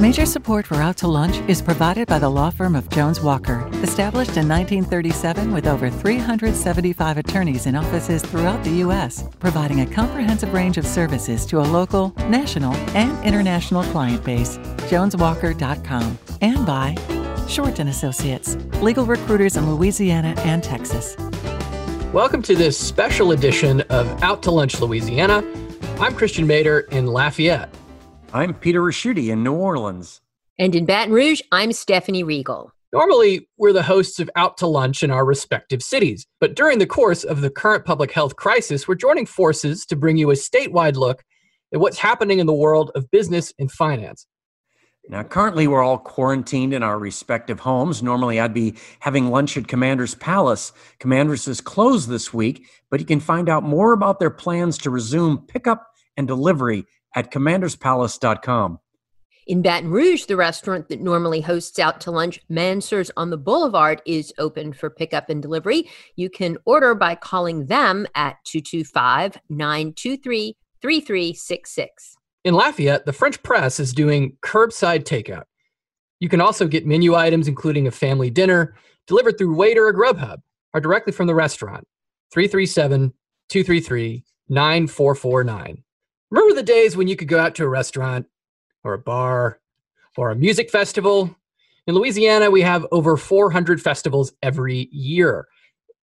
Major 0.00 0.24
support 0.24 0.66
for 0.66 0.76
Out 0.76 0.96
to 0.96 1.06
Lunch 1.06 1.46
is 1.46 1.60
provided 1.60 2.08
by 2.08 2.18
the 2.18 2.30
law 2.30 2.48
firm 2.48 2.74
of 2.74 2.88
Jones 2.88 3.20
Walker, 3.20 3.68
established 3.82 4.38
in 4.38 4.48
1937 4.48 5.52
with 5.52 5.66
over 5.66 5.90
375 5.90 7.18
attorneys 7.18 7.66
in 7.66 7.76
offices 7.76 8.22
throughout 8.22 8.64
the 8.64 8.70
U.S., 8.76 9.24
providing 9.40 9.82
a 9.82 9.86
comprehensive 9.86 10.54
range 10.54 10.78
of 10.78 10.86
services 10.86 11.44
to 11.44 11.60
a 11.60 11.68
local, 11.68 12.14
national, 12.30 12.72
and 12.96 13.22
international 13.26 13.82
client 13.92 14.24
base. 14.24 14.56
JonesWalker.com 14.88 16.18
and 16.40 16.64
by 16.64 16.96
Short 17.46 17.78
and 17.78 17.90
Associates, 17.90 18.56
legal 18.80 19.04
recruiters 19.04 19.58
in 19.58 19.70
Louisiana 19.70 20.32
and 20.38 20.64
Texas. 20.64 21.14
Welcome 22.14 22.40
to 22.44 22.56
this 22.56 22.78
special 22.78 23.32
edition 23.32 23.82
of 23.90 24.22
Out 24.22 24.42
to 24.44 24.50
Lunch 24.50 24.80
Louisiana. 24.80 25.44
I'm 25.98 26.14
Christian 26.14 26.48
Mader 26.48 26.88
in 26.88 27.06
Lafayette. 27.06 27.68
I'm 28.32 28.54
Peter 28.54 28.80
Ricchiuti 28.80 29.32
in 29.32 29.42
New 29.42 29.54
Orleans. 29.54 30.20
And 30.56 30.76
in 30.76 30.86
Baton 30.86 31.12
Rouge, 31.12 31.40
I'm 31.50 31.72
Stephanie 31.72 32.22
Riegel. 32.22 32.70
Normally, 32.92 33.48
we're 33.58 33.72
the 33.72 33.82
hosts 33.82 34.20
of 34.20 34.30
Out 34.36 34.56
to 34.58 34.68
Lunch 34.68 35.02
in 35.02 35.10
our 35.10 35.24
respective 35.24 35.82
cities. 35.82 36.28
But 36.38 36.54
during 36.54 36.78
the 36.78 36.86
course 36.86 37.24
of 37.24 37.40
the 37.40 37.50
current 37.50 37.84
public 37.84 38.12
health 38.12 38.36
crisis, 38.36 38.86
we're 38.86 38.94
joining 38.94 39.26
forces 39.26 39.84
to 39.86 39.96
bring 39.96 40.16
you 40.16 40.30
a 40.30 40.34
statewide 40.34 40.94
look 40.94 41.24
at 41.74 41.80
what's 41.80 41.98
happening 41.98 42.38
in 42.38 42.46
the 42.46 42.52
world 42.52 42.92
of 42.94 43.10
business 43.10 43.52
and 43.58 43.70
finance. 43.70 44.28
Now, 45.08 45.24
currently, 45.24 45.66
we're 45.66 45.82
all 45.82 45.98
quarantined 45.98 46.72
in 46.72 46.84
our 46.84 47.00
respective 47.00 47.58
homes. 47.58 48.00
Normally, 48.00 48.38
I'd 48.38 48.54
be 48.54 48.76
having 49.00 49.30
lunch 49.30 49.56
at 49.56 49.66
Commander's 49.66 50.14
Palace. 50.14 50.72
Commander's 51.00 51.48
is 51.48 51.60
closed 51.60 52.08
this 52.08 52.32
week, 52.32 52.68
but 52.92 53.00
you 53.00 53.06
can 53.06 53.18
find 53.18 53.48
out 53.48 53.64
more 53.64 53.92
about 53.92 54.20
their 54.20 54.30
plans 54.30 54.78
to 54.78 54.90
resume 54.90 55.46
pickup 55.48 55.84
and 56.16 56.28
delivery 56.28 56.84
at 57.14 57.30
commanderspalace.com. 57.30 58.78
In 59.46 59.62
Baton 59.62 59.90
Rouge, 59.90 60.26
the 60.26 60.36
restaurant 60.36 60.88
that 60.88 61.00
normally 61.00 61.40
hosts 61.40 61.78
out 61.78 62.00
to 62.02 62.10
lunch, 62.12 62.38
Mansur's 62.48 63.10
on 63.16 63.30
the 63.30 63.36
Boulevard, 63.36 64.00
is 64.06 64.32
open 64.38 64.72
for 64.72 64.90
pickup 64.90 65.28
and 65.28 65.42
delivery. 65.42 65.90
You 66.14 66.30
can 66.30 66.56
order 66.66 66.94
by 66.94 67.16
calling 67.16 67.66
them 67.66 68.06
at 68.14 68.36
225 68.44 69.38
923 69.48 70.56
3366. 70.80 72.16
In 72.44 72.54
Lafayette, 72.54 73.06
the 73.06 73.12
French 73.12 73.42
Press 73.42 73.80
is 73.80 73.92
doing 73.92 74.36
curbside 74.42 75.02
takeout. 75.02 75.44
You 76.20 76.28
can 76.28 76.40
also 76.40 76.68
get 76.68 76.86
menu 76.86 77.14
items, 77.14 77.48
including 77.48 77.86
a 77.86 77.90
family 77.90 78.30
dinner, 78.30 78.74
delivered 79.06 79.36
through 79.36 79.56
Waitr 79.56 79.78
or 79.78 79.92
Grubhub, 79.92 80.38
or 80.72 80.80
directly 80.80 81.12
from 81.12 81.26
the 81.26 81.34
restaurant. 81.34 81.84
337 82.32 83.12
233 83.48 84.24
9449. 84.48 85.82
Remember 86.30 86.54
the 86.54 86.62
days 86.62 86.96
when 86.96 87.08
you 87.08 87.16
could 87.16 87.28
go 87.28 87.40
out 87.40 87.54
to 87.56 87.64
a 87.64 87.68
restaurant 87.68 88.26
or 88.84 88.94
a 88.94 88.98
bar 88.98 89.60
or 90.16 90.30
a 90.30 90.36
music 90.36 90.70
festival? 90.70 91.34
In 91.86 91.94
Louisiana, 91.94 92.50
we 92.50 92.62
have 92.62 92.86
over 92.92 93.16
400 93.16 93.82
festivals 93.82 94.32
every 94.42 94.88
year. 94.92 95.48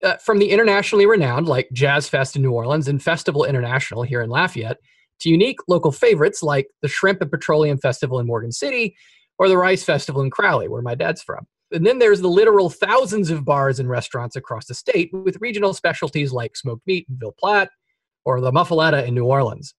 Uh, 0.02 0.16
from 0.16 0.38
the 0.38 0.50
internationally 0.50 1.06
renowned, 1.06 1.46
like 1.46 1.68
Jazz 1.72 2.08
Fest 2.08 2.36
in 2.36 2.42
New 2.42 2.52
Orleans 2.52 2.88
and 2.88 3.02
Festival 3.02 3.44
International 3.44 4.02
here 4.02 4.22
in 4.22 4.30
Lafayette, 4.30 4.78
to 5.20 5.30
unique 5.30 5.58
local 5.68 5.92
favorites 5.92 6.42
like 6.42 6.68
the 6.82 6.88
Shrimp 6.88 7.20
and 7.20 7.30
Petroleum 7.30 7.78
Festival 7.78 8.18
in 8.18 8.26
Morgan 8.26 8.52
City 8.52 8.96
or 9.38 9.48
the 9.48 9.56
Rice 9.56 9.82
Festival 9.84 10.22
in 10.22 10.30
Crowley, 10.30 10.68
where 10.68 10.82
my 10.82 10.94
dad's 10.94 11.22
from. 11.22 11.46
And 11.72 11.86
then 11.86 11.98
there's 11.98 12.20
the 12.20 12.28
literal 12.28 12.68
thousands 12.68 13.30
of 13.30 13.44
bars 13.44 13.78
and 13.78 13.88
restaurants 13.88 14.36
across 14.36 14.66
the 14.66 14.74
state 14.74 15.10
with 15.12 15.40
regional 15.40 15.72
specialties 15.72 16.32
like 16.32 16.56
smoked 16.56 16.86
meat 16.86 17.06
in 17.08 17.16
Ville 17.18 17.34
Platte 17.38 17.70
or 18.24 18.40
the 18.40 18.50
muffaletta 18.50 19.06
in 19.06 19.14
New 19.14 19.24
Orleans. 19.24 19.74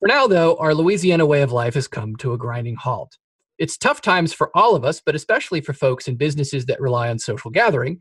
For 0.00 0.08
now, 0.08 0.26
though, 0.26 0.56
our 0.56 0.74
Louisiana 0.74 1.26
way 1.26 1.42
of 1.42 1.52
life 1.52 1.74
has 1.74 1.86
come 1.86 2.16
to 2.16 2.32
a 2.32 2.38
grinding 2.38 2.76
halt. 2.76 3.18
It's 3.58 3.76
tough 3.76 4.00
times 4.00 4.32
for 4.32 4.50
all 4.56 4.74
of 4.74 4.82
us, 4.82 5.02
but 5.04 5.14
especially 5.14 5.60
for 5.60 5.74
folks 5.74 6.08
in 6.08 6.16
businesses 6.16 6.64
that 6.66 6.80
rely 6.80 7.10
on 7.10 7.18
social 7.18 7.50
gathering, 7.50 8.00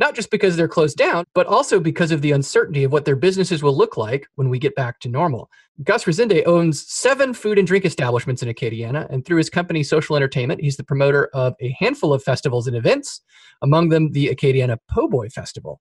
not 0.00 0.16
just 0.16 0.32
because 0.32 0.56
they're 0.56 0.66
closed 0.66 0.96
down, 0.96 1.24
but 1.36 1.46
also 1.46 1.78
because 1.78 2.10
of 2.10 2.20
the 2.20 2.32
uncertainty 2.32 2.82
of 2.82 2.90
what 2.90 3.04
their 3.04 3.14
businesses 3.14 3.62
will 3.62 3.76
look 3.76 3.96
like 3.96 4.26
when 4.34 4.50
we 4.50 4.58
get 4.58 4.74
back 4.74 4.98
to 4.98 5.08
normal. 5.08 5.48
Gus 5.84 6.04
Resende 6.04 6.44
owns 6.46 6.84
seven 6.84 7.32
food 7.32 7.58
and 7.58 7.66
drink 7.66 7.84
establishments 7.84 8.42
in 8.42 8.48
Acadiana, 8.48 9.08
and 9.08 9.24
through 9.24 9.38
his 9.38 9.48
company 9.48 9.84
Social 9.84 10.16
Entertainment, 10.16 10.60
he's 10.60 10.76
the 10.76 10.82
promoter 10.82 11.26
of 11.32 11.54
a 11.60 11.76
handful 11.78 12.12
of 12.12 12.24
festivals 12.24 12.66
and 12.66 12.76
events, 12.76 13.20
among 13.62 13.90
them 13.90 14.10
the 14.10 14.34
Acadiana 14.34 14.78
Po' 14.90 15.06
Boy 15.06 15.28
Festival. 15.28 15.80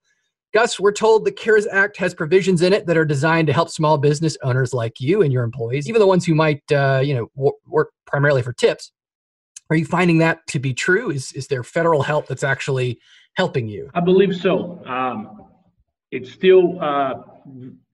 Gus, 0.56 0.80
we're 0.80 0.94
told 0.94 1.26
the 1.26 1.34
CARES 1.34 1.68
Act 1.68 1.98
has 1.98 2.14
provisions 2.14 2.62
in 2.62 2.72
it 2.72 2.86
that 2.86 2.96
are 2.96 3.04
designed 3.04 3.46
to 3.48 3.54
help 3.54 3.70
small 3.70 3.98
business 3.98 4.38
owners 4.42 4.74
like 4.74 5.02
you 5.02 5.22
and 5.22 5.34
your 5.34 5.44
employees, 5.44 5.90
even 5.90 6.00
the 6.00 6.08
ones 6.08 6.26
who 6.26 6.34
might, 6.34 6.64
uh, 6.72 7.02
you 7.04 7.14
know, 7.14 7.54
work 7.66 7.92
primarily 8.08 8.42
for 8.42 8.54
tips. 8.54 8.94
Are 9.70 9.76
you 9.76 9.84
finding 9.84 10.20
that 10.20 10.48
to 10.48 10.60
be 10.60 10.74
true? 10.74 11.12
Is 11.12 11.34
is 11.34 11.48
there 11.48 11.62
federal 11.62 12.02
help 12.02 12.28
that's 12.28 12.46
actually 12.46 13.02
helping 13.34 13.68
you? 13.68 13.90
I 13.96 14.00
believe 14.00 14.34
so. 14.34 14.82
Um, 14.86 15.44
it's 16.12 16.32
still 16.32 16.82
uh, 16.82 17.16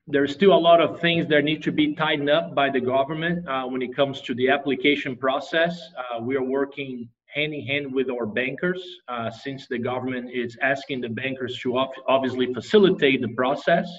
there's 0.06 0.32
still 0.32 0.54
a 0.54 0.64
lot 0.70 0.82
of 0.82 1.00
things 1.00 1.28
that 1.30 1.44
need 1.44 1.64
to 1.64 1.72
be 1.72 1.96
tightened 1.96 2.30
up 2.30 2.54
by 2.54 2.70
the 2.70 2.80
government 2.80 3.48
uh, 3.48 3.64
when 3.64 3.82
it 3.82 3.96
comes 3.96 4.22
to 4.22 4.36
the 4.36 4.50
application 4.50 5.16
process. 5.16 5.82
Uh, 5.98 6.22
we 6.22 6.36
are 6.36 6.44
working 6.44 7.10
hand 7.34 7.54
in 7.54 7.66
hand 7.66 7.94
with 7.94 8.10
our 8.10 8.26
bankers 8.26 8.84
uh, 9.08 9.30
since 9.30 9.68
the 9.68 9.78
government 9.78 10.30
is 10.34 10.58
asking 10.62 11.02
the 11.02 11.10
bankers 11.10 11.60
to 11.62 11.78
obviously 12.08 12.54
facilitate 12.54 13.22
the 13.22 13.34
process. 13.36 13.90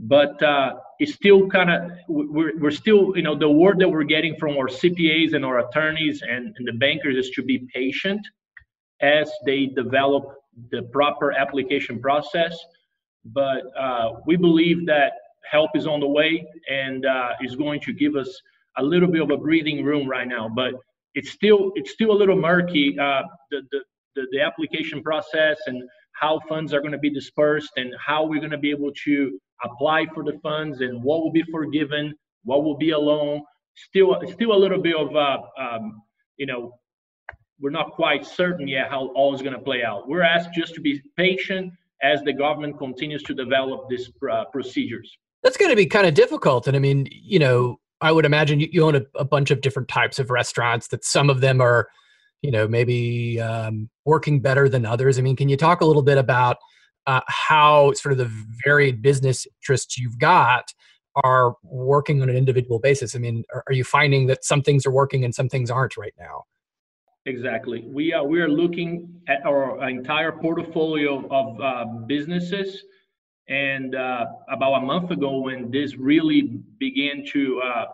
But 0.00 0.42
uh, 0.42 0.74
it's 0.98 1.14
still 1.14 1.48
kind 1.48 1.70
of 1.70 1.92
we're, 2.08 2.58
we're 2.58 2.70
still 2.70 3.16
you 3.16 3.22
know 3.22 3.38
the 3.38 3.50
word 3.50 3.78
that 3.78 3.88
we're 3.88 4.02
getting 4.04 4.34
from 4.36 4.56
our 4.56 4.66
cpas 4.66 5.34
and 5.34 5.44
our 5.44 5.68
attorneys 5.68 6.22
and, 6.22 6.54
and 6.56 6.66
the 6.66 6.72
bankers 6.72 7.16
is 7.16 7.30
to 7.30 7.42
be 7.42 7.66
patient 7.72 8.20
as 9.00 9.30
they 9.46 9.66
develop 9.66 10.24
the 10.70 10.82
proper 10.92 11.32
application 11.32 12.00
process. 12.00 12.58
But 13.24 13.62
uh, 13.78 14.14
we 14.26 14.36
believe 14.36 14.86
that 14.86 15.12
help 15.50 15.70
is 15.74 15.86
on 15.86 16.00
the 16.00 16.08
way 16.08 16.44
and 16.68 17.04
uh, 17.06 17.30
is 17.42 17.56
going 17.56 17.80
to 17.80 17.92
give 17.92 18.16
us 18.16 18.40
a 18.78 18.82
little 18.82 19.08
bit 19.08 19.22
of 19.22 19.30
a 19.30 19.36
breathing 19.36 19.84
room 19.84 20.08
right 20.08 20.26
now. 20.26 20.48
But 20.48 20.74
it's 21.14 21.30
still 21.30 21.72
it's 21.74 21.92
still 21.92 22.10
a 22.12 22.18
little 22.18 22.36
murky 22.36 22.96
uh, 22.98 23.22
the, 23.50 23.60
the, 23.70 23.80
the 24.16 24.26
the 24.32 24.40
application 24.40 25.02
process 25.02 25.58
and 25.66 25.82
how 26.12 26.40
funds 26.48 26.72
are 26.72 26.80
going 26.80 26.92
to 26.92 26.98
be 26.98 27.10
dispersed 27.10 27.72
and 27.76 27.94
how 28.04 28.24
we're 28.24 28.38
going 28.38 28.50
to 28.50 28.58
be 28.58 28.70
able 28.70 28.92
to 29.04 29.38
apply 29.64 30.06
for 30.14 30.22
the 30.24 30.38
funds 30.42 30.80
and 30.80 31.02
what 31.02 31.20
will 31.20 31.32
be 31.32 31.42
forgiven, 31.50 32.14
what 32.44 32.64
will 32.64 32.76
be 32.76 32.90
a 32.90 32.98
loan. 32.98 33.42
Still, 33.74 34.20
still 34.30 34.52
a 34.52 34.56
little 34.56 34.80
bit 34.80 34.94
of 34.94 35.16
uh, 35.16 35.38
um, 35.58 36.02
you 36.36 36.46
know 36.46 36.74
we're 37.60 37.70
not 37.70 37.92
quite 37.92 38.26
certain 38.26 38.68
yet 38.68 38.90
how 38.90 39.08
all 39.14 39.34
is 39.34 39.40
going 39.40 39.54
to 39.54 39.60
play 39.60 39.82
out. 39.82 40.08
We're 40.08 40.22
asked 40.22 40.50
just 40.52 40.74
to 40.74 40.80
be 40.80 41.00
patient 41.16 41.72
as 42.02 42.20
the 42.22 42.32
government 42.32 42.76
continues 42.78 43.22
to 43.24 43.34
develop 43.34 43.88
these 43.88 44.10
uh, 44.30 44.44
procedures. 44.46 45.16
That's 45.42 45.56
going 45.56 45.70
to 45.70 45.76
be 45.76 45.86
kind 45.86 46.06
of 46.06 46.14
difficult, 46.14 46.66
and 46.66 46.76
I 46.76 46.80
mean, 46.80 47.08
you 47.10 47.38
know, 47.38 47.80
I 48.02 48.12
would 48.12 48.26
imagine 48.26 48.60
you, 48.60 48.68
you 48.70 48.84
own 48.84 48.96
a, 48.96 49.02
a, 49.14 49.24
bunch 49.24 49.50
of 49.50 49.60
different 49.60 49.88
types 49.88 50.18
of 50.18 50.30
restaurants. 50.30 50.88
That 50.88 51.04
some 51.04 51.30
of 51.30 51.40
them 51.40 51.60
are, 51.60 51.88
you 52.42 52.50
know, 52.50 52.66
maybe 52.66 53.40
um, 53.40 53.88
working 54.04 54.40
better 54.40 54.68
than 54.68 54.84
others. 54.84 55.18
I 55.18 55.22
mean, 55.22 55.36
can 55.36 55.48
you 55.48 55.56
talk 55.56 55.80
a 55.80 55.86
little 55.86 56.02
bit 56.02 56.18
about 56.18 56.56
uh, 57.06 57.20
how 57.28 57.92
sort 57.92 58.12
of 58.12 58.18
the 58.18 58.30
varied 58.64 59.02
business 59.02 59.46
interests 59.60 59.96
you've 59.96 60.18
got 60.18 60.72
are 61.24 61.54
working 61.62 62.22
on 62.22 62.28
an 62.28 62.36
individual 62.36 62.78
basis? 62.78 63.14
I 63.14 63.18
mean, 63.18 63.44
are, 63.54 63.62
are 63.68 63.72
you 63.72 63.84
finding 63.84 64.26
that 64.26 64.44
some 64.44 64.62
things 64.62 64.84
are 64.84 64.92
working 64.92 65.24
and 65.24 65.34
some 65.34 65.48
things 65.48 65.70
aren't 65.70 65.96
right 65.96 66.14
now? 66.18 66.44
Exactly. 67.24 67.84
We 67.86 68.12
are 68.12 68.26
we 68.26 68.40
are 68.40 68.48
looking 68.48 69.08
at 69.28 69.46
our 69.46 69.88
entire 69.88 70.32
portfolio 70.32 71.24
of 71.30 71.60
uh, 71.60 71.84
businesses 72.06 72.82
and 73.48 73.94
uh, 73.94 74.26
about 74.48 74.74
a 74.74 74.80
month 74.80 75.10
ago, 75.10 75.40
when 75.40 75.70
this 75.70 75.96
really 75.96 76.42
began 76.78 77.24
to 77.32 77.60
uh, 77.60 77.84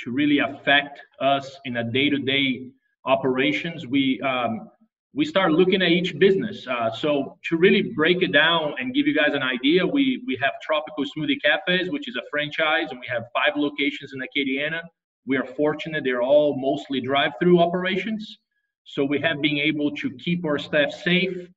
to 0.00 0.10
really 0.10 0.38
affect 0.38 1.00
us 1.20 1.58
in 1.64 1.78
a 1.78 1.84
day-to-day 1.84 2.68
operations, 3.04 3.86
we 3.86 4.20
um, 4.22 4.68
we 5.14 5.24
start 5.24 5.52
looking 5.52 5.80
at 5.80 5.88
each 5.88 6.18
business. 6.18 6.66
Uh, 6.66 6.90
so 6.90 7.38
to 7.48 7.56
really 7.56 7.82
break 7.94 8.22
it 8.22 8.32
down 8.32 8.74
and 8.78 8.94
give 8.94 9.06
you 9.06 9.14
guys 9.14 9.32
an 9.32 9.42
idea, 9.42 9.86
we 9.86 10.22
we 10.26 10.36
have 10.42 10.52
Tropical 10.60 11.04
Smoothie 11.04 11.40
Cafes, 11.40 11.90
which 11.90 12.08
is 12.08 12.16
a 12.16 12.22
franchise, 12.30 12.88
and 12.90 12.98
we 12.98 13.06
have 13.08 13.24
five 13.32 13.56
locations 13.56 14.12
in 14.12 14.20
Acadiana. 14.20 14.80
We 15.24 15.36
are 15.36 15.46
fortunate; 15.46 16.02
they're 16.04 16.22
all 16.22 16.56
mostly 16.58 17.00
drive-through 17.00 17.60
operations. 17.60 18.38
So 18.84 19.04
we 19.04 19.20
have 19.20 19.40
been 19.40 19.58
able 19.58 19.90
to 19.96 20.10
keep 20.10 20.44
our 20.44 20.58
staff 20.58 20.92
safe 20.92 21.48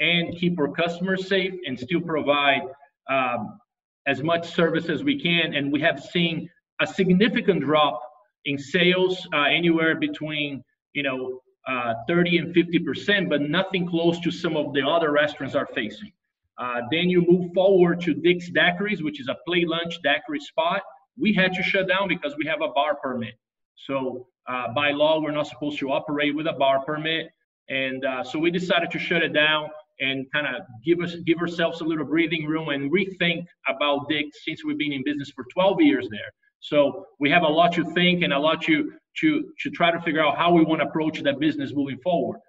and 0.00 0.36
keep 0.36 0.58
our 0.60 0.68
customers 0.68 1.26
safe 1.28 1.54
and 1.66 1.78
still 1.78 2.00
provide 2.00 2.62
um, 3.08 3.58
as 4.06 4.22
much 4.22 4.52
service 4.54 4.88
as 4.88 5.02
we 5.04 5.20
can. 5.20 5.54
And 5.54 5.72
we 5.72 5.80
have 5.80 6.00
seen 6.00 6.48
a 6.80 6.86
significant 6.86 7.60
drop 7.62 8.00
in 8.44 8.58
sales, 8.58 9.26
uh, 9.34 9.42
anywhere 9.44 9.96
between 9.96 10.62
you 10.94 11.02
know 11.02 11.40
uh, 11.68 11.94
30 12.08 12.38
and 12.38 12.54
50 12.54 12.78
percent, 12.80 13.28
but 13.28 13.42
nothing 13.42 13.88
close 13.88 14.20
to 14.20 14.30
some 14.30 14.56
of 14.56 14.72
the 14.74 14.82
other 14.86 15.12
restaurants 15.12 15.54
are 15.54 15.68
facing. 15.74 16.12
Uh, 16.58 16.82
then 16.90 17.08
you 17.10 17.24
move 17.28 17.52
forward 17.54 18.00
to 18.02 18.14
Dick's 18.14 18.50
Daiquiris, 18.50 19.02
which 19.02 19.20
is 19.20 19.28
a 19.28 19.36
play 19.46 19.64
lunch 19.66 20.00
daiquiri 20.02 20.40
spot. 20.40 20.82
We 21.18 21.32
had 21.34 21.52
to 21.54 21.62
shut 21.62 21.88
down 21.88 22.08
because 22.08 22.34
we 22.36 22.46
have 22.46 22.62
a 22.62 22.68
bar 22.68 22.96
permit. 23.02 23.34
So 23.76 24.26
Uh, 24.48 24.72
by 24.74 24.92
law, 24.92 25.20
we're 25.20 25.30
not 25.40 25.46
supposed 25.46 25.78
to 25.78 25.90
operate 25.92 26.34
with 26.34 26.46
a 26.46 26.52
bar 26.54 26.78
permit, 26.88 27.24
and 27.68 28.00
uh, 28.04 28.24
so 28.24 28.38
we 28.38 28.50
decided 28.50 28.90
to 28.90 28.98
shut 28.98 29.22
it 29.22 29.34
down 29.34 29.68
and 30.00 30.26
kind 30.32 30.46
of 30.46 30.62
give 30.84 31.00
us 31.00 31.14
give 31.26 31.38
ourselves 31.38 31.80
a 31.80 31.84
little 31.84 32.04
breathing 32.04 32.46
room 32.46 32.68
and 32.68 32.90
rethink 32.90 33.44
about 33.68 34.08
Dick's 34.08 34.44
since 34.44 34.64
we've 34.64 34.78
been 34.78 34.92
in 34.92 35.02
business 35.04 35.30
for 35.34 35.44
12 35.52 35.80
years 35.80 36.08
there. 36.10 36.30
So 36.60 37.06
we 37.20 37.30
have 37.30 37.42
a 37.42 37.48
lot 37.48 37.72
to 37.74 37.84
think 37.92 38.22
and 38.22 38.32
a 38.32 38.38
lot 38.38 38.62
to 38.62 38.92
to 39.20 39.52
to 39.60 39.70
try 39.70 39.90
to 39.90 40.00
figure 40.00 40.24
out 40.24 40.36
how 40.36 40.52
we 40.52 40.64
want 40.64 40.80
to 40.80 40.88
approach 40.88 41.22
that 41.22 41.38
business 41.38 41.72
moving 41.74 41.98
forward. 41.98 42.40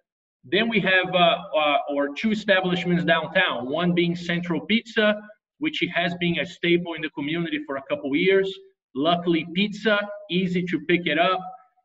Then 0.46 0.70
we 0.70 0.80
have 0.80 1.14
uh, 1.14 1.38
uh, 1.56 1.78
our 1.94 2.10
two 2.16 2.32
establishments 2.32 3.04
downtown. 3.04 3.70
One 3.70 3.94
being 3.94 4.16
Central 4.16 4.62
Pizza, 4.62 5.16
which 5.60 5.84
has 5.94 6.16
been 6.20 6.40
a 6.40 6.46
staple 6.46 6.94
in 6.94 7.02
the 7.02 7.10
community 7.10 7.60
for 7.68 7.76
a 7.78 7.84
couple 7.90 8.16
years. 8.16 8.52
Luckily, 8.96 9.46
pizza 9.54 10.00
easy 10.32 10.64
to 10.64 10.80
pick 10.88 11.06
it 11.06 11.20
up, 11.20 11.40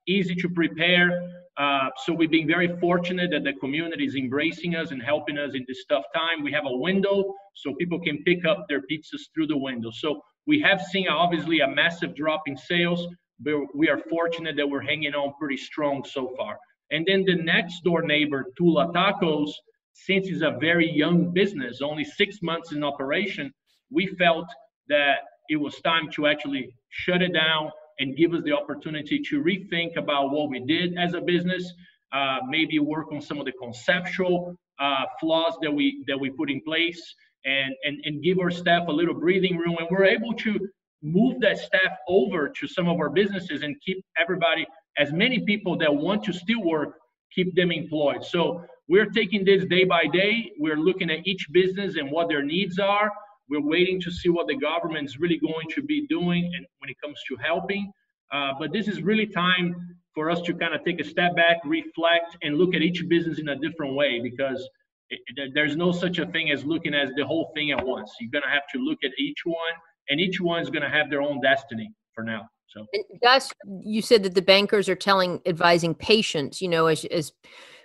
easy 0.07 0.35
to 0.37 0.49
prepare. 0.49 1.44
Uh, 1.57 1.89
so 2.05 2.13
we've 2.13 2.31
been 2.31 2.49
very 2.49 2.77
fortunate 2.81 3.31
that 3.31 3.45
the 3.45 3.53
community 3.61 4.05
is 4.05 4.17
embracing 4.17 4.75
us 4.75 4.91
and 4.91 5.01
helping 5.03 5.39
us 5.39 5.55
in 5.55 5.65
this 5.69 5.85
tough 5.89 6.05
time. 6.15 6.43
We 6.43 6.53
have 6.53 6.65
a 6.67 6.77
window 6.77 7.33
so 7.55 7.75
people 7.75 8.01
can 8.01 8.23
pick 8.25 8.45
up 8.45 8.67
their 8.69 8.81
pizzas 8.81 9.23
through 9.33 9.47
the 9.47 9.57
window. 9.57 9.91
So 9.93 10.21
we 10.47 10.61
have 10.61 10.83
seen 10.83 11.09
obviously 11.09 11.61
a 11.61 11.69
massive 11.69 12.17
drop 12.17 12.43
in 12.47 12.57
sales, 12.57 13.07
but 13.39 13.55
we 13.75 13.89
are 13.89 13.99
fortunate 14.11 14.57
that 14.57 14.69
we're 14.69 14.83
hanging 14.83 15.15
on 15.15 15.35
pretty 15.39 15.57
strong 15.57 16.05
so 16.05 16.35
far. 16.37 16.59
And 16.91 17.07
then 17.07 17.25
the 17.25 17.37
next 17.37 17.83
door 17.85 18.03
neighbor, 18.03 18.47
Tula 18.59 18.93
Tacos, 18.93 19.51
since 19.93 20.29
it's 20.29 20.43
a 20.43 20.57
very 20.61 20.91
young 20.91 21.33
business, 21.33 21.81
only 21.83 22.05
six 22.05 22.43
months 22.43 22.73
in 22.73 22.83
operation, 22.83 23.53
we 23.91 24.07
felt 24.19 24.47
that 24.89 25.19
it 25.49 25.57
was 25.57 25.81
time 25.83 26.11
to 26.13 26.27
actually 26.27 26.75
shut 26.91 27.23
it 27.23 27.33
down 27.33 27.71
and 27.99 28.17
give 28.17 28.35
us 28.35 28.43
the 28.45 28.53
opportunity 28.53 29.21
to 29.21 29.43
rethink 29.43 29.97
about 29.97 30.31
what 30.31 30.49
we 30.51 30.61
did 30.61 30.97
as 30.99 31.15
a 31.15 31.21
business, 31.21 31.73
uh, 32.13 32.39
maybe 32.49 32.79
work 32.79 33.13
on 33.13 33.21
some 33.21 33.39
of 33.39 33.45
the 33.45 33.53
conceptual 33.53 34.57
uh, 34.81 35.05
flaws 35.21 35.55
that 35.63 35.71
we 35.71 36.05
that 36.09 36.19
we 36.19 36.31
put 36.31 36.51
in 36.51 36.61
place, 36.63 37.03
and, 37.45 37.75
and 37.85 37.99
and 38.05 38.23
give 38.23 38.39
our 38.39 38.51
staff 38.51 38.89
a 38.89 38.93
little 38.93 39.15
breathing 39.15 39.57
room. 39.57 39.77
And 39.79 39.89
we're 39.91 40.05
able 40.05 40.33
to 40.35 40.59
move 41.03 41.41
that 41.41 41.59
staff 41.59 41.93
over 42.09 42.49
to 42.49 42.67
some 42.67 42.89
of 42.89 42.99
our 42.99 43.11
businesses 43.11 43.63
and 43.63 43.77
keep 43.85 44.03
everybody, 44.19 44.67
as 44.99 45.13
many 45.13 45.41
people 45.41 45.77
that 45.79 45.95
want 45.95 46.25
to 46.25 46.33
still 46.33 46.63
work, 46.63 46.95
keep 47.35 47.55
them 47.55 47.71
employed. 47.71 48.25
So 48.25 48.65
we're 48.89 49.11
taking 49.11 49.45
this 49.45 49.65
day 49.67 49.85
by 49.85 50.07
day. 50.07 50.53
We're 50.59 50.79
looking 50.79 51.11
at 51.11 51.27
each 51.27 51.47
business 51.53 51.97
and 51.97 52.11
what 52.11 52.29
their 52.29 52.43
needs 52.43 52.79
are 52.79 53.13
we're 53.49 53.67
waiting 53.67 54.01
to 54.01 54.11
see 54.11 54.29
what 54.29 54.47
the 54.47 54.57
government 54.57 55.07
is 55.07 55.19
really 55.19 55.39
going 55.39 55.67
to 55.75 55.83
be 55.83 56.07
doing 56.09 56.51
and 56.57 56.67
when 56.79 56.91
it 56.91 56.97
comes 57.03 57.21
to 57.29 57.37
helping. 57.37 57.91
Uh, 58.33 58.53
but 58.59 58.73
this 58.73 58.89
is 58.89 59.03
really 59.03 59.27
time 59.27 59.75
for 60.15 60.31
us 60.31 60.41
to 60.43 60.55
kind 60.55 60.75
of 60.75 60.85
take 60.85 61.01
a 61.01 61.05
step 61.05 61.37
back, 61.37 61.59
reflect, 61.65 62.37
and 62.43 62.57
look 62.57 62.75
at 62.75 62.83
each 62.83 63.07
business 63.09 63.39
in 63.39 63.49
a 63.49 63.57
different 63.57 63.95
way 63.95 64.21
because 64.23 64.67
it, 65.11 65.21
it, 65.27 65.51
there's 65.55 65.77
no 65.77 65.93
such 65.93 66.19
a 66.19 66.27
thing 66.27 66.51
as 66.51 66.65
looking 66.65 66.95
at 66.95 67.09
the 67.17 67.25
whole 67.25 67.53
thing 67.55 67.73
at 67.73 67.85
once. 67.85 68.13
You're 68.21 68.31
going 68.31 68.45
to 68.45 68.51
have 68.51 68.67
to 68.75 68.79
look 68.79 68.99
at 69.05 69.11
each 69.19 69.41
one, 69.45 69.73
and 70.09 70.21
each 70.21 70.41
one 70.41 70.63
is 70.63 70.71
going 70.71 70.83
to 70.83 70.89
have 70.89 71.11
their 71.11 71.21
own 71.23 71.41
destiny 71.41 71.93
for 72.15 72.25
now. 72.25 72.49
So, 72.69 72.87
and 72.93 73.05
Gus, 73.23 73.53
you 73.83 74.03
said 74.03 74.23
that 74.23 74.35
the 74.35 74.43
bankers 74.43 74.89
are 74.89 74.97
telling, 74.97 75.41
advising 75.47 75.95
patients, 75.95 76.63
you 76.63 76.69
know, 76.69 76.87
as 76.87 77.05
as 77.07 77.33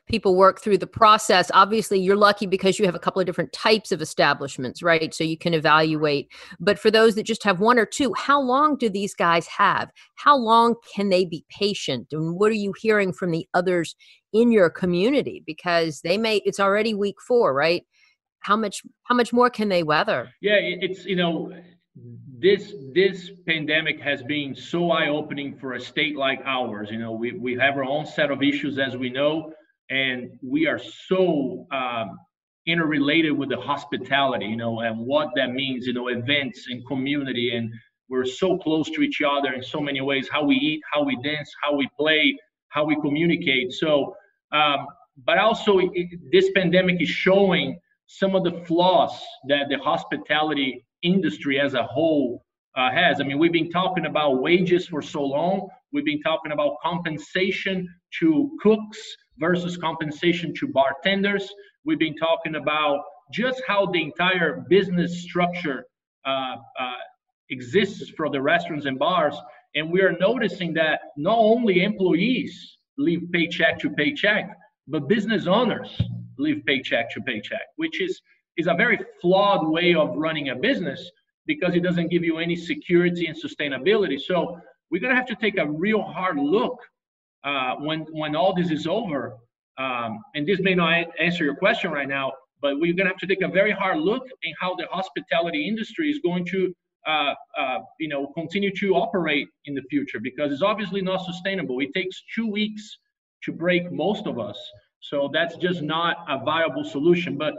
people 0.09 0.35
work 0.35 0.59
through 0.59 0.77
the 0.77 0.87
process. 0.87 1.49
Obviously 1.53 1.99
you're 1.99 2.17
lucky 2.17 2.47
because 2.47 2.79
you 2.79 2.85
have 2.85 2.95
a 2.95 2.99
couple 2.99 3.19
of 3.19 3.25
different 3.25 3.53
types 3.53 3.91
of 3.91 4.01
establishments 4.01 4.83
right? 4.83 5.13
So 5.13 5.23
you 5.23 5.37
can 5.37 5.53
evaluate. 5.53 6.31
But 6.59 6.79
for 6.79 6.91
those 6.91 7.15
that 7.15 7.23
just 7.23 7.43
have 7.43 7.59
one 7.59 7.79
or 7.79 7.85
two 7.85 8.13
how 8.17 8.41
long 8.41 8.75
do 8.75 8.89
these 8.89 9.13
guys 9.13 9.47
have? 9.47 9.89
How 10.15 10.35
long 10.35 10.75
can 10.93 11.09
they 11.09 11.23
be 11.25 11.45
patient? 11.49 12.07
And 12.11 12.37
what 12.37 12.51
are 12.51 12.55
you 12.55 12.73
hearing 12.81 13.13
from 13.13 13.31
the 13.31 13.47
others 13.53 13.95
in 14.33 14.51
your 14.51 14.69
community? 14.69 15.43
Because 15.45 16.01
they 16.01 16.17
may 16.17 16.41
it's 16.43 16.59
already 16.59 16.93
week 16.93 17.15
4 17.25 17.53
right? 17.53 17.83
How 18.41 18.57
much 18.57 18.81
how 19.03 19.15
much 19.15 19.31
more 19.31 19.49
can 19.49 19.69
they 19.69 19.83
weather? 19.83 20.29
Yeah 20.41 20.57
it's 20.59 21.05
you 21.05 21.15
know 21.15 21.53
this 22.39 22.73
this 22.93 23.31
pandemic 23.45 23.99
has 23.99 24.23
been 24.23 24.55
so 24.55 24.91
eye 24.91 25.09
opening 25.09 25.55
for 25.57 25.73
a 25.73 25.79
state 25.79 26.15
like 26.15 26.39
ours. 26.45 26.89
You 26.89 26.97
know 26.97 27.11
we, 27.11 27.33
we 27.33 27.55
have 27.57 27.75
our 27.75 27.83
own 27.83 28.05
set 28.05 28.31
of 28.31 28.41
issues 28.41 28.79
as 28.79 28.97
we 28.97 29.09
know 29.09 29.53
and 29.89 30.29
we 30.41 30.67
are 30.67 30.79
so 30.79 31.65
um, 31.71 32.17
interrelated 32.67 33.31
with 33.31 33.49
the 33.49 33.57
hospitality, 33.57 34.45
you 34.45 34.57
know, 34.57 34.81
and 34.81 34.97
what 34.97 35.29
that 35.35 35.51
means, 35.51 35.87
you 35.87 35.93
know, 35.93 36.07
events 36.09 36.67
and 36.69 36.85
community, 36.87 37.55
and 37.55 37.71
we're 38.09 38.25
so 38.25 38.57
close 38.57 38.89
to 38.91 39.01
each 39.01 39.21
other 39.21 39.53
in 39.53 39.63
so 39.63 39.79
many 39.79 40.01
ways. 40.01 40.27
How 40.31 40.43
we 40.43 40.55
eat, 40.55 40.81
how 40.91 41.03
we 41.03 41.17
dance, 41.23 41.51
how 41.61 41.75
we 41.75 41.87
play, 41.97 42.35
how 42.69 42.83
we 42.85 42.95
communicate. 43.01 43.71
So, 43.73 44.15
um, 44.51 44.87
but 45.25 45.37
also 45.37 45.79
it, 45.79 46.07
this 46.31 46.49
pandemic 46.55 47.01
is 47.01 47.09
showing 47.09 47.79
some 48.07 48.35
of 48.35 48.43
the 48.43 48.63
flaws 48.65 49.11
that 49.47 49.69
the 49.69 49.77
hospitality 49.77 50.85
industry 51.03 51.59
as 51.59 51.75
a 51.75 51.83
whole 51.83 52.43
uh, 52.75 52.89
has. 52.91 53.21
I 53.21 53.23
mean, 53.23 53.37
we've 53.37 53.53
been 53.53 53.69
talking 53.71 54.05
about 54.05 54.41
wages 54.41 54.87
for 54.87 55.01
so 55.01 55.23
long. 55.23 55.67
We've 55.91 56.05
been 56.05 56.21
talking 56.21 56.51
about 56.51 56.77
compensation 56.83 57.87
to 58.19 58.57
cooks 58.61 58.99
versus 59.39 59.77
compensation 59.77 60.53
to 60.55 60.67
bartenders. 60.67 61.49
We've 61.85 61.99
been 61.99 62.15
talking 62.15 62.55
about 62.55 63.01
just 63.31 63.61
how 63.67 63.85
the 63.87 64.01
entire 64.01 64.65
business 64.69 65.21
structure 65.23 65.85
uh, 66.25 66.55
uh, 66.79 66.93
exists 67.49 68.09
for 68.15 68.29
the 68.29 68.41
restaurants 68.41 68.85
and 68.85 68.99
bars. 68.99 69.35
And 69.75 69.91
we 69.91 70.01
are 70.01 70.15
noticing 70.19 70.73
that 70.73 70.99
not 71.15 71.37
only 71.37 71.83
employees 71.83 72.77
live 72.97 73.21
paycheck 73.31 73.79
to 73.79 73.89
paycheck, 73.91 74.49
but 74.87 75.07
business 75.07 75.47
owners 75.47 76.01
live 76.37 76.65
paycheck 76.65 77.11
to 77.13 77.21
paycheck, 77.21 77.61
which 77.75 78.01
is, 78.01 78.19
is 78.57 78.67
a 78.67 78.73
very 78.73 78.99
flawed 79.21 79.67
way 79.67 79.93
of 79.93 80.15
running 80.15 80.49
a 80.49 80.55
business 80.55 81.09
because 81.45 81.75
it 81.75 81.83
doesn't 81.83 82.09
give 82.09 82.23
you 82.23 82.39
any 82.39 82.55
security 82.55 83.27
and 83.27 83.37
sustainability. 83.37 84.19
So 84.19 84.59
we're 84.91 85.01
going 85.01 85.11
to 85.11 85.15
have 85.15 85.27
to 85.27 85.35
take 85.35 85.57
a 85.57 85.69
real 85.69 86.01
hard 86.01 86.37
look 86.37 86.77
uh, 87.43 87.75
when 87.75 88.05
when 88.11 88.35
all 88.35 88.53
this 88.53 88.71
is 88.71 88.87
over, 88.87 89.37
um, 89.77 90.19
and 90.35 90.47
this 90.47 90.59
may 90.59 90.75
not 90.75 91.07
answer 91.19 91.43
your 91.43 91.55
question 91.55 91.91
right 91.91 92.07
now, 92.07 92.31
but 92.61 92.79
we're 92.79 92.93
going 92.93 93.05
to 93.05 93.13
have 93.13 93.17
to 93.17 93.27
take 93.27 93.41
a 93.41 93.47
very 93.47 93.71
hard 93.71 93.99
look 93.99 94.27
in 94.43 94.53
how 94.59 94.75
the 94.75 94.85
hospitality 94.91 95.67
industry 95.67 96.09
is 96.09 96.19
going 96.19 96.45
to, 96.45 96.73
uh, 97.07 97.33
uh, 97.57 97.79
you 97.99 98.09
know, 98.09 98.27
continue 98.35 98.71
to 98.75 98.93
operate 98.95 99.47
in 99.65 99.73
the 99.73 99.81
future 99.89 100.19
because 100.19 100.51
it's 100.51 100.61
obviously 100.61 101.01
not 101.01 101.23
sustainable. 101.25 101.79
It 101.79 101.93
takes 101.93 102.21
two 102.35 102.47
weeks 102.47 102.97
to 103.43 103.53
break 103.53 103.89
most 103.91 104.27
of 104.27 104.37
us, 104.37 104.59
so 104.99 105.29
that's 105.31 105.55
just 105.57 105.81
not 105.81 106.17
a 106.27 106.43
viable 106.43 106.83
solution. 106.83 107.37
But 107.37 107.53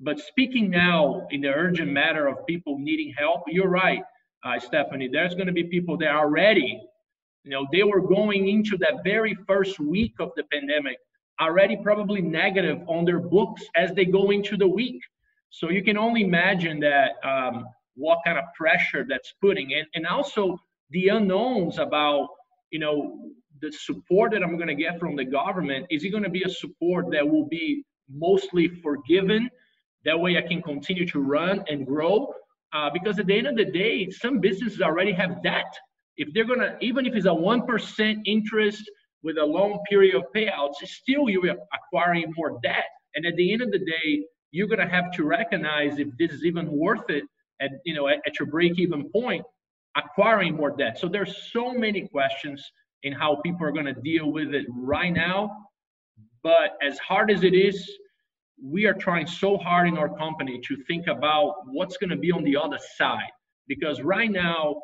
but 0.00 0.20
speaking 0.20 0.70
now 0.70 1.26
in 1.30 1.40
the 1.40 1.48
urgent 1.48 1.90
matter 1.90 2.28
of 2.28 2.46
people 2.46 2.78
needing 2.78 3.12
help, 3.18 3.42
you're 3.48 3.68
right, 3.68 4.02
uh, 4.44 4.58
Stephanie. 4.58 5.08
There's 5.12 5.34
going 5.34 5.48
to 5.48 5.52
be 5.52 5.64
people 5.64 5.96
that 5.98 6.10
are 6.10 6.30
ready 6.30 6.80
you 7.48 7.54
know, 7.54 7.66
they 7.72 7.82
were 7.82 8.02
going 8.02 8.46
into 8.48 8.76
that 8.76 9.02
very 9.02 9.34
first 9.46 9.80
week 9.80 10.12
of 10.20 10.30
the 10.36 10.44
pandemic 10.52 10.98
already 11.40 11.78
probably 11.82 12.20
negative 12.20 12.78
on 12.86 13.06
their 13.06 13.20
books 13.20 13.62
as 13.74 13.94
they 13.94 14.04
go 14.04 14.30
into 14.32 14.58
the 14.58 14.68
week. 14.68 15.00
So 15.48 15.70
you 15.70 15.82
can 15.82 15.96
only 15.96 16.24
imagine 16.24 16.78
that 16.80 17.12
um, 17.24 17.64
what 17.94 18.18
kind 18.26 18.36
of 18.36 18.44
pressure 18.54 19.06
that's 19.08 19.32
putting, 19.40 19.72
and 19.72 19.86
and 19.94 20.06
also 20.06 20.58
the 20.90 21.08
unknowns 21.08 21.78
about 21.78 22.28
you 22.70 22.80
know 22.80 23.30
the 23.62 23.72
support 23.72 24.32
that 24.32 24.42
I'm 24.42 24.56
going 24.56 24.68
to 24.68 24.74
get 24.74 25.00
from 25.00 25.16
the 25.16 25.24
government. 25.24 25.86
Is 25.88 26.04
it 26.04 26.10
going 26.10 26.24
to 26.24 26.28
be 26.28 26.42
a 26.42 26.50
support 26.50 27.06
that 27.12 27.26
will 27.26 27.46
be 27.46 27.82
mostly 28.10 28.68
forgiven? 28.68 29.48
That 30.04 30.20
way, 30.20 30.36
I 30.36 30.42
can 30.42 30.60
continue 30.60 31.06
to 31.06 31.20
run 31.20 31.64
and 31.68 31.86
grow. 31.86 32.34
Uh, 32.74 32.90
because 32.92 33.18
at 33.18 33.26
the 33.26 33.38
end 33.38 33.46
of 33.46 33.56
the 33.56 33.64
day, 33.64 34.10
some 34.10 34.38
businesses 34.38 34.82
already 34.82 35.12
have 35.12 35.42
debt 35.42 35.74
if 36.18 36.28
they're 36.34 36.44
gonna 36.44 36.76
even 36.80 37.06
if 37.06 37.14
it's 37.14 37.26
a 37.26 37.34
one 37.34 37.66
percent 37.66 38.18
interest 38.26 38.82
with 39.22 39.38
a 39.38 39.44
long 39.44 39.80
period 39.88 40.14
of 40.14 40.24
payouts, 40.36 40.74
still 40.84 41.28
you're 41.28 41.56
acquiring 41.72 42.32
more 42.36 42.58
debt. 42.62 42.84
And 43.14 43.24
at 43.24 43.34
the 43.36 43.52
end 43.52 43.62
of 43.62 43.70
the 43.70 43.78
day, 43.78 44.24
you're 44.50 44.68
gonna 44.68 44.88
have 44.88 45.10
to 45.12 45.24
recognize 45.24 45.98
if 45.98 46.08
this 46.18 46.32
is 46.32 46.44
even 46.44 46.70
worth 46.70 47.08
it 47.08 47.24
at 47.60 47.70
you 47.84 47.94
know 47.94 48.08
at, 48.08 48.18
at 48.26 48.38
your 48.38 48.48
break-even 48.48 49.10
point, 49.10 49.44
acquiring 49.96 50.54
more 50.54 50.70
debt. 50.76 50.98
So 50.98 51.08
there's 51.08 51.50
so 51.52 51.72
many 51.72 52.06
questions 52.08 52.62
in 53.04 53.12
how 53.12 53.40
people 53.42 53.64
are 53.66 53.72
gonna 53.72 53.94
deal 53.94 54.30
with 54.30 54.54
it 54.54 54.66
right 54.70 55.12
now. 55.12 55.50
But 56.42 56.76
as 56.82 56.98
hard 56.98 57.30
as 57.30 57.42
it 57.42 57.54
is, 57.54 57.88
we 58.62 58.86
are 58.86 58.94
trying 58.94 59.26
so 59.26 59.56
hard 59.56 59.86
in 59.88 59.96
our 59.96 60.08
company 60.16 60.60
to 60.66 60.76
think 60.88 61.06
about 61.06 61.54
what's 61.66 61.96
going 61.96 62.10
to 62.10 62.16
be 62.16 62.32
on 62.32 62.42
the 62.42 62.56
other 62.56 62.78
side 62.96 63.30
because 63.68 64.00
right 64.00 64.30
now 64.30 64.74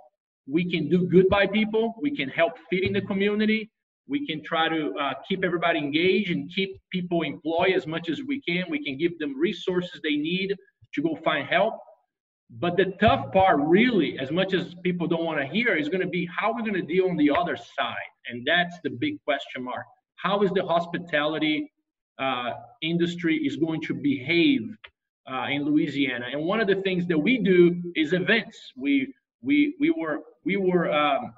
we 0.46 0.70
can 0.70 0.88
do 0.88 1.06
good 1.08 1.28
by 1.28 1.46
people. 1.46 1.94
We 2.00 2.14
can 2.14 2.28
help 2.28 2.52
feed 2.70 2.84
in 2.84 2.92
the 2.92 3.00
community. 3.02 3.70
We 4.06 4.26
can 4.26 4.42
try 4.44 4.68
to 4.68 4.94
uh, 5.00 5.14
keep 5.26 5.44
everybody 5.44 5.78
engaged 5.78 6.30
and 6.30 6.50
keep 6.54 6.78
people 6.90 7.22
employed 7.22 7.72
as 7.74 7.86
much 7.86 8.10
as 8.10 8.20
we 8.26 8.40
can. 8.42 8.64
We 8.68 8.84
can 8.84 8.98
give 8.98 9.18
them 9.18 9.38
resources 9.38 10.00
they 10.02 10.16
need 10.16 10.54
to 10.94 11.02
go 11.02 11.18
find 11.24 11.46
help. 11.46 11.74
But 12.50 12.76
the 12.76 12.92
tough 13.00 13.32
part, 13.32 13.58
really, 13.58 14.18
as 14.18 14.30
much 14.30 14.52
as 14.52 14.74
people 14.84 15.06
don't 15.06 15.24
want 15.24 15.38
to 15.40 15.46
hear, 15.46 15.74
is 15.74 15.88
going 15.88 16.02
to 16.02 16.06
be 16.08 16.26
how 16.26 16.52
we're 16.52 16.60
going 16.60 16.74
to 16.74 16.82
deal 16.82 17.08
on 17.08 17.16
the 17.16 17.30
other 17.30 17.56
side. 17.56 18.10
And 18.28 18.46
that's 18.46 18.76
the 18.84 18.90
big 18.90 19.22
question 19.24 19.64
mark. 19.64 19.86
How 20.16 20.42
is 20.42 20.50
the 20.52 20.64
hospitality 20.64 21.72
uh, 22.18 22.50
industry 22.82 23.36
is 23.36 23.56
going 23.56 23.80
to 23.82 23.94
behave 23.94 24.60
uh, 25.30 25.46
in 25.50 25.64
Louisiana? 25.64 26.26
And 26.30 26.44
one 26.44 26.60
of 26.60 26.66
the 26.66 26.82
things 26.82 27.06
that 27.06 27.18
we 27.18 27.38
do 27.38 27.82
is 27.96 28.12
events. 28.12 28.58
We 28.76 29.12
we 29.42 29.74
we 29.80 29.90
were 29.90 30.20
we 30.44 30.56
were 30.56 30.92
um, 30.92 31.32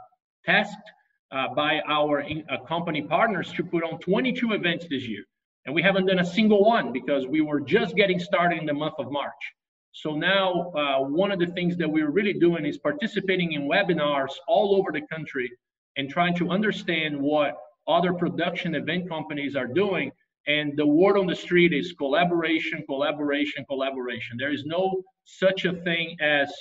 tasked 0.45 0.91
uh, 1.33 1.49
by 1.55 1.81
our 1.89 2.21
in, 2.21 2.45
uh, 2.51 2.59
company 2.65 3.03
partners 3.03 3.53
to 3.55 3.65
put 3.65 3.83
on 3.85 3.99
22 3.99 4.53
events 4.53 4.87
this 4.89 5.07
year, 5.07 5.25
and 5.65 5.75
we 5.75 5.83
haven't 5.83 6.07
done 6.07 6.21
a 6.21 6.27
single 6.27 6.65
one 6.65 6.93
because 6.93 7.27
we 7.27 7.41
were 7.41 7.61
just 7.61 7.97
getting 7.97 8.19
started 8.19 8.59
in 8.59 8.67
the 8.67 8.75
month 8.75 8.95
of 8.99 9.11
March. 9.11 9.33
So 9.93 10.15
now, 10.15 10.73
uh, 10.73 11.01
one 11.01 11.33
of 11.33 11.39
the 11.39 11.47
things 11.47 11.79
that 11.79 11.89
we're 11.89 12.11
really 12.11 12.35
doing 12.35 12.67
is 12.67 12.77
participating 12.77 13.53
in 13.53 13.63
webinars 13.63 14.33
all 14.47 14.77
over 14.77 14.93
the 14.93 15.01
country 15.07 15.51
and 15.97 16.11
trying 16.11 16.35
to 16.37 16.51
understand 16.51 17.19
what 17.19 17.57
other 17.89 18.13
production 18.13 18.75
event 18.75 19.09
companies 19.09 19.57
are 19.57 19.67
doing. 19.67 20.13
And 20.47 20.77
the 20.77 20.87
word 20.87 21.17
on 21.17 21.27
the 21.27 21.35
street 21.35 21.73
is 21.73 21.95
collaboration, 21.95 22.85
collaboration, 22.87 23.65
collaboration. 23.65 24.37
There 24.39 24.53
is 24.53 24.65
no 24.67 25.03
such 25.25 25.65
a 25.65 25.73
thing 25.73 26.17
as, 26.21 26.53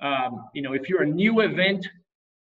um, 0.00 0.48
you 0.54 0.62
know, 0.62 0.72
if 0.72 0.88
you're 0.88 1.02
a 1.02 1.06
new 1.06 1.40
event, 1.40 1.86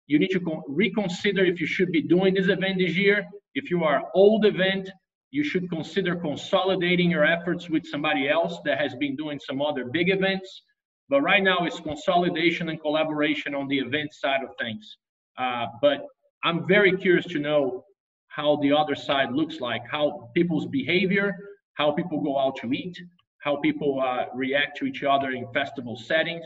you 0.07 0.19
need 0.19 0.29
to 0.31 0.63
reconsider 0.67 1.43
if 1.43 1.59
you 1.59 1.67
should 1.67 1.91
be 1.91 2.01
doing 2.01 2.33
this 2.33 2.47
event 2.47 2.77
this 2.79 2.95
year. 2.95 3.25
If 3.55 3.69
you 3.71 3.83
are 3.83 4.03
old 4.13 4.45
event, 4.45 4.89
you 5.31 5.43
should 5.43 5.69
consider 5.69 6.15
consolidating 6.15 7.09
your 7.09 7.25
efforts 7.25 7.69
with 7.69 7.85
somebody 7.85 8.29
else 8.29 8.57
that 8.65 8.77
has 8.79 8.95
been 8.95 9.15
doing 9.15 9.39
some 9.39 9.61
other 9.61 9.85
big 9.85 10.09
events. 10.09 10.61
But 11.09 11.21
right 11.21 11.43
now, 11.43 11.65
it's 11.65 11.79
consolidation 11.79 12.69
and 12.69 12.79
collaboration 12.81 13.53
on 13.53 13.67
the 13.67 13.79
event 13.79 14.13
side 14.13 14.41
of 14.43 14.49
things. 14.59 14.97
Uh, 15.37 15.67
but 15.81 16.05
I'm 16.43 16.67
very 16.67 16.95
curious 16.95 17.25
to 17.27 17.39
know 17.39 17.83
how 18.27 18.57
the 18.61 18.71
other 18.71 18.95
side 18.95 19.31
looks 19.31 19.59
like, 19.59 19.81
how 19.89 20.29
people's 20.35 20.67
behavior, 20.67 21.33
how 21.73 21.91
people 21.91 22.21
go 22.21 22.37
out 22.39 22.55
to 22.57 22.71
eat, 22.71 22.97
how 23.39 23.57
people 23.57 24.01
uh, 24.01 24.25
react 24.33 24.77
to 24.77 24.85
each 24.85 25.03
other 25.03 25.31
in 25.31 25.45
festival 25.53 25.95
settings. 25.95 26.45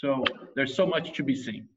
So 0.00 0.24
there's 0.54 0.74
so 0.74 0.86
much 0.86 1.12
to 1.14 1.22
be 1.22 1.34
seen. 1.34 1.68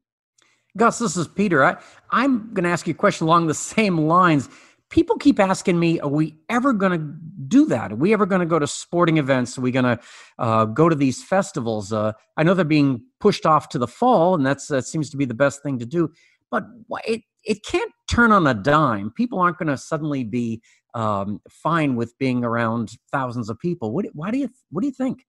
Gus, 0.76 0.98
this 0.98 1.16
is 1.16 1.26
Peter. 1.26 1.64
I, 1.64 1.76
I'm 2.10 2.52
going 2.54 2.64
to 2.64 2.70
ask 2.70 2.86
you 2.86 2.92
a 2.92 2.96
question 2.96 3.26
along 3.26 3.46
the 3.46 3.54
same 3.54 3.98
lines. 3.98 4.48
People 4.88 5.16
keep 5.16 5.40
asking 5.40 5.78
me, 5.78 6.00
are 6.00 6.08
we 6.08 6.36
ever 6.48 6.72
going 6.72 6.98
to 6.98 7.14
do 7.48 7.66
that? 7.66 7.92
Are 7.92 7.96
we 7.96 8.12
ever 8.12 8.26
going 8.26 8.40
to 8.40 8.46
go 8.46 8.58
to 8.58 8.66
sporting 8.66 9.18
events? 9.18 9.56
Are 9.56 9.60
we 9.60 9.70
going 9.70 9.84
to 9.84 9.98
uh, 10.38 10.64
go 10.66 10.88
to 10.88 10.94
these 10.94 11.22
festivals? 11.22 11.92
Uh, 11.92 12.12
I 12.36 12.42
know 12.42 12.54
they're 12.54 12.64
being 12.64 13.04
pushed 13.20 13.46
off 13.46 13.68
to 13.70 13.78
the 13.78 13.88
fall, 13.88 14.34
and 14.34 14.44
that's 14.44 14.66
that 14.68 14.84
seems 14.84 15.10
to 15.10 15.16
be 15.16 15.24
the 15.24 15.34
best 15.34 15.62
thing 15.62 15.78
to 15.78 15.86
do. 15.86 16.10
But 16.50 16.64
it 17.06 17.22
it 17.44 17.64
can't 17.64 17.92
turn 18.08 18.32
on 18.32 18.46
a 18.46 18.54
dime. 18.54 19.12
People 19.16 19.38
aren't 19.38 19.58
going 19.58 19.68
to 19.68 19.78
suddenly 19.78 20.24
be 20.24 20.60
um, 20.94 21.40
fine 21.48 21.94
with 21.94 22.18
being 22.18 22.44
around 22.44 22.96
thousands 23.12 23.48
of 23.48 23.58
people. 23.58 23.92
What, 23.92 24.06
why 24.12 24.30
do 24.30 24.38
you 24.38 24.50
what 24.70 24.82
do 24.82 24.88
you 24.88 24.94
think? 24.94 25.24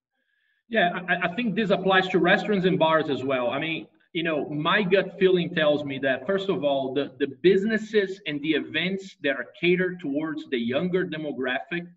Yeah, 0.72 0.90
I, 1.08 1.28
I 1.28 1.36
think 1.36 1.56
this 1.56 1.70
applies 1.70 2.08
to 2.10 2.20
restaurants 2.20 2.66
and 2.66 2.80
bars 2.80 3.10
as 3.12 3.24
well. 3.24 3.52
I 3.52 3.60
mean, 3.60 3.88
you 4.14 4.24
know, 4.24 4.50
my 4.50 4.84
gut 4.84 5.20
feeling 5.20 5.54
tells 5.54 5.84
me 5.84 6.00
that 6.00 6.26
first 6.26 6.50
of 6.50 6.64
all, 6.64 6.94
the, 6.94 7.12
the 7.20 7.28
businesses 7.44 8.20
and 8.26 8.42
the 8.42 8.52
events 8.52 9.18
that 9.24 9.36
are 9.36 9.48
catered 9.60 10.00
towards 10.00 10.50
the 10.50 10.58
younger 10.58 11.06
demographic, 11.06 11.88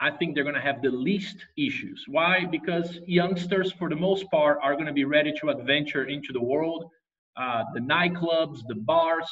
I 0.00 0.12
think 0.12 0.34
they're 0.34 0.44
going 0.44 0.56
to 0.56 0.62
have 0.62 0.82
the 0.82 0.90
least 0.90 1.36
issues. 1.58 2.04
Why? 2.08 2.46
Because 2.46 3.00
youngsters, 3.06 3.72
for 3.72 3.90
the 3.90 3.96
most 3.96 4.30
part, 4.30 4.58
are 4.62 4.74
going 4.74 4.86
to 4.86 4.92
be 4.92 5.04
ready 5.04 5.32
to 5.40 5.50
adventure 5.50 6.06
into 6.06 6.32
the 6.32 6.42
world 6.42 6.90
uh, 7.36 7.64
the 7.74 7.80
nightclubs, 7.80 8.60
the 8.68 8.76
bars. 8.76 9.28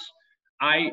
I 0.60 0.90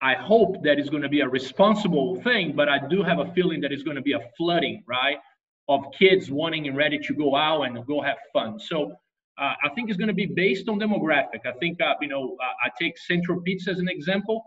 I 0.00 0.14
hope 0.14 0.64
that 0.64 0.80
is 0.80 0.90
going 0.90 1.04
to 1.04 1.08
be 1.08 1.20
a 1.20 1.28
responsible 1.28 2.20
thing, 2.22 2.54
but 2.56 2.68
I 2.68 2.78
do 2.88 3.04
have 3.04 3.20
a 3.20 3.32
feeling 3.34 3.60
that 3.60 3.70
it's 3.70 3.84
going 3.84 3.96
to 3.96 4.02
be 4.02 4.14
a 4.14 4.20
flooding, 4.36 4.82
right, 4.88 5.16
of 5.68 5.84
kids 5.98 6.30
wanting 6.30 6.66
and 6.68 6.76
ready 6.76 6.98
to 6.98 7.14
go 7.14 7.36
out 7.36 7.62
and 7.62 7.86
go 7.86 8.00
have 8.02 8.18
fun. 8.32 8.58
So 8.58 8.92
uh, 9.38 9.54
I 9.64 9.68
think 9.74 9.88
it's 9.88 9.96
going 9.96 10.08
to 10.08 10.14
be 10.14 10.26
based 10.26 10.68
on 10.68 10.78
demographic. 10.78 11.46
I 11.46 11.52
think, 11.60 11.80
uh, 11.80 11.94
you 12.00 12.08
know, 12.08 12.36
I 12.64 12.68
take 12.78 12.98
Central 12.98 13.40
Pizza 13.40 13.70
as 13.70 13.78
an 13.78 13.88
example. 13.88 14.42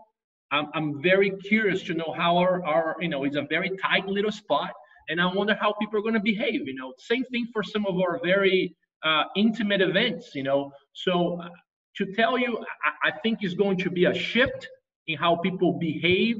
I'm, 0.52 0.66
I'm 0.74 1.02
very 1.02 1.30
curious 1.48 1.82
to 1.84 1.94
know 1.94 2.14
how 2.16 2.36
our, 2.36 2.64
our, 2.64 2.96
you 3.00 3.08
know, 3.08 3.24
it's 3.24 3.36
a 3.36 3.46
very 3.48 3.70
tight 3.82 4.06
little 4.06 4.30
spot. 4.30 4.70
And 5.08 5.20
I 5.20 5.26
wonder 5.26 5.54
how 5.54 5.72
people 5.80 5.98
are 5.98 6.02
going 6.02 6.14
to 6.14 6.20
behave. 6.20 6.66
You 6.66 6.74
know, 6.74 6.92
same 6.98 7.24
thing 7.24 7.48
for 7.52 7.62
some 7.62 7.86
of 7.86 7.96
our 7.96 8.20
very 8.22 8.74
uh, 9.04 9.24
intimate 9.36 9.80
events, 9.80 10.34
you 10.34 10.42
know. 10.42 10.70
So 10.92 11.40
uh, 11.40 11.48
to 11.96 12.12
tell 12.12 12.38
you, 12.38 12.64
I, 12.84 13.08
I, 13.08 13.12
think 13.22 13.44
is 13.44 13.54
going 13.54 13.76
to 13.78 13.90
be 13.90 14.06
a 14.06 14.14
shift 14.14 14.68
in 15.06 15.16
how 15.16 15.36
people 15.36 15.78
behave 15.78 16.36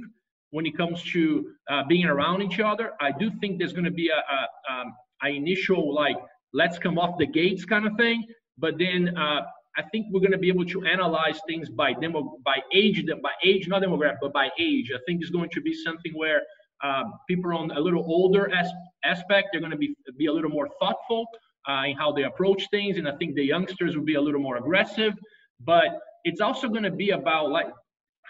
when 0.50 0.66
it 0.66 0.76
comes 0.76 1.02
to 1.12 1.52
uh, 1.70 1.82
being 1.88 2.06
around 2.06 2.42
each 2.42 2.60
other. 2.60 2.92
I 3.00 3.12
do 3.12 3.30
think 3.40 3.58
there's 3.58 3.72
going 3.72 3.84
to 3.84 3.90
be 3.90 4.08
a, 4.08 4.14
a, 4.16 4.72
um, 4.72 4.94
a, 5.24 5.28
initial 5.28 5.94
like 5.94 6.16
let's 6.52 6.78
come 6.78 6.98
off 6.98 7.18
the 7.18 7.26
gates 7.26 7.64
kind 7.64 7.86
of 7.86 7.96
thing, 7.96 8.24
but 8.58 8.78
then 8.78 9.16
uh, 9.16 9.42
I 9.76 9.82
think 9.92 10.06
we're 10.10 10.20
going 10.20 10.32
to 10.32 10.38
be 10.38 10.48
able 10.48 10.64
to 10.66 10.84
analyze 10.84 11.38
things 11.46 11.68
by 11.68 11.92
demo 11.92 12.38
by 12.44 12.56
age, 12.74 13.04
by 13.22 13.32
age, 13.44 13.68
not 13.68 13.82
demographic, 13.82 14.18
but 14.22 14.32
by 14.32 14.50
age. 14.58 14.90
I 14.94 14.98
think 15.06 15.20
it's 15.20 15.30
going 15.30 15.50
to 15.50 15.60
be 15.60 15.74
something 15.74 16.12
where 16.14 16.42
um, 16.82 17.14
people 17.28 17.56
on 17.56 17.70
a 17.72 17.80
little 17.80 18.04
older 18.06 18.52
as, 18.54 18.70
aspect, 19.04 19.48
they're 19.52 19.60
going 19.60 19.72
to 19.72 19.78
be 19.78 19.94
be 20.18 20.26
a 20.26 20.32
little 20.32 20.50
more 20.50 20.68
thoughtful 20.80 21.26
uh, 21.68 21.82
in 21.86 21.96
how 21.96 22.12
they 22.12 22.24
approach 22.24 22.68
things. 22.70 22.96
And 22.98 23.08
I 23.08 23.16
think 23.16 23.34
the 23.34 23.44
youngsters 23.44 23.96
will 23.96 24.04
be 24.04 24.14
a 24.14 24.20
little 24.20 24.40
more 24.40 24.56
aggressive, 24.56 25.14
but 25.60 25.98
it's 26.24 26.40
also 26.40 26.68
going 26.68 26.82
to 26.82 26.90
be 26.90 27.10
about 27.10 27.50
like 27.50 27.66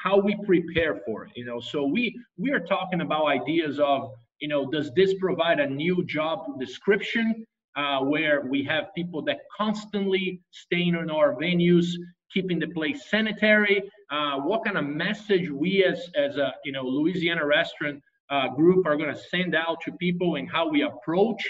how 0.07 0.17
we 0.17 0.37
prepare 0.45 1.01
for 1.05 1.25
it. 1.25 1.33
You 1.35 1.45
know, 1.45 1.59
so 1.59 1.85
we 1.85 2.17
we 2.39 2.53
are 2.53 2.61
talking 2.61 3.01
about 3.01 3.27
ideas 3.27 3.81
of 3.81 4.13
you 4.41 4.49
know, 4.49 4.71
does 4.71 4.93
this 4.95 5.15
provide 5.15 5.61
a 5.61 5.67
new 5.67 6.05
job 6.05 6.61
description 6.61 7.47
uh, 7.75 8.01
where 8.01 8.43
we 8.43 8.63
have 8.65 8.85
people 8.95 9.23
that 9.23 9.39
constantly 9.57 10.41
staying 10.51 10.95
in 10.95 11.11
our 11.11 11.35
venues, 11.35 11.87
keeping 12.33 12.59
the 12.59 12.69
place 12.69 13.11
sanitary? 13.11 13.83
Uh, 14.11 14.37
what 14.41 14.63
kind 14.65 14.77
of 14.79 14.85
message 14.85 15.51
we 15.51 15.85
as 15.85 16.09
as 16.15 16.37
a 16.37 16.53
you 16.65 16.73
know 16.73 16.85
Louisiana 16.85 17.45
restaurant 17.45 18.01
uh, 18.31 18.49
group 18.49 18.87
are 18.87 18.97
going 18.97 19.13
to 19.13 19.21
send 19.35 19.57
out 19.57 19.79
to 19.87 19.93
people 19.93 20.37
and 20.37 20.49
how 20.49 20.69
we 20.69 20.83
approach 20.83 21.43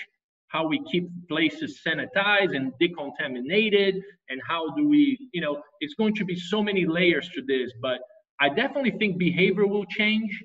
how 0.49 0.65
we 0.65 0.81
keep 0.91 1.09
places 1.29 1.81
sanitized 1.85 2.55
and 2.57 2.73
decontaminated 2.81 3.95
and 4.31 4.41
how 4.47 4.63
do 4.77 4.89
we 4.89 5.03
you 5.33 5.41
know 5.41 5.61
it's 5.81 5.95
going 5.95 6.15
to 6.15 6.25
be 6.25 6.37
so 6.53 6.63
many 6.63 6.87
layers 6.87 7.29
to 7.35 7.43
this 7.43 7.73
but 7.83 7.99
i 8.41 8.49
definitely 8.49 8.93
think 8.93 9.19
behavior 9.19 9.67
will 9.67 9.85
change 9.87 10.43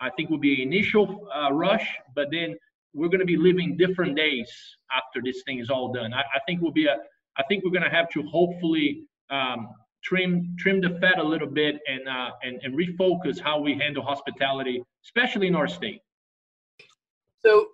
i 0.00 0.10
think 0.10 0.30
will 0.30 0.38
be 0.38 0.62
an 0.62 0.72
initial 0.72 1.28
uh, 1.34 1.52
rush 1.52 1.86
but 2.14 2.28
then 2.30 2.56
we're 2.94 3.08
going 3.08 3.20
to 3.20 3.26
be 3.26 3.36
living 3.36 3.76
different 3.76 4.16
days 4.16 4.50
after 4.92 5.20
this 5.24 5.42
thing 5.44 5.58
is 5.58 5.70
all 5.70 5.92
done 5.92 6.12
i, 6.12 6.20
I 6.20 6.40
think 6.46 6.60
we'll 6.60 6.72
be 6.72 6.86
a 6.86 6.96
i 7.36 7.42
think 7.48 7.64
we're 7.64 7.70
going 7.70 7.90
to 7.90 7.96
have 7.96 8.08
to 8.10 8.22
hopefully 8.22 9.04
um, 9.30 9.68
trim 10.02 10.54
trim 10.58 10.80
the 10.80 10.98
fat 11.00 11.18
a 11.18 11.22
little 11.22 11.48
bit 11.48 11.80
and, 11.88 12.08
uh, 12.08 12.30
and 12.42 12.60
and 12.62 12.74
refocus 12.74 13.40
how 13.40 13.60
we 13.60 13.74
handle 13.74 14.02
hospitality 14.02 14.82
especially 15.04 15.46
in 15.46 15.54
our 15.54 15.68
state 15.68 16.00
so 17.44 17.66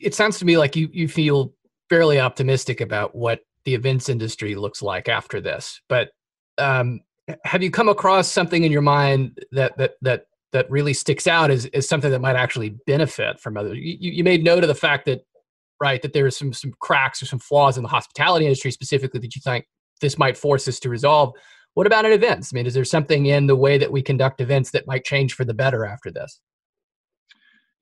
it 0.00 0.14
sounds 0.14 0.38
to 0.38 0.44
me 0.44 0.56
like 0.58 0.76
you 0.76 0.88
you 0.92 1.08
feel 1.08 1.52
fairly 1.88 2.18
optimistic 2.18 2.80
about 2.80 3.14
what 3.14 3.40
the 3.64 3.74
events 3.74 4.08
industry 4.08 4.54
looks 4.54 4.82
like 4.82 5.08
after 5.08 5.40
this. 5.40 5.80
But 5.88 6.10
um, 6.58 7.00
have 7.44 7.62
you 7.62 7.70
come 7.70 7.88
across 7.88 8.30
something 8.30 8.64
in 8.64 8.72
your 8.72 8.82
mind 8.82 9.38
that 9.52 9.76
that 9.78 9.94
that 10.02 10.26
that 10.52 10.70
really 10.70 10.94
sticks 10.94 11.26
out 11.26 11.50
as, 11.50 11.66
as 11.66 11.88
something 11.88 12.10
that 12.10 12.20
might 12.20 12.36
actually 12.36 12.76
benefit 12.86 13.40
from 13.40 13.56
others? 13.56 13.78
You, 13.78 14.12
you 14.12 14.24
made 14.24 14.44
note 14.44 14.62
of 14.62 14.68
the 14.68 14.74
fact 14.74 15.06
that 15.06 15.22
right 15.80 16.00
that 16.02 16.12
there 16.12 16.26
are 16.26 16.30
some 16.30 16.52
some 16.52 16.72
cracks 16.80 17.22
or 17.22 17.26
some 17.26 17.38
flaws 17.38 17.76
in 17.76 17.82
the 17.82 17.88
hospitality 17.88 18.46
industry 18.46 18.70
specifically 18.70 19.20
that 19.20 19.34
you 19.34 19.42
think 19.42 19.66
this 20.00 20.18
might 20.18 20.36
force 20.36 20.68
us 20.68 20.78
to 20.80 20.88
resolve. 20.88 21.32
What 21.74 21.86
about 21.86 22.06
at 22.06 22.12
events? 22.12 22.52
I 22.52 22.56
mean, 22.56 22.66
is 22.66 22.74
there 22.74 22.84
something 22.84 23.26
in 23.26 23.46
the 23.46 23.56
way 23.56 23.76
that 23.76 23.92
we 23.92 24.00
conduct 24.00 24.40
events 24.40 24.70
that 24.70 24.86
might 24.86 25.04
change 25.04 25.34
for 25.34 25.44
the 25.44 25.52
better 25.52 25.84
after 25.84 26.10
this? 26.10 26.40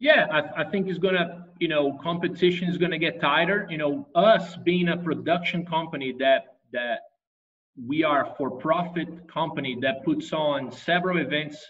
Yeah, 0.00 0.26
I, 0.32 0.62
I 0.62 0.70
think 0.70 0.88
it's 0.88 0.98
gonna, 0.98 1.46
you 1.60 1.68
know, 1.68 1.98
competition 2.02 2.68
is 2.68 2.76
gonna 2.76 2.98
get 2.98 3.20
tighter. 3.20 3.66
You 3.70 3.78
know, 3.78 4.08
us 4.14 4.56
being 4.56 4.88
a 4.88 4.96
production 4.96 5.64
company 5.64 6.12
that 6.18 6.56
that 6.72 7.00
we 7.83 8.04
are 8.04 8.26
a 8.26 8.35
for-profit 8.37 9.28
company 9.28 9.76
that 9.83 10.04
puts 10.04 10.33
on 10.33 10.71
several 10.71 11.19
events 11.19 11.64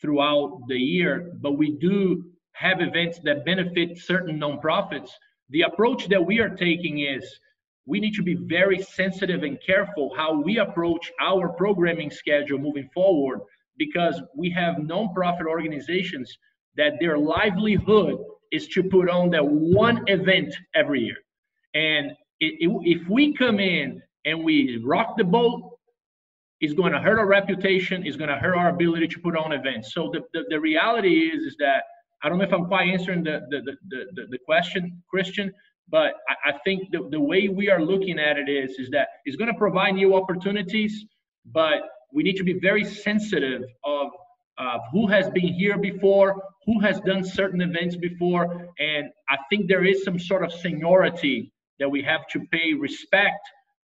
throughout 0.00 0.60
the 0.68 0.78
year, 0.78 1.32
but 1.40 1.58
we 1.58 1.76
do 1.78 2.24
have 2.52 2.80
events 2.80 3.20
that 3.24 3.44
benefit 3.44 3.98
certain 3.98 4.38
nonprofits. 4.38 5.10
The 5.50 5.62
approach 5.62 6.08
that 6.08 6.24
we 6.24 6.40
are 6.40 6.48
taking 6.48 7.00
is 7.00 7.24
we 7.86 8.00
need 8.00 8.14
to 8.14 8.22
be 8.22 8.34
very 8.34 8.82
sensitive 8.82 9.42
and 9.42 9.58
careful 9.64 10.14
how 10.16 10.40
we 10.40 10.58
approach 10.58 11.10
our 11.20 11.48
programming 11.50 12.10
schedule 12.10 12.58
moving 12.58 12.88
forward 12.94 13.40
because 13.76 14.20
we 14.36 14.50
have 14.50 14.76
nonprofit 14.76 15.46
organizations 15.46 16.36
that 16.76 16.94
their 17.00 17.18
livelihood 17.18 18.18
is 18.52 18.68
to 18.68 18.82
put 18.82 19.08
on 19.08 19.30
that 19.30 19.44
one 19.46 20.04
event 20.08 20.54
every 20.74 21.00
year. 21.00 21.16
And 21.74 22.12
if 22.40 23.08
we 23.08 23.34
come 23.34 23.60
in 23.60 24.02
and 24.24 24.44
we 24.44 24.80
rock 24.84 25.16
the 25.16 25.24
boat, 25.24 25.78
it's 26.60 26.74
going 26.74 26.92
to 26.92 27.00
hurt 27.00 27.18
our 27.18 27.26
reputation. 27.26 28.06
It's 28.06 28.16
going 28.16 28.30
to 28.30 28.36
hurt 28.36 28.56
our 28.56 28.68
ability 28.68 29.08
to 29.08 29.18
put 29.18 29.36
on 29.36 29.52
events. 29.52 29.92
So 29.94 30.10
the, 30.12 30.20
the, 30.32 30.44
the 30.48 30.60
reality 30.60 31.30
is 31.30 31.42
is 31.42 31.56
that 31.58 31.82
I 32.22 32.28
don't 32.28 32.38
know 32.38 32.44
if 32.44 32.52
I'm 32.52 32.66
quite 32.66 32.88
answering 32.88 33.24
the 33.24 33.40
the, 33.50 33.60
the, 33.62 34.04
the, 34.14 34.26
the 34.30 34.38
question, 34.38 35.02
Christian, 35.10 35.52
but 35.88 36.14
I, 36.28 36.50
I 36.50 36.52
think 36.64 36.90
the, 36.92 37.08
the 37.10 37.20
way 37.20 37.48
we 37.48 37.68
are 37.68 37.82
looking 37.82 38.18
at 38.18 38.38
it 38.38 38.48
is 38.48 38.78
is 38.78 38.90
that 38.90 39.08
it's 39.24 39.36
going 39.36 39.52
to 39.52 39.58
provide 39.58 39.94
new 39.96 40.14
opportunities, 40.14 41.04
but 41.46 41.80
we 42.12 42.22
need 42.22 42.36
to 42.36 42.44
be 42.44 42.58
very 42.60 42.84
sensitive 42.84 43.62
of 43.84 44.08
who 44.92 45.06
has 45.08 45.28
been 45.30 45.48
here 45.48 45.78
before, 45.78 46.40
who 46.66 46.78
has 46.80 47.00
done 47.00 47.24
certain 47.24 47.60
events 47.60 47.96
before, 47.96 48.68
and 48.78 49.10
I 49.28 49.36
think 49.50 49.66
there 49.66 49.84
is 49.84 50.04
some 50.04 50.18
sort 50.18 50.44
of 50.44 50.52
seniority 50.52 51.52
that 51.80 51.90
we 51.90 52.02
have 52.02 52.28
to 52.28 52.40
pay 52.52 52.74
respect 52.74 53.40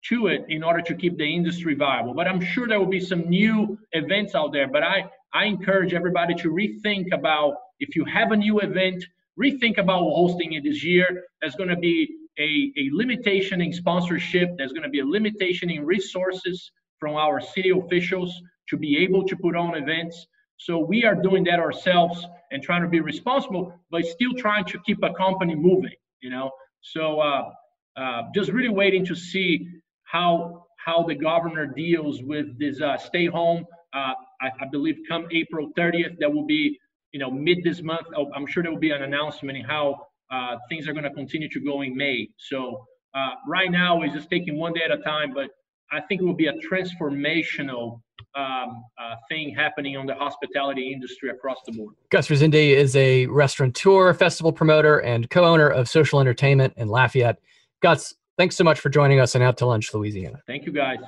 to 0.10 0.28
it 0.28 0.46
in 0.50 0.64
order 0.64 0.82
to 0.82 0.96
keep 0.96 1.18
the 1.18 1.26
industry 1.26 1.76
viable. 1.76 2.14
But 2.14 2.28
I'm 2.28 2.42
sure 2.42 2.68
there 2.68 2.80
will 2.80 2.86
be 2.86 3.00
some 3.00 3.30
new 3.30 3.78
events 3.92 4.36
out 4.36 4.54
there. 4.54 4.68
But 4.68 4.84
I, 4.84 5.06
I 5.34 5.46
encourage 5.46 5.94
everybody 5.94 6.34
to 6.36 6.50
rethink 6.50 7.14
about 7.14 7.56
if 7.80 7.96
you 7.96 8.06
have 8.06 8.32
a 8.32 8.38
new 8.38 8.60
event, 8.60 9.04
rethink 9.40 9.78
about 9.78 10.00
hosting 10.00 10.54
it 10.54 10.64
this 10.64 10.84
year. 10.84 11.26
There's 11.42 11.56
going 11.56 11.70
to 11.70 11.78
be 11.78 12.10
a, 12.40 12.72
a 12.78 12.90
limitation 12.92 13.62
in 13.62 13.74
sponsorship. 13.74 14.50
There's 14.58 14.72
going 14.72 14.84
to 14.84 14.90
be 14.90 15.00
a 15.00 15.06
limitation 15.06 15.70
in 15.70 15.86
resources 15.86 16.72
from 17.00 17.16
our 17.16 17.40
city 17.40 17.72
officials 17.72 18.34
to 18.70 18.78
be 18.78 18.98
able 19.00 19.24
to 19.26 19.36
put 19.36 19.56
on 19.56 19.76
events. 19.76 20.28
So 20.58 20.80
we 20.80 21.06
are 21.06 21.16
doing 21.16 21.44
that 21.46 21.60
ourselves 21.60 22.26
and 22.52 22.64
trying 22.64 22.82
to 22.82 22.88
be 22.88 23.00
responsible, 23.00 23.74
but 23.92 24.06
still 24.06 24.34
trying 24.34 24.66
to 24.66 24.80
keep 24.86 25.04
a 25.04 25.14
company 25.14 25.56
moving, 25.56 25.94
you 26.22 26.30
know? 26.30 26.50
So 26.82 27.20
uh, 27.20 27.52
uh, 27.96 28.24
just 28.34 28.52
really 28.52 28.70
waiting 28.70 29.06
to 29.06 29.16
see 29.16 29.68
how 30.12 30.66
how 30.84 31.04
the 31.04 31.16
governor 31.16 31.66
deals 31.66 32.24
with 32.24 32.58
this 32.60 32.82
uh, 32.82 32.98
stay 32.98 33.26
home. 33.26 33.66
Uh, 33.94 34.14
I, 34.42 34.48
I, 34.62 34.66
believe 34.72 34.96
come 35.08 35.28
April 35.32 35.70
30th, 35.78 36.18
that 36.20 36.32
will 36.32 36.46
be 36.46 36.78
you 37.12 37.20
know 37.20 37.30
mid 37.30 37.64
this 37.64 37.82
month. 37.82 38.08
Oh, 38.16 38.28
I'm 38.36 38.46
sure 38.46 38.64
there 38.64 38.72
will 38.72 38.80
be 38.80 38.92
an 38.92 39.04
announcement 39.04 39.58
in 39.58 39.64
how 39.66 40.08
uh, 40.32 40.56
things 40.70 40.88
are 40.88 40.94
going 40.94 41.04
to 41.04 41.12
continue 41.12 41.50
to 41.50 41.60
go 41.60 41.82
in 41.82 41.96
May. 41.96 42.30
So 42.38 42.86
uh, 43.16 43.32
right 43.48 43.72
now 43.72 43.98
we're 43.98 44.14
just 44.14 44.30
taking 44.30 44.58
one 44.58 44.74
day 44.74 44.82
at 44.84 44.92
a 44.92 45.02
time, 45.04 45.34
but 45.34 45.50
I 45.92 46.02
think 46.02 46.22
it 46.22 46.26
will 46.26 46.36
be 46.36 46.48
a 46.48 46.54
transformational 46.54 48.02
um, 48.36 48.84
uh, 49.00 49.16
thing 49.30 49.54
happening 49.56 49.98
on 49.98 50.06
the 50.06 50.14
hospitality 50.14 50.92
industry 50.92 51.30
across 51.30 51.58
the 51.66 51.72
board. 51.72 51.96
Gus 52.12 52.28
Resende 52.28 52.76
is 52.76 52.96
a 52.96 53.26
restaurateur, 53.28 54.14
festival 54.14 54.52
promoter, 54.52 55.00
and 55.00 55.30
co-owner 55.30 55.70
of 55.70 55.90
Social 55.90 56.20
Entertainment 56.20 56.74
in 56.78 56.88
Lafayette. 56.88 57.40
Gus, 57.82 58.14
thanks 58.38 58.56
so 58.56 58.64
much 58.64 58.80
for 58.80 58.90
joining 58.90 59.20
us 59.20 59.36
on 59.36 59.42
Out 59.42 59.58
to 59.58 59.66
Lunch, 59.66 59.94
Louisiana. 59.94 60.42
Thank 60.48 60.66
you, 60.66 60.72
guys. 60.72 61.00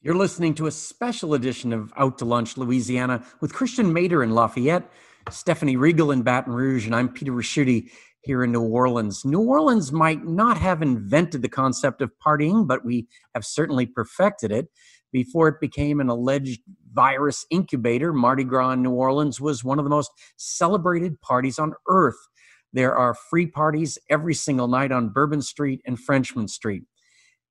You're 0.00 0.14
listening 0.14 0.54
to 0.56 0.66
a 0.66 0.70
special 0.70 1.34
edition 1.34 1.72
of 1.72 1.92
Out 1.96 2.18
to 2.18 2.24
Lunch, 2.24 2.56
Louisiana, 2.56 3.24
with 3.40 3.52
Christian 3.52 3.92
Mader 3.92 4.22
in 4.22 4.32
Lafayette, 4.32 4.88
Stephanie 5.30 5.76
Riegel 5.76 6.12
in 6.12 6.22
Baton 6.22 6.52
Rouge, 6.52 6.86
and 6.86 6.94
I'm 6.94 7.08
Peter 7.08 7.32
Ricchiuti 7.32 7.90
here 8.20 8.44
in 8.44 8.52
New 8.52 8.62
Orleans. 8.62 9.24
New 9.24 9.40
Orleans 9.40 9.92
might 9.92 10.24
not 10.24 10.58
have 10.58 10.82
invented 10.82 11.42
the 11.42 11.48
concept 11.48 12.00
of 12.00 12.10
partying, 12.24 12.66
but 12.66 12.84
we 12.84 13.08
have 13.34 13.44
certainly 13.44 13.86
perfected 13.86 14.52
it. 14.52 14.68
Before 15.12 15.48
it 15.48 15.60
became 15.60 16.00
an 16.00 16.08
alleged 16.08 16.60
virus 16.92 17.46
incubator, 17.50 18.12
Mardi 18.12 18.44
Gras 18.44 18.72
in 18.72 18.82
New 18.82 18.90
Orleans 18.90 19.40
was 19.40 19.62
one 19.62 19.78
of 19.78 19.84
the 19.84 19.90
most 19.90 20.10
celebrated 20.36 21.20
parties 21.20 21.58
on 21.58 21.72
earth. 21.88 22.18
There 22.74 22.96
are 22.96 23.14
free 23.14 23.46
parties 23.46 24.00
every 24.10 24.34
single 24.34 24.66
night 24.66 24.90
on 24.90 25.10
Bourbon 25.10 25.42
Street 25.42 25.80
and 25.86 25.98
Frenchmen 25.98 26.48
Street. 26.48 26.82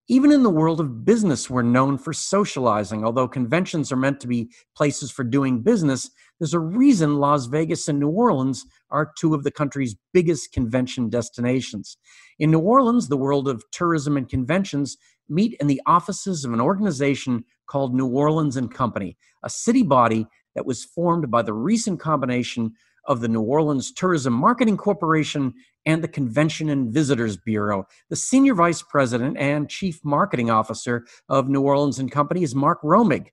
Even 0.10 0.34
in 0.34 0.44
the 0.44 0.50
world 0.50 0.82
of 0.82 1.06
business, 1.06 1.50
we're 1.50 1.62
known 1.62 1.98
for 1.98 2.12
socializing. 2.12 3.06
Although 3.06 3.30
conventions 3.30 3.90
are 3.90 3.96
meant 3.96 4.20
to 4.20 4.28
be 4.28 4.52
places 4.76 5.12
for 5.12 5.24
doing 5.24 5.62
business, 5.62 6.12
there's 6.40 6.54
a 6.54 6.60
reason 6.60 7.22
Las 7.22 7.46
Vegas 7.46 7.88
and 7.88 8.02
New 8.02 8.10
Orleans 8.10 8.66
are 8.92 9.14
two 9.18 9.34
of 9.34 9.46
the 9.46 9.52
country's 9.52 9.96
biggest 10.12 10.52
convention 10.52 11.10
destinations. 11.10 11.96
In 12.38 12.52
New 12.52 12.60
Orleans, 12.60 13.08
the 13.08 13.16
world 13.16 13.48
of 13.48 13.64
tourism 13.72 14.18
and 14.18 14.28
conventions 14.28 14.98
meet 15.30 15.56
in 15.62 15.68
the 15.68 15.82
offices 15.86 16.44
of 16.44 16.52
an 16.52 16.60
organization 16.60 17.46
called 17.68 17.96
New 17.96 18.08
Orleans 18.08 18.58
and 18.58 18.70
Company, 18.70 19.16
a 19.42 19.50
city 19.50 19.84
body 19.84 20.28
that 20.54 20.66
was 20.66 20.84
formed 20.84 21.32
by 21.32 21.44
the 21.44 21.54
recent 21.54 22.02
combination 22.02 22.74
of 23.06 23.22
the 23.22 23.28
New 23.28 23.42
Orleans 23.42 23.92
Tourism 23.92 24.34
Marketing 24.34 24.78
Corporation 24.78 25.54
and 25.86 26.04
the 26.04 26.08
Convention 26.08 26.70
and 26.70 26.94
Visitors 26.94 27.38
Bureau. 27.38 27.86
The 28.10 28.16
senior 28.16 28.56
vice 28.56 28.82
president 28.82 29.38
and 29.38 29.70
chief 29.70 30.00
marketing 30.04 30.50
officer 30.50 31.06
of 31.30 31.50
New 31.50 31.62
Orleans 31.62 32.00
and 32.00 32.12
Company 32.12 32.44
is 32.44 32.56
Mark 32.56 32.82
Romig. 32.82 33.28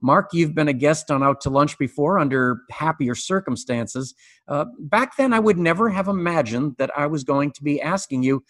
Mark, 0.00 0.30
you've 0.32 0.54
been 0.54 0.68
a 0.68 0.72
guest 0.72 1.10
on 1.12 1.22
Out 1.22 1.40
to 1.42 1.50
Lunch 1.50 1.78
before 1.78 2.18
under 2.18 2.62
happier 2.70 3.14
circumstances. 3.14 4.14
Uh, 4.48 4.64
back 4.80 5.16
then, 5.16 5.32
I 5.32 5.38
would 5.38 5.58
never 5.58 5.88
have 5.90 6.08
imagined 6.08 6.74
that 6.78 6.90
I 6.96 7.06
was 7.06 7.22
going 7.22 7.52
to 7.52 7.62
be 7.62 7.80
asking 7.80 8.24
you 8.24 8.42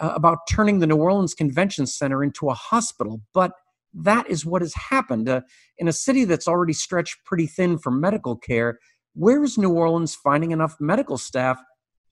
uh, 0.00 0.12
about 0.14 0.38
turning 0.48 0.78
the 0.78 0.86
New 0.86 0.96
Orleans 0.96 1.34
Convention 1.34 1.86
Center 1.86 2.22
into 2.22 2.48
a 2.48 2.54
hospital, 2.54 3.20
but 3.34 3.52
that 3.94 4.30
is 4.30 4.46
what 4.46 4.62
has 4.62 4.74
happened. 4.74 5.28
Uh, 5.28 5.42
in 5.76 5.88
a 5.88 5.92
city 5.92 6.24
that's 6.24 6.48
already 6.48 6.72
stretched 6.72 7.24
pretty 7.24 7.46
thin 7.46 7.78
for 7.78 7.90
medical 7.90 8.36
care, 8.36 8.78
where 9.14 9.42
is 9.42 9.58
New 9.58 9.70
Orleans 9.70 10.14
finding 10.14 10.50
enough 10.50 10.76
medical 10.80 11.18
staff 11.18 11.60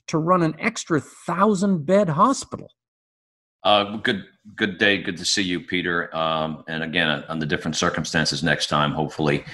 to 0.08 0.18
run 0.18 0.42
an 0.42 0.54
extra 0.58 1.00
thousand 1.00 1.86
bed 1.86 2.10
hospital? 2.10 2.70
Uh, 3.62 3.96
good, 3.98 4.24
good 4.56 4.78
day. 4.78 5.02
Good 5.02 5.18
to 5.18 5.24
see 5.24 5.42
you, 5.42 5.60
Peter. 5.60 6.14
Um, 6.16 6.64
and 6.66 6.82
again, 6.82 7.24
on 7.28 7.38
the 7.38 7.46
different 7.46 7.76
circumstances 7.76 8.42
next 8.42 8.68
time, 8.68 8.92
hopefully. 8.92 9.44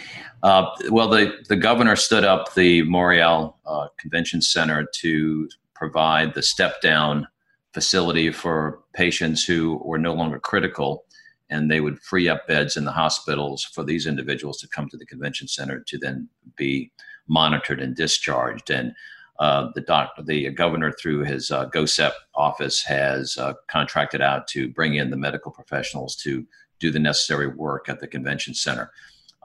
Uh, 0.43 0.67
well, 0.91 1.09
the 1.09 1.33
the 1.49 1.57
governor 1.57 1.97
stood 1.97 2.25
up 2.25 2.55
the 2.55 2.83
Morial 2.83 3.55
uh, 3.67 3.89
Convention 3.99 4.41
Center 4.41 4.87
to 5.01 5.49
provide 5.75 6.35
the 6.35 6.43
step 6.43 6.81
down 6.81 7.27
facility 7.75 8.31
for 8.31 8.81
patients 8.95 9.45
who 9.45 9.81
were 9.85 9.99
no 9.99 10.15
longer 10.15 10.39
critical, 10.39 11.05
and 11.51 11.71
they 11.71 11.81
would 11.81 11.99
free 12.01 12.29
up 12.29 12.47
beds 12.47 12.77
in 12.77 12.85
the 12.85 12.93
hospitals 12.93 13.65
for 13.65 13.83
these 13.83 14.07
individuals 14.07 14.59
to 14.59 14.69
come 14.69 14.89
to 14.89 14.97
the 14.97 15.07
convention 15.07 15.49
center 15.49 15.81
to 15.81 15.99
then 15.99 16.29
be 16.57 16.93
monitored 17.29 17.81
and 17.81 17.95
discharged. 17.95 18.71
And 18.71 18.95
uh, 19.39 19.71
the 19.75 19.81
doctor, 19.81 20.23
the 20.23 20.51
governor, 20.51 20.93
through 20.93 21.25
his 21.25 21.51
uh, 21.51 21.69
GOHSEP 21.69 22.13
office, 22.35 22.83
has 22.85 23.37
uh, 23.37 23.55
contracted 23.69 24.21
out 24.21 24.47
to 24.49 24.69
bring 24.69 24.95
in 24.95 25.11
the 25.11 25.17
medical 25.17 25.51
professionals 25.51 26.17
to 26.17 26.47
do 26.79 26.91
the 26.91 26.99
necessary 26.99 27.47
work 27.47 27.89
at 27.89 28.01
the 28.01 28.07
convention 28.07 28.55
center. 28.55 28.91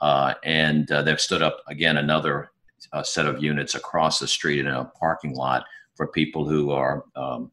Uh, 0.01 0.33
and 0.43 0.91
uh, 0.91 1.01
they've 1.01 1.19
stood 1.19 1.41
up 1.41 1.61
again 1.67 1.97
another 1.97 2.51
uh, 2.93 3.03
set 3.03 3.25
of 3.25 3.43
units 3.43 3.75
across 3.75 4.19
the 4.19 4.27
street 4.27 4.59
in 4.59 4.67
a 4.67 4.85
parking 4.99 5.35
lot 5.35 5.65
for 5.95 6.07
people 6.07 6.47
who 6.47 6.71
are 6.71 7.03
um, 7.15 7.51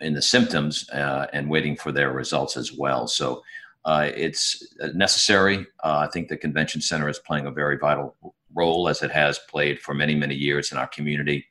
in 0.00 0.14
the 0.14 0.22
symptoms 0.22 0.88
and 0.92 1.50
waiting 1.50 1.76
for 1.76 1.92
their 1.92 2.12
results 2.12 2.56
as 2.56 2.72
well. 2.72 3.06
So 3.06 3.42
it's 3.86 4.74
necessary. 4.94 5.66
I 5.82 6.06
think 6.06 6.28
the 6.28 6.36
convention 6.36 6.80
center 6.80 7.08
is 7.08 7.18
playing 7.18 7.46
a 7.46 7.50
very 7.50 7.76
vital 7.76 8.16
role 8.54 8.88
as 8.88 9.02
it 9.02 9.10
has 9.10 9.38
played 9.50 9.80
for 9.80 9.94
many, 9.94 10.14
many 10.14 10.34
years 10.34 10.72
in 10.72 10.78
our 10.78 10.86
community. 10.86 11.46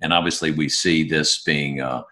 And 0.00 0.12
obviously, 0.12 0.52
we 0.52 0.68
see 0.68 1.08
this 1.08 1.42
being 1.42 1.80
uh, 1.80 2.02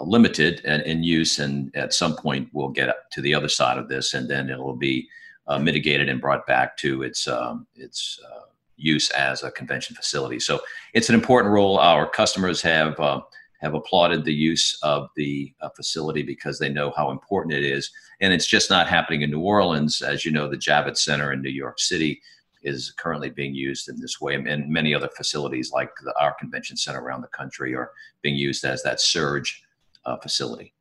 limited 0.00 0.60
and 0.64 0.82
in 0.82 1.02
use, 1.02 1.38
and 1.38 1.74
at 1.74 1.94
some 1.94 2.16
point, 2.16 2.48
we'll 2.52 2.68
get 2.68 2.94
to 3.12 3.20
the 3.20 3.34
other 3.34 3.48
side 3.48 3.78
of 3.78 3.88
this, 3.88 4.14
and 4.14 4.28
then 4.28 4.50
it'll 4.50 4.76
be 4.76 5.08
uh, 5.46 5.58
mitigated 5.58 6.08
and 6.08 6.20
brought 6.20 6.46
back 6.46 6.76
to 6.78 7.02
its 7.02 7.26
um, 7.26 7.66
its 7.74 8.20
uh, 8.24 8.46
use 8.76 9.10
as 9.10 9.42
a 9.42 9.50
convention 9.50 9.96
facility. 9.96 10.38
So 10.38 10.60
it's 10.94 11.08
an 11.08 11.14
important 11.14 11.52
role. 11.52 11.78
Our 11.78 12.08
customers 12.08 12.62
have 12.62 12.98
uh, 13.00 13.20
have 13.60 13.74
applauded 13.74 14.24
the 14.24 14.34
use 14.34 14.78
of 14.82 15.08
the 15.16 15.52
uh, 15.60 15.68
facility 15.76 16.22
because 16.22 16.58
they 16.58 16.70
know 16.70 16.92
how 16.96 17.10
important 17.10 17.54
it 17.54 17.64
is. 17.64 17.90
And 18.20 18.32
it's 18.32 18.46
just 18.46 18.70
not 18.70 18.86
happening 18.88 19.22
in 19.22 19.30
New 19.30 19.40
Orleans. 19.40 20.02
As 20.02 20.24
you 20.24 20.30
know, 20.30 20.48
the 20.48 20.56
Javits 20.56 20.98
Center 20.98 21.32
in 21.32 21.42
New 21.42 21.50
York 21.50 21.78
City 21.78 22.20
is 22.62 22.92
currently 22.98 23.30
being 23.30 23.54
used 23.54 23.88
in 23.88 24.00
this 24.00 24.20
way. 24.20 24.34
And 24.34 24.68
many 24.68 24.94
other 24.94 25.08
facilities 25.16 25.70
like 25.72 25.90
the, 26.04 26.14
our 26.20 26.34
convention 26.38 26.76
center 26.76 27.00
around 27.00 27.22
the 27.22 27.28
country 27.28 27.74
are 27.74 27.92
being 28.22 28.36
used 28.36 28.64
as 28.64 28.82
that 28.82 29.00
surge 29.00 29.62
uh, 30.04 30.16
facility. 30.16 30.74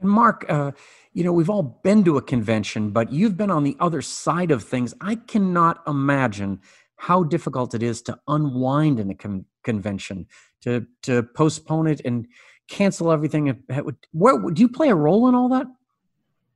And 0.00 0.10
Mark, 0.10 0.44
uh, 0.48 0.72
you 1.12 1.24
know, 1.24 1.32
we've 1.32 1.50
all 1.50 1.80
been 1.82 2.04
to 2.04 2.16
a 2.16 2.22
convention, 2.22 2.90
but 2.90 3.12
you've 3.12 3.36
been 3.36 3.50
on 3.50 3.64
the 3.64 3.76
other 3.80 4.02
side 4.02 4.50
of 4.50 4.62
things. 4.62 4.94
I 5.00 5.16
cannot 5.16 5.82
imagine 5.86 6.60
how 6.96 7.22
difficult 7.22 7.74
it 7.74 7.82
is 7.82 8.02
to 8.02 8.18
unwind 8.28 9.00
in 9.00 9.10
a 9.10 9.14
con- 9.14 9.44
convention, 9.62 10.26
to 10.62 10.86
to 11.02 11.22
postpone 11.22 11.86
it 11.86 12.00
and 12.04 12.26
cancel 12.68 13.12
everything. 13.12 13.62
What 14.12 14.54
do 14.54 14.62
you 14.62 14.68
play 14.68 14.88
a 14.88 14.94
role 14.94 15.28
in 15.28 15.34
all 15.34 15.48
that? 15.50 15.66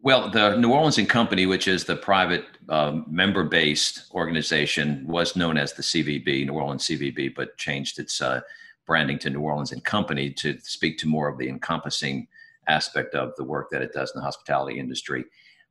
Well, 0.09 0.31
the 0.31 0.57
New 0.57 0.73
Orleans 0.73 0.97
and 0.97 1.07
Company, 1.07 1.45
which 1.45 1.69
is 1.69 1.85
the 1.85 1.95
private 1.95 2.47
um, 2.71 3.05
member-based 3.11 4.05
organization, 4.13 5.07
was 5.07 5.37
known 5.37 5.59
as 5.59 5.75
the 5.75 5.83
CVB, 5.83 6.47
New 6.47 6.55
Orleans 6.55 6.87
CVB, 6.87 7.35
but 7.35 7.59
changed 7.59 7.99
its 7.99 8.23
uh, 8.23 8.41
branding 8.87 9.19
to 9.19 9.29
New 9.29 9.41
Orleans 9.43 9.71
and 9.71 9.85
Company 9.85 10.31
to 10.31 10.59
speak 10.63 10.97
to 11.01 11.07
more 11.07 11.29
of 11.29 11.37
the 11.37 11.51
encompassing 11.51 12.27
aspect 12.69 13.15
of 13.15 13.37
the 13.37 13.45
work 13.45 13.69
that 13.71 13.83
it 13.83 13.93
does 13.93 14.11
in 14.15 14.21
the 14.21 14.25
hospitality 14.25 14.79
industry. 14.79 15.27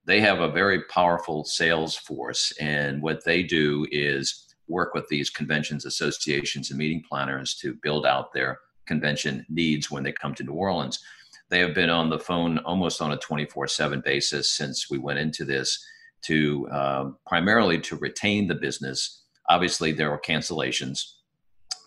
They 0.05 0.21
have 0.21 0.39
a 0.39 0.51
very 0.51 0.83
powerful 0.83 1.43
sales 1.43 1.95
force, 1.95 2.53
and 2.59 3.01
what 3.01 3.25
they 3.25 3.41
do 3.41 3.87
is 3.91 4.53
work 4.67 4.93
with 4.93 5.07
these 5.07 5.31
conventions 5.31 5.83
associations 5.83 6.69
and 6.69 6.77
meeting 6.77 7.01
planners 7.09 7.55
to 7.55 7.73
build 7.81 8.05
out 8.05 8.33
their 8.33 8.59
convention 8.85 9.47
needs 9.49 9.89
when 9.89 10.03
they 10.03 10.11
come 10.11 10.35
to 10.35 10.43
New 10.43 10.53
Orleans. 10.53 10.99
They 11.49 11.59
have 11.59 11.73
been 11.73 11.89
on 11.89 12.09
the 12.09 12.19
phone 12.19 12.57
almost 12.59 13.01
on 13.01 13.13
a 13.13 13.17
24 13.17 13.67
7 13.67 14.01
basis 14.03 14.51
since 14.51 14.89
we 14.89 14.97
went 14.97 15.19
into 15.19 15.45
this 15.45 15.83
to 16.23 16.67
um, 16.71 17.17
primarily 17.25 17.79
to 17.81 17.95
retain 17.95 18.47
the 18.47 18.55
business. 18.55 19.23
Obviously, 19.49 19.91
there 19.91 20.11
were 20.11 20.19
cancellations 20.19 21.13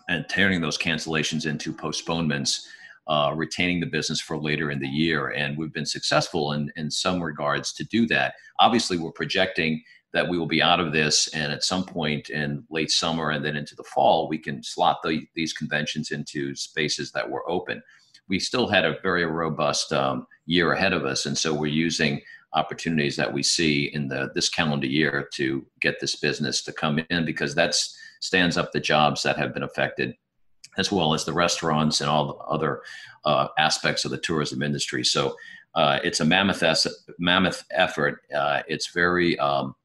and 0.09 0.25
turning 0.29 0.61
those 0.61 0.77
cancellations 0.77 1.45
into 1.45 1.71
postponements, 1.71 2.67
uh, 3.07 3.31
retaining 3.35 3.79
the 3.79 3.85
business 3.85 4.19
for 4.19 4.37
later 4.37 4.71
in 4.71 4.79
the 4.79 4.87
year. 4.87 5.29
And 5.29 5.57
we've 5.57 5.73
been 5.73 5.85
successful 5.85 6.53
in, 6.53 6.71
in 6.75 6.89
some 6.89 7.21
regards 7.21 7.71
to 7.73 7.83
do 7.83 8.07
that. 8.07 8.33
Obviously, 8.59 8.97
we're 8.97 9.11
projecting 9.11 9.81
that 10.13 10.27
we 10.27 10.37
will 10.37 10.47
be 10.47 10.61
out 10.61 10.79
of 10.79 10.91
this 10.91 11.27
and 11.29 11.53
at 11.53 11.63
some 11.63 11.85
point 11.85 12.29
in 12.29 12.63
late 12.69 12.91
summer 12.91 13.29
and 13.29 13.45
then 13.45 13.55
into 13.55 13.75
the 13.75 13.83
fall 13.83 14.27
we 14.27 14.37
can 14.37 14.61
slot 14.61 14.97
the, 15.03 15.25
these 15.35 15.53
conventions 15.53 16.11
into 16.11 16.53
spaces 16.55 17.11
that 17.11 17.29
were 17.29 17.49
open 17.49 17.81
we 18.31 18.39
still 18.39 18.69
had 18.69 18.85
a 18.85 18.97
very 19.03 19.25
robust 19.25 19.91
um, 19.91 20.25
year 20.45 20.71
ahead 20.71 20.93
of 20.93 21.05
us. 21.05 21.25
And 21.25 21.37
so 21.37 21.53
we're 21.53 21.67
using 21.87 22.21
opportunities 22.53 23.17
that 23.17 23.31
we 23.31 23.43
see 23.43 23.91
in 23.93 24.07
the 24.07 24.31
this 24.33 24.47
calendar 24.47 24.87
year 24.87 25.27
to 25.33 25.65
get 25.81 25.99
this 25.99 26.15
business 26.15 26.63
to 26.63 26.71
come 26.71 26.99
in 27.09 27.25
because 27.25 27.53
that 27.55 27.75
stands 28.21 28.55
up 28.55 28.71
the 28.71 28.79
jobs 28.79 29.21
that 29.23 29.37
have 29.37 29.53
been 29.53 29.63
affected 29.63 30.15
as 30.77 30.93
well 30.93 31.13
as 31.13 31.25
the 31.25 31.33
restaurants 31.33 31.99
and 31.99 32.09
all 32.09 32.27
the 32.27 32.39
other 32.55 32.81
uh, 33.25 33.47
aspects 33.57 34.05
of 34.05 34.11
the 34.11 34.17
tourism 34.17 34.63
industry. 34.63 35.03
So 35.03 35.35
uh, 35.75 35.99
it's 36.01 36.21
a 36.21 36.25
mammoth, 36.25 36.63
es- 36.63 37.05
mammoth 37.19 37.65
effort. 37.71 38.21
Uh, 38.33 38.61
it's 38.65 38.93
very 38.93 39.37
um, 39.39 39.75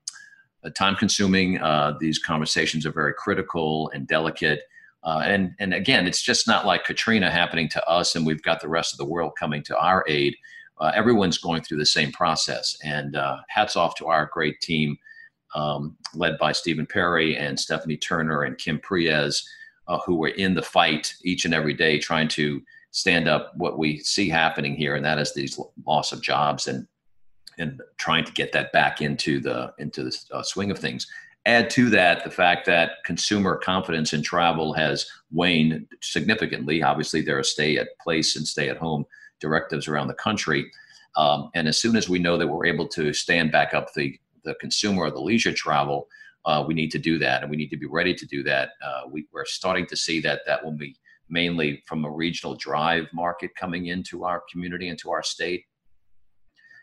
time 0.74 0.94
consuming. 0.94 1.60
Uh, 1.60 1.96
these 1.98 2.20
conversations 2.20 2.86
are 2.86 2.92
very 2.92 3.14
critical 3.14 3.90
and 3.92 4.06
delicate 4.06 4.60
uh, 5.06 5.22
and 5.24 5.54
and 5.58 5.72
again 5.72 6.06
it's 6.06 6.22
just 6.22 6.46
not 6.46 6.66
like 6.66 6.84
katrina 6.84 7.30
happening 7.30 7.68
to 7.68 7.82
us 7.88 8.14
and 8.14 8.26
we've 8.26 8.42
got 8.42 8.60
the 8.60 8.68
rest 8.68 8.92
of 8.92 8.98
the 8.98 9.04
world 9.04 9.32
coming 9.38 9.62
to 9.62 9.78
our 9.78 10.04
aid 10.06 10.36
uh, 10.78 10.92
everyone's 10.94 11.38
going 11.38 11.62
through 11.62 11.78
the 11.78 11.86
same 11.86 12.12
process. 12.12 12.76
And 12.84 13.16
uh, 13.16 13.38
hats 13.48 13.76
off 13.76 13.94
to 13.96 14.06
our 14.06 14.30
great 14.32 14.60
team, 14.60 14.98
um, 15.54 15.96
led 16.14 16.38
by 16.38 16.52
Stephen 16.52 16.86
Perry 16.86 17.36
and 17.36 17.58
Stephanie 17.58 17.96
Turner 17.96 18.42
and 18.42 18.58
Kim 18.58 18.78
Priez, 18.78 19.42
uh, 19.88 19.98
who 20.04 20.16
were 20.16 20.28
in 20.28 20.54
the 20.54 20.62
fight 20.62 21.14
each 21.22 21.44
and 21.44 21.54
every 21.54 21.74
day 21.74 21.98
trying 21.98 22.28
to 22.28 22.60
stand 22.90 23.28
up 23.28 23.52
what 23.56 23.78
we 23.78 23.98
see 23.98 24.28
happening 24.28 24.74
here, 24.74 24.96
and 24.96 25.04
that 25.04 25.18
is 25.18 25.32
these 25.32 25.58
loss 25.86 26.12
of 26.12 26.22
jobs 26.22 26.66
and 26.66 26.86
and 27.58 27.80
trying 27.96 28.22
to 28.22 28.32
get 28.32 28.52
that 28.52 28.70
back 28.72 29.00
into 29.00 29.40
the 29.40 29.72
into 29.78 30.02
the 30.02 30.16
uh, 30.32 30.42
swing 30.42 30.70
of 30.70 30.78
things. 30.78 31.06
Add 31.46 31.70
to 31.70 31.88
that 31.90 32.24
the 32.24 32.30
fact 32.30 32.66
that 32.66 33.04
consumer 33.04 33.56
confidence 33.56 34.12
in 34.12 34.20
travel 34.22 34.72
has 34.72 35.06
waned 35.30 35.86
significantly. 36.02 36.82
Obviously, 36.82 37.20
there 37.20 37.38
are 37.38 37.44
stay 37.44 37.76
at 37.78 37.96
place 38.00 38.34
and 38.34 38.46
stay 38.46 38.68
at 38.68 38.76
home 38.76 39.04
directives 39.40 39.86
around 39.86 40.08
the 40.08 40.14
country. 40.14 40.68
Um, 41.16 41.50
and 41.54 41.68
as 41.68 41.78
soon 41.78 41.94
as 41.94 42.08
we 42.08 42.18
know 42.18 42.36
that 42.36 42.48
we're 42.48 42.66
able 42.66 42.88
to 42.88 43.12
stand 43.12 43.52
back 43.52 43.74
up 43.74 43.92
the, 43.94 44.18
the 44.44 44.54
consumer 44.56 45.04
or 45.04 45.10
the 45.10 45.20
leisure 45.20 45.52
travel, 45.52 46.08
uh, 46.46 46.64
we 46.66 46.74
need 46.74 46.90
to 46.90 46.98
do 46.98 47.18
that 47.18 47.42
and 47.42 47.50
we 47.50 47.56
need 47.56 47.70
to 47.70 47.76
be 47.76 47.86
ready 47.86 48.14
to 48.14 48.26
do 48.26 48.42
that. 48.42 48.70
Uh, 48.84 49.02
we, 49.10 49.26
we're 49.32 49.44
starting 49.44 49.86
to 49.86 49.96
see 49.96 50.20
that 50.20 50.40
that 50.46 50.64
will 50.64 50.72
be 50.72 50.96
mainly 51.28 51.82
from 51.86 52.04
a 52.04 52.10
regional 52.10 52.56
drive 52.56 53.06
market 53.12 53.50
coming 53.56 53.86
into 53.86 54.24
our 54.24 54.42
community, 54.50 54.88
into 54.88 55.10
our 55.10 55.22
state. 55.22 55.64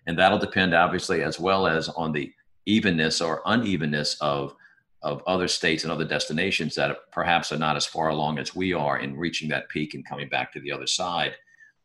And 0.06 0.18
that'll 0.18 0.40
depend, 0.40 0.74
obviously, 0.74 1.22
as 1.24 1.40
well 1.40 1.66
as 1.66 1.88
on 1.90 2.12
the 2.12 2.32
evenness 2.66 3.22
or 3.22 3.42
unevenness 3.46 4.16
of, 4.22 4.56
of 5.02 5.22
other 5.28 5.48
states 5.48 5.84
and 5.84 5.92
other 5.92 6.06
destinations 6.06 6.76
that 6.76 6.98
perhaps 7.12 7.52
are 7.52 7.58
not 7.58 7.76
as 7.76 7.86
far 7.86 8.10
along 8.10 8.40
as 8.40 8.56
we 8.56 8.74
are 8.74 9.00
in 9.00 9.18
reaching 9.18 9.50
that 9.50 9.70
peak 9.70 9.94
and 9.94 10.08
coming 10.08 10.30
back 10.30 10.52
to 10.54 10.60
the 10.60 10.72
other 10.72 10.88
side. 10.88 11.34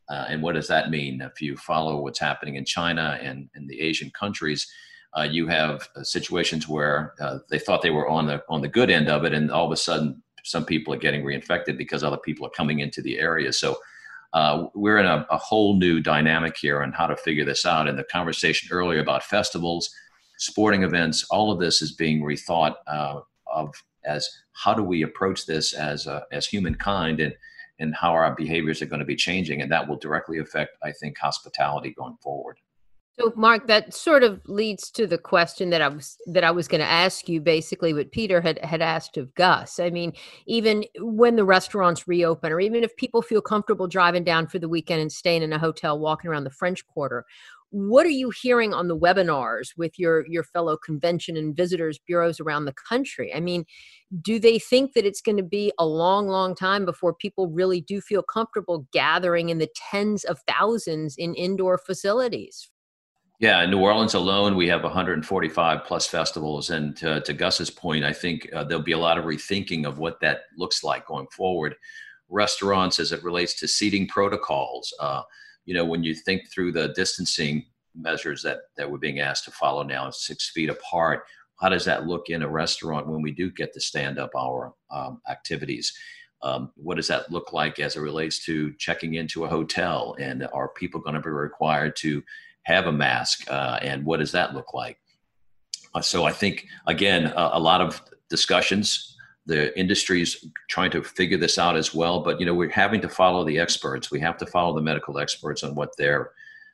Uh, 0.09 0.27
and 0.29 0.43
what 0.43 0.55
does 0.55 0.69
that 0.69 0.91
mean? 0.91 1.21
If 1.21 1.43
you 1.43 1.57
follow 1.57 2.01
what's 2.01 2.19
happening 2.19 2.55
in 2.55 2.65
China 2.65 3.19
and 3.21 3.49
in 3.55 3.67
the 3.67 3.81
Asian 3.81 4.11
countries, 4.11 4.67
uh, 5.17 5.23
you 5.23 5.47
have 5.47 5.89
uh, 5.97 6.03
situations 6.03 6.69
where 6.69 7.15
uh, 7.21 7.39
they 7.51 7.59
thought 7.59 7.83
they 7.83 7.91
were 7.91 8.09
on 8.09 8.27
the 8.27 8.43
on 8.49 8.61
the 8.61 8.69
good 8.69 8.91
end 8.91 9.09
of 9.09 9.25
it, 9.25 9.33
and 9.33 9.51
all 9.51 9.67
of 9.67 9.73
a 9.73 9.77
sudden, 9.77 10.23
some 10.45 10.65
people 10.65 10.93
are 10.93 10.99
getting 10.99 11.25
reinfected 11.25 11.77
because 11.77 12.05
other 12.05 12.19
people 12.19 12.47
are 12.47 12.51
coming 12.51 12.81
into 12.81 13.03
the 13.03 13.19
area. 13.19 13.53
So 13.53 13.79
uh, 14.33 14.67
we're 14.75 14.99
in 14.99 15.07
a, 15.07 15.27
a, 15.31 15.39
whole 15.39 15.77
new 15.77 16.01
dynamic 16.01 16.57
here 16.57 16.83
on 16.83 16.93
how 16.93 17.07
to 17.07 17.17
figure 17.17 17.45
this 17.45 17.65
out. 17.65 17.89
And 17.89 17.99
the 17.99 18.05
conversation 18.05 18.69
earlier 18.71 19.01
about 19.01 19.23
festivals, 19.23 19.91
sporting 20.39 20.83
events, 20.83 21.27
all 21.31 21.53
of 21.53 21.61
this 21.61 21.83
is 21.83 21.93
being 21.93 22.23
rethought 22.23 22.77
uh, 22.87 23.21
of 23.47 23.75
as 24.05 24.29
how 24.53 24.73
do 24.73 24.83
we 24.83 25.03
approach 25.03 25.47
this 25.47 25.75
as 25.75 26.09
as 26.33 26.47
humankind 26.47 27.21
and 27.21 27.35
and 27.81 27.95
how 27.95 28.13
our 28.13 28.35
behaviors 28.35 28.83
are 28.83 28.87
going 28.87 29.01
to 29.01 29.07
be 29.07 29.17
changing. 29.17 29.63
And 29.63 29.71
that 29.71 29.87
will 29.87 29.99
directly 29.99 30.39
affect, 30.39 30.77
I 30.83 30.93
think, 30.93 31.17
hospitality 31.19 31.95
going 31.97 32.17
forward. 32.21 32.59
So, 33.21 33.33
Mark, 33.35 33.67
that 33.67 33.93
sort 33.95 34.23
of 34.23 34.41
leads 34.47 34.93
to 34.93 35.05
the 35.05 35.19
question 35.19 35.71
that 35.71 35.83
I 35.83 35.89
was 35.89 36.17
that 36.27 36.45
I 36.45 36.53
was 36.53 36.69
going 36.69 36.81
to 36.81 36.87
ask 36.87 37.29
you. 37.29 37.41
Basically, 37.41 37.93
what 37.93 38.13
Peter 38.13 38.41
had 38.41 38.65
had 38.65 38.81
asked 38.81 39.17
of 39.17 39.35
Gus. 39.35 39.81
I 39.81 39.91
mean, 39.91 40.13
even 40.47 40.85
when 41.01 41.35
the 41.35 41.45
restaurants 41.45 42.07
reopen, 42.07 42.53
or 42.53 42.61
even 42.61 42.85
if 42.85 42.97
people 42.97 43.21
feel 43.21 43.41
comfortable 43.41 43.89
driving 43.89 44.23
down 44.23 44.47
for 44.47 44.61
the 44.61 44.69
weekend 44.69 45.01
and 45.01 45.11
staying 45.11 45.43
in 45.43 45.53
a 45.53 45.59
hotel, 45.59 45.99
walking 45.99 46.31
around 46.31 46.45
the 46.45 46.51
French 46.51 46.87
Quarter, 46.87 47.25
what 47.71 48.07
are 48.07 48.11
you 48.11 48.31
hearing 48.31 48.73
on 48.73 48.89
the 48.89 48.97
webinars 48.97 49.69
with 49.77 49.99
your 49.99 50.27
your 50.27 50.43
fellow 50.43 50.77
convention 50.77 51.37
and 51.37 51.55
visitors 51.55 51.99
bureaus 52.07 52.41
around 52.41 52.65
the 52.65 52.73
country 52.73 53.35
i 53.35 53.41
mean 53.41 53.65
do 54.23 54.39
they 54.39 54.59
think 54.59 54.95
that 54.95 55.05
it's 55.05 55.21
going 55.21 55.37
to 55.37 55.43
be 55.43 55.73
a 55.79 55.85
long 55.85 56.29
long 56.29 56.55
time 56.55 56.85
before 56.85 57.13
people 57.13 57.49
really 57.49 57.81
do 57.81 58.01
feel 58.01 58.23
comfortable 58.23 58.87
gathering 58.93 59.51
in 59.51 59.59
the 59.59 59.69
tens 59.91 60.25
of 60.25 60.41
thousands 60.49 61.17
in 61.17 61.35
indoor 61.35 61.77
facilities 61.77 62.71
yeah, 63.41 63.63
in 63.63 63.71
New 63.71 63.79
Orleans 63.79 64.15
alone, 64.15 64.57
we 64.57 64.67
have 64.67 64.83
145 64.83 65.85
plus 65.85 66.09
festivals. 66.09 66.71
And 66.71 66.97
to, 66.97 67.21
to 67.21 67.33
Gus's 67.33 67.71
point, 67.71 68.05
I 68.05 68.13
think 68.13 68.49
uh, 68.53 68.65
there'll 68.65 68.83
be 68.83 68.93
a 68.93 68.99
lot 68.99 69.17
of 69.17 69.27
rethinking 69.27 69.87
of 69.87 69.99
what 69.99 70.19
that 70.23 70.41
looks 70.57 70.83
like 70.83 71.07
going 71.07 71.29
forward. 71.29 71.77
Restaurants, 72.29 72.99
as 72.99 73.13
it 73.13 73.23
relates 73.23 73.55
to 73.61 73.69
seating 73.69 74.09
protocols, 74.09 74.93
uh, 74.99 75.23
you 75.69 75.75
know, 75.75 75.85
when 75.85 76.03
you 76.03 76.15
think 76.15 76.51
through 76.51 76.73
the 76.73 76.95
distancing 76.97 77.67
measures 77.95 78.43
that, 78.43 78.61
that 78.79 78.91
we're 78.91 78.97
being 78.97 79.21
asked 79.21 79.45
to 79.45 79.51
follow 79.51 79.83
now, 79.83 80.09
six 80.09 80.49
feet 80.49 80.71
apart, 80.71 81.25
how 81.61 81.69
does 81.69 81.85
that 81.85 82.07
look 82.07 82.31
in 82.31 82.41
a 82.41 82.49
restaurant 82.49 83.07
when 83.07 83.21
we 83.21 83.33
do 83.33 83.51
get 83.51 83.75
to 83.75 83.81
stand 83.81 84.19
up 84.19 84.31
our 84.35 84.73
um, 84.91 85.21
activities? 85.29 85.93
Um, 86.41 86.73
what 86.77 86.95
does 86.95 87.09
that 87.09 87.31
look 87.31 87.53
like 87.53 87.81
as 87.81 87.97
it 87.97 88.01
relates 88.01 88.43
to 88.47 88.73
checking 88.79 89.13
into 89.15 89.45
a 89.45 89.49
hotel? 89.49 90.17
And 90.19 90.49
are 90.55 90.71
people 90.71 91.03
going 91.03 91.17
to 91.17 91.21
be 91.21 91.29
required 91.29 91.97
to 91.97 92.23
have 92.63 92.87
a 92.87 92.93
mask? 92.93 93.45
Uh, 93.51 93.79
and 93.83 94.07
what 94.07 94.21
does 94.21 94.33
that 94.33 94.55
look 94.55 94.73
like? 94.73 94.99
Uh, 95.95 96.01
so 96.01 96.25
I 96.25 96.33
think, 96.33 96.67
again, 96.87 97.27
a, 97.27 97.51
a 97.53 97.61
lot 97.61 97.83
of 97.83 98.01
discussions 98.31 99.18
the 99.49 99.77
industry's 99.79 100.45
trying 100.69 100.91
to 100.91 101.03
figure 101.03 101.39
this 101.39 101.59
out 101.59 101.75
as 101.75 101.95
well 101.95 102.21
but 102.21 102.39
you 102.39 102.45
know 102.45 102.55
we're 102.55 102.71
having 102.71 103.01
to 103.01 103.09
follow 103.09 103.45
the 103.45 103.59
experts. 103.59 104.11
We 104.11 104.21
have 104.21 104.37
to 104.39 104.47
follow 104.47 104.75
the 104.75 104.83
medical 104.83 105.19
experts 105.19 105.63
on 105.65 105.75
what 105.75 105.91
they're 105.97 106.31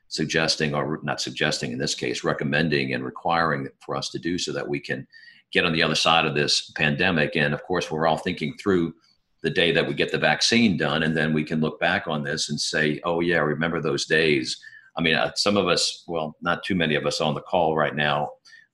suggesting 0.09 0.75
or 0.75 1.01
not 1.03 1.21
suggesting 1.21 1.73
in 1.73 1.79
this 1.79 1.95
case 1.95 2.25
recommending 2.25 2.93
and 2.93 3.05
requiring 3.05 3.69
for 3.81 3.97
us 3.97 4.11
to 4.11 4.19
do 4.19 4.39
so 4.39 4.53
that 4.53 4.69
we 4.69 4.81
can 4.81 5.07
get 5.53 5.65
on 5.65 5.73
the 5.73 5.83
other 5.83 5.95
side 5.95 6.27
of 6.27 6.35
this 6.35 6.71
pandemic. 6.73 7.37
And 7.37 7.55
of 7.55 7.63
course 7.63 7.91
we're 7.91 8.07
all 8.07 8.19
thinking 8.19 8.55
through 8.61 8.95
the 9.43 9.51
day 9.51 9.73
that 9.73 9.87
we 9.87 9.95
get 9.95 10.11
the 10.11 10.19
vaccine 10.19 10.77
done 10.77 11.05
and 11.05 11.17
then 11.17 11.33
we 11.33 11.45
can 11.45 11.61
look 11.61 11.79
back 11.79 12.07
on 12.07 12.23
this 12.25 12.51
and 12.51 12.61
say 12.61 13.01
oh 13.05 13.21
yeah 13.21 13.39
remember 13.39 13.81
those 13.81 14.07
days. 14.07 14.61
I 14.97 15.03
mean 15.03 15.15
uh, 15.15 15.33
some 15.37 15.57
of 15.57 15.69
us 15.69 16.05
well 16.09 16.37
not 16.43 16.65
too 16.65 16.75
many 16.75 16.97
of 16.97 17.07
us 17.07 17.21
on 17.21 17.35
the 17.35 17.41
call 17.41 17.77
right 17.77 17.95
now 17.95 18.31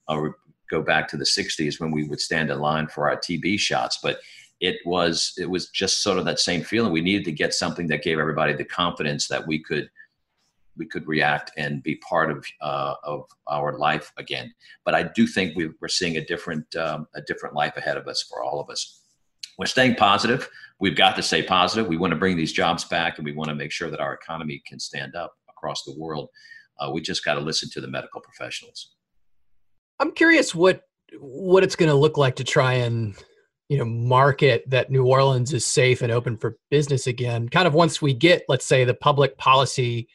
uh, 0.07 0.29
go 0.71 0.81
back 0.81 1.07
to 1.09 1.17
the 1.17 1.25
60s 1.25 1.79
when 1.79 1.91
we 1.91 2.05
would 2.05 2.19
stand 2.19 2.49
in 2.49 2.59
line 2.59 2.87
for 2.87 3.09
our 3.09 3.17
TB 3.17 3.59
shots. 3.59 3.99
But 4.01 4.19
it 4.61 4.77
was 4.85 5.33
it 5.37 5.49
was 5.49 5.69
just 5.69 6.01
sort 6.01 6.17
of 6.17 6.25
that 6.25 6.39
same 6.39 6.63
feeling. 6.63 6.91
We 6.91 7.01
needed 7.01 7.25
to 7.25 7.31
get 7.31 7.53
something 7.53 7.87
that 7.87 8.03
gave 8.03 8.19
everybody 8.19 8.53
the 8.53 8.63
confidence 8.63 9.27
that 9.27 9.45
we 9.45 9.59
could 9.59 9.89
we 10.77 10.85
could 10.85 11.05
react 11.07 11.51
and 11.57 11.83
be 11.83 11.95
part 11.97 12.31
of 12.31 12.45
uh, 12.61 12.93
of 13.03 13.25
our 13.47 13.77
life 13.77 14.13
again. 14.17 14.53
But 14.85 14.95
I 14.95 15.03
do 15.03 15.27
think 15.27 15.55
we, 15.55 15.69
are 15.81 15.87
seeing 15.87 16.17
a 16.17 16.25
different 16.25 16.75
um, 16.75 17.07
a 17.15 17.21
different 17.21 17.55
life 17.55 17.75
ahead 17.75 17.97
of 17.97 18.07
us 18.07 18.23
for 18.23 18.43
all 18.43 18.59
of 18.61 18.69
us. 18.69 19.01
We're 19.57 19.65
staying 19.65 19.95
positive. 19.95 20.47
We've 20.79 20.95
got 20.95 21.15
to 21.17 21.23
stay 21.23 21.43
positive. 21.43 21.87
We 21.87 21.97
want 21.97 22.11
to 22.11 22.17
bring 22.17 22.37
these 22.37 22.53
jobs 22.53 22.85
back, 22.85 23.17
and 23.17 23.25
we 23.25 23.33
want 23.33 23.49
to 23.49 23.55
make 23.55 23.71
sure 23.71 23.89
that 23.89 23.99
our 23.99 24.13
economy 24.13 24.61
can 24.65 24.79
stand 24.79 25.15
up 25.15 25.33
across 25.49 25.83
the 25.83 25.95
world. 25.97 26.29
Uh, 26.79 26.91
we 26.91 27.01
just 27.01 27.25
got 27.25 27.35
to 27.35 27.41
listen 27.41 27.69
to 27.71 27.81
the 27.81 27.87
medical 27.87 28.21
professionals. 28.21 28.91
I'm 30.01 30.11
curious 30.11 30.55
what 30.55 30.81
what 31.19 31.63
it's 31.63 31.75
going 31.75 31.89
to 31.89 31.95
look 31.95 32.17
like 32.17 32.35
to 32.37 32.43
try 32.43 32.73
and 32.73 33.15
you 33.69 33.77
know 33.77 33.85
market 33.85 34.67
that 34.67 34.89
New 34.89 35.05
Orleans 35.05 35.53
is 35.53 35.65
safe 35.65 36.01
and 36.01 36.11
open 36.11 36.37
for 36.37 36.57
business 36.71 37.05
again. 37.05 37.47
Kind 37.47 37.67
of 37.67 37.75
once 37.75 38.01
we 38.01 38.13
get, 38.13 38.43
let's 38.49 38.65
say, 38.65 38.83
the 38.83 38.95
public 38.95 39.37
policy 39.37 40.09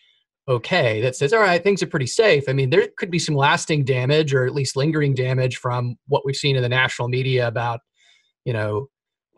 okay 0.49 1.01
that 1.01 1.17
says 1.17 1.33
all 1.33 1.41
right 1.41 1.65
things 1.65 1.83
are 1.83 1.89
pretty 1.89 2.07
safe 2.07 2.45
i 2.49 2.53
mean 2.53 2.71
there 2.71 2.87
could 2.99 3.11
be 3.11 3.19
some 3.19 3.35
lasting 3.35 3.85
damage 3.85 4.33
or 4.33 4.47
at 4.47 4.55
least 4.55 4.77
lingering 4.77 5.13
damage 5.13 5.57
from 5.57 5.97
what 6.07 6.25
we've 6.25 6.37
seen 6.37 6.55
in 6.55 6.63
the 6.63 6.69
national 6.69 7.09
media 7.09 7.49
about 7.49 7.81
you 8.45 8.53
know 8.53 8.89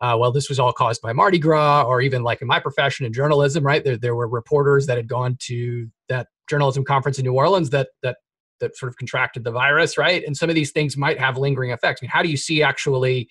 uh, 0.01 0.15
well 0.19 0.31
this 0.31 0.49
was 0.49 0.59
all 0.59 0.71
caused 0.71 1.01
by 1.01 1.11
mardi 1.11 1.39
gras 1.39 1.83
or 1.83 1.99
even 1.99 2.21
like 2.21 2.43
in 2.43 2.47
my 2.47 2.59
profession 2.59 3.07
in 3.07 3.13
journalism 3.13 3.65
right 3.65 3.83
there, 3.83 3.97
there 3.97 4.15
were 4.15 4.27
reporters 4.27 4.85
that 4.85 4.97
had 4.97 5.07
gone 5.07 5.35
to 5.39 5.87
that 6.09 6.27
journalism 6.47 6.85
conference 6.85 7.17
in 7.17 7.25
new 7.25 7.33
orleans 7.33 7.71
that 7.71 7.89
that 8.03 8.17
that 8.59 8.75
sort 8.77 8.89
of 8.89 8.97
contracted 8.97 9.43
the 9.43 9.51
virus 9.51 9.97
right 9.97 10.23
and 10.25 10.35
some 10.35 10.49
of 10.49 10.55
these 10.55 10.71
things 10.71 10.97
might 10.97 11.19
have 11.19 11.37
lingering 11.37 11.71
effects 11.71 12.01
i 12.01 12.05
mean 12.05 12.11
how 12.11 12.21
do 12.21 12.29
you 12.29 12.37
see 12.37 12.61
actually 12.63 13.29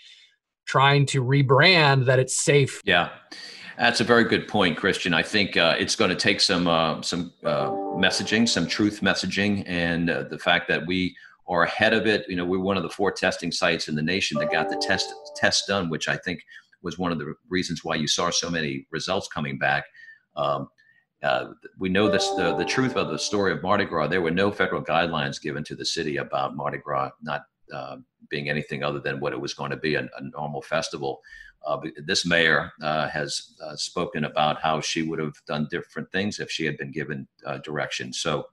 trying 0.67 1.07
to 1.07 1.23
rebrand 1.23 2.07
that 2.07 2.19
it's 2.19 2.37
safe 2.37 2.81
yeah 2.85 3.11
that's 3.79 4.01
a 4.01 4.05
very 4.05 4.25
good 4.25 4.49
point, 4.49 4.77
Christian. 4.77 5.15
I 5.15 5.23
think 5.23 5.57
uh, 5.57 5.77
it's 5.79 5.95
going 5.95 6.11
to 6.11 6.17
take 6.17 6.41
some 6.41 6.67
uh, 6.67 7.01
some 7.01 7.33
uh, 7.45 7.71
messaging, 7.71 8.49
some 8.49 8.67
truth 8.67 9.03
messaging, 9.03 9.63
and 9.69 10.11
uh, 10.11 10.25
the 10.25 10.39
fact 10.39 10.67
that 10.69 10.85
we 10.85 11.17
are 11.49 11.63
ahead 11.63 11.95
of 11.95 12.07
it. 12.07 12.27
You 12.29 12.35
know, 12.37 12.45
we're 12.45 12.59
one 12.59 12.77
of 12.77 12.83
the 12.83 12.91
four 12.91 13.13
testing 13.13 13.53
sites 13.53 13.87
in 13.87 13.95
the 13.95 14.03
nation 14.03 14.39
that 14.39 14.51
got 14.51 14.69
the 14.69 14.77
test 14.77 15.13
test 15.37 15.69
done, 15.69 15.91
which 15.91 16.09
I 16.09 16.17
think 16.17 16.41
was 16.83 16.99
one 16.99 17.13
of 17.13 17.19
the 17.19 17.35
reasons 17.49 17.85
why 17.85 17.95
you 17.95 18.09
saw 18.09 18.31
so 18.31 18.51
many 18.51 18.87
results 18.91 19.29
coming 19.29 19.59
back. 19.59 19.85
Um, 20.37 20.69
uh, 21.23 21.47
we 21.79 21.89
know 21.89 22.09
this 22.09 22.29
the, 22.31 22.55
the 22.55 22.65
truth 22.65 22.97
of 22.97 23.11
the 23.11 23.19
story 23.19 23.53
of 23.53 23.63
Mardi 23.63 23.85
Gras. 23.85 24.07
There 24.07 24.23
were 24.23 24.31
no 24.31 24.51
federal 24.51 24.83
guidelines 24.83 25.41
given 25.41 25.65
to 25.65 25.75
the 25.75 25.85
city 25.85 26.19
about 26.19 26.55
Mardi 26.55 26.79
Gras 26.79 27.11
not 27.23 27.43
uh, 27.73 27.97
being 28.31 28.49
anything 28.49 28.83
other 28.83 29.01
than 29.01 29.21
what 29.21 29.33
it 29.33 29.41
was 29.41 29.55
going 29.55 29.71
to 29.71 29.77
be 29.77 29.95
a, 29.95 30.03
a 30.03 30.23
normal 30.33 30.63
festival. 30.63 31.21
Uh, 31.67 31.79
this 32.05 32.25
mayor 32.25 32.73
uh, 32.83 33.09
has 33.09 33.55
uh, 33.65 33.75
spoken 33.75 34.25
about 34.25 34.61
how 34.63 34.81
she 34.81 35.03
would 35.03 35.19
have 35.19 35.35
done 35.47 35.67
different 35.71 36.11
things 36.13 36.39
if 36.39 36.51
she 36.51 36.65
had 36.65 36.77
been 36.79 36.93
given 36.93 37.27
uh, 37.45 37.59
direction. 37.59 38.13
So 38.13 38.47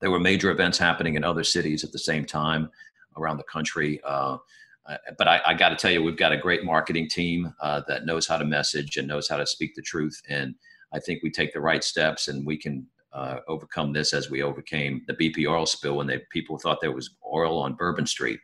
there 0.00 0.10
were 0.10 0.20
major 0.20 0.50
events 0.50 0.78
happening 0.78 1.14
in 1.14 1.24
other 1.24 1.44
cities 1.44 1.84
at 1.84 1.92
the 1.92 1.98
same 1.98 2.24
time 2.24 2.70
around 3.16 3.36
the 3.36 3.44
country. 3.44 4.00
But 4.04 5.28
I, 5.28 5.40
I 5.46 5.54
got 5.54 5.68
to 5.68 5.76
tell 5.76 5.90
you, 5.90 6.02
we've 6.02 6.16
got 6.16 6.32
a 6.32 6.36
great 6.36 6.64
marketing 6.64 7.08
team 7.08 7.54
that 7.62 8.04
knows 8.04 8.26
how 8.26 8.36
to 8.36 8.44
message 8.44 8.96
and 8.96 9.06
knows 9.06 9.28
how 9.28 9.36
to 9.36 9.46
speak 9.46 9.74
the 9.74 9.82
truth. 9.82 10.20
And 10.28 10.54
I 10.92 11.00
think 11.00 11.22
we 11.22 11.30
take 11.30 11.52
the 11.52 11.60
right 11.60 11.84
steps 11.84 12.28
and 12.28 12.46
we 12.46 12.56
can 12.56 12.86
uh, 13.12 13.38
overcome 13.48 13.92
this 13.92 14.12
as 14.12 14.30
we 14.30 14.42
overcame 14.42 15.02
the 15.06 15.14
BP 15.14 15.46
oil 15.48 15.66
spill 15.66 15.96
when 15.96 16.06
they, 16.06 16.20
people 16.30 16.58
thought 16.58 16.80
there 16.80 16.92
was 16.92 17.16
oil 17.32 17.58
on 17.58 17.74
Bourbon 17.74 18.06
Street. 18.06 18.40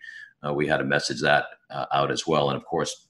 Uh, 0.46 0.52
we 0.52 0.66
had 0.66 0.78
to 0.78 0.84
message 0.84 1.20
that 1.22 1.46
uh, 1.70 1.86
out 1.92 2.10
as 2.10 2.26
well. 2.26 2.50
And 2.50 2.56
of 2.56 2.64
course, 2.64 3.08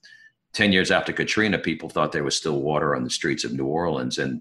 10 0.52 0.72
years 0.72 0.90
after 0.90 1.12
Katrina, 1.12 1.58
people 1.58 1.88
thought 1.88 2.12
there 2.12 2.24
was 2.24 2.36
still 2.36 2.60
water 2.60 2.94
on 2.94 3.02
the 3.02 3.10
streets 3.10 3.44
of 3.44 3.52
New 3.52 3.66
Orleans. 3.66 4.18
And 4.18 4.40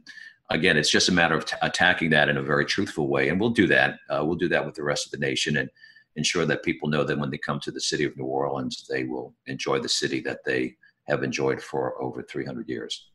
again, 0.49 0.77
it's 0.77 0.91
just 0.91 1.09
a 1.09 1.13
matter 1.13 1.35
of 1.35 1.45
t- 1.45 1.55
attacking 1.61 2.11
that 2.11 2.29
in 2.29 2.37
a 2.37 2.43
very 2.43 2.65
truthful 2.65 3.07
way. 3.07 3.29
And 3.29 3.39
we'll 3.39 3.49
do 3.49 3.67
that. 3.67 3.99
Uh, 4.09 4.23
we'll 4.23 4.35
do 4.35 4.49
that 4.49 4.65
with 4.65 4.75
the 4.75 4.83
rest 4.83 5.07
of 5.07 5.11
the 5.11 5.25
nation 5.25 5.57
and 5.57 5.69
ensure 6.15 6.45
that 6.45 6.63
people 6.63 6.87
know 6.87 7.03
that 7.03 7.17
when 7.17 7.31
they 7.31 7.37
come 7.37 7.59
to 7.61 7.71
the 7.71 7.81
city 7.81 8.03
of 8.03 8.15
New 8.15 8.25
Orleans, 8.25 8.85
they 8.89 9.03
will 9.03 9.33
enjoy 9.47 9.79
the 9.79 9.89
city 9.89 10.19
that 10.21 10.39
they 10.45 10.75
have 11.07 11.23
enjoyed 11.23 11.61
for 11.61 11.99
over 12.01 12.21
300 12.21 12.69
years. 12.69 13.09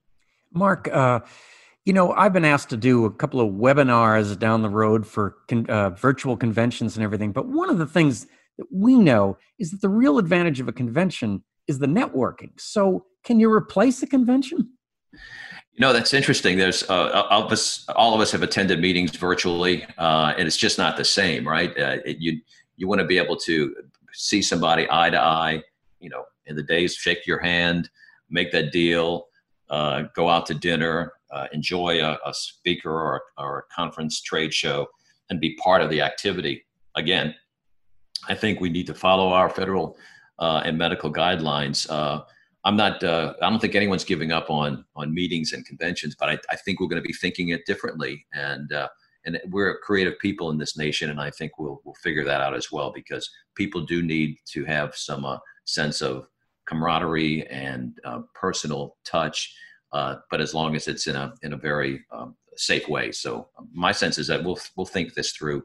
Mark, 0.53 0.89
uh, 0.89 1.21
you 1.85 1.93
know, 1.93 2.13
I've 2.13 2.33
been 2.33 2.45
asked 2.45 2.71
to 2.71 2.77
do 2.77 3.05
a 3.05 3.11
couple 3.11 3.41
of 3.41 3.53
webinars 3.53 4.39
down 4.39 4.63
the 4.63 4.69
road 4.69 5.07
for 5.07 5.37
con- 5.49 5.67
uh, 5.69 5.91
virtual 5.91 6.37
conventions 6.37 6.97
and 6.97 7.05
everything. 7.05 7.33
But 7.33 7.49
one 7.49 7.71
of 7.71 7.79
the 7.79 7.87
things 7.87 8.27
that 8.59 8.67
we 8.71 8.97
know 8.97 9.39
is 9.59 9.71
that 9.71 9.81
the 9.81 9.89
real 9.89 10.19
advantage 10.19 10.61
of 10.61 10.69
a 10.69 10.73
convention 10.73 11.45
is 11.67 11.79
the 11.79 11.87
networking. 11.87 12.51
So, 12.59 13.07
can 13.25 13.41
you 13.41 13.51
replace 13.51 14.03
a 14.03 14.07
convention? 14.07 14.71
You 15.79 15.83
know, 15.83 15.93
that's 15.93 16.13
interesting. 16.13 16.59
There's 16.59 16.83
uh, 16.91 17.27
all 17.31 17.47
of 17.47 17.53
us. 17.53 17.87
All 17.95 18.15
of 18.15 18.21
us 18.21 18.33
have 18.33 18.43
attended 18.43 18.81
meetings 18.81 19.15
virtually, 19.17 19.87
uh, 19.97 20.35
and 20.37 20.47
it's 20.47 20.57
just 20.57 20.77
not 20.77 20.97
the 20.97 21.05
same, 21.05 21.47
right? 21.47 21.71
Uh, 21.79 21.99
it, 22.05 22.19
you 22.19 22.41
you 22.77 22.89
want 22.89 23.01
to 23.01 23.07
be 23.07 23.19
able 23.19 23.37
to 23.37 23.75
see 24.13 24.43
somebody 24.43 24.87
eye 24.91 25.11
to 25.11 25.21
eye. 25.21 25.63
You 26.01 26.11
know, 26.11 26.25
in 26.47 26.57
the 26.57 26.63
days, 26.63 26.95
shake 26.95 27.27
your 27.27 27.39
hand, 27.39 27.91
make 28.29 28.51
that 28.53 28.73
deal, 28.73 29.29
uh, 29.71 30.05
go 30.17 30.29
out 30.29 30.47
to 30.47 30.55
dinner, 30.55 31.13
uh, 31.31 31.47
enjoy 31.53 32.03
a, 32.03 32.19
a, 32.25 32.33
speaker 32.33 32.91
or, 32.91 33.23
or 33.37 33.59
a 33.59 33.75
conference 33.75 34.21
trade 34.21 34.53
show, 34.53 34.87
and 35.31 35.41
be 35.41 35.55
part 35.57 35.83
of 35.83 35.91
the 35.91 36.01
activity. 36.01 36.65
Again, 36.97 37.35
I 38.29 38.35
think 38.35 38.61
we 38.61 38.71
need 38.71 38.87
to 38.87 38.95
follow 38.95 39.29
our 39.29 39.51
federal 39.51 39.97
uh, 40.39 40.63
and 40.65 40.79
medical 40.79 41.13
guidelines. 41.13 41.89
Uh, 41.91 42.23
I'm 42.65 42.77
not. 42.77 43.03
Uh, 43.03 43.35
I 43.41 43.49
don't 43.49 43.61
think 43.61 43.75
anyone's 43.75 44.05
giving 44.05 44.33
up 44.33 44.51
on 44.51 44.85
on 44.97 45.15
meetings 45.15 45.53
and 45.53 45.65
conventions, 45.65 46.17
but 46.19 46.29
I, 46.29 46.39
I 46.51 46.57
think 46.57 46.81
we're 46.81 46.89
going 46.89 47.03
to 47.03 47.07
be 47.07 47.15
thinking 47.15 47.51
it 47.51 47.67
differently. 47.67 48.27
And 48.33 48.73
uh, 48.73 48.89
and 49.25 49.41
we're 49.51 49.79
creative 49.81 50.19
people 50.19 50.51
in 50.51 50.59
this 50.59 50.77
nation, 50.77 51.11
and 51.11 51.21
I 51.21 51.31
think 51.31 51.59
we'll 51.59 51.81
we'll 51.85 51.95
figure 51.95 52.25
that 52.25 52.41
out 52.41 52.55
as 52.55 52.73
well 52.73 52.93
because 52.93 53.31
people 53.55 53.83
do 53.83 54.03
need 54.03 54.39
to 54.53 54.65
have 54.65 54.95
some 54.97 55.25
uh, 55.25 55.39
sense 55.65 56.01
of 56.01 56.27
camaraderie 56.67 57.47
and 57.49 57.99
uh, 58.05 58.21
personal 58.35 58.97
touch. 59.05 59.55
But 59.93 60.41
as 60.41 60.55
long 60.55 60.77
as 60.77 60.89
it's 60.89 61.07
in 61.07 61.17
a 61.17 61.35
in 61.43 61.53
a 61.53 61.57
very 61.57 62.05
um, 62.13 62.37
safe 62.57 62.89
way. 62.89 63.13
So 63.13 63.49
my 63.73 63.93
sense 63.93 64.19
is 64.19 64.27
that 64.27 64.43
we'll 64.43 64.59
we'll 64.77 64.87
think 64.87 65.15
this 65.15 65.33
through 65.33 65.63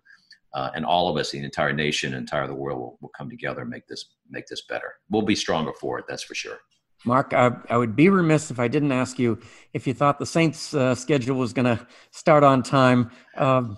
uh, 0.54 0.70
and 0.76 0.86
all 0.86 1.10
of 1.10 1.18
us, 1.18 1.32
the 1.32 1.40
entire 1.40 1.74
nation, 1.74 2.14
entire 2.14 2.48
the 2.48 2.54
world, 2.54 2.80
will, 2.80 2.98
will 3.02 3.12
come 3.18 3.30
together 3.30 3.62
and 3.62 3.70
make 3.70 3.88
this 3.88 4.06
make 4.30 4.46
this 4.48 4.62
better. 4.62 4.96
We'll 5.10 5.24
be 5.24 5.36
stronger 5.36 5.74
for 5.74 6.00
it. 6.00 6.06
That's 6.08 6.24
for 6.24 6.36
sure. 6.36 6.60
Mark, 7.06 7.34
I, 7.34 7.52
I 7.70 7.78
would 7.78 7.96
be 7.96 8.08
remiss 8.10 8.50
if 8.50 8.60
I 8.60 8.68
didn't 8.68 8.92
ask 8.92 9.20
you 9.20 9.40
if 9.74 9.86
you 9.88 9.94
thought 9.94 10.20
the 10.20 10.26
Saints' 10.26 10.74
uh, 10.74 10.96
schedule 10.96 11.38
was 11.38 11.52
going 11.52 11.66
to 11.66 11.86
start 12.12 12.44
on 12.44 12.64
time. 12.64 13.12
Um, 13.36 13.78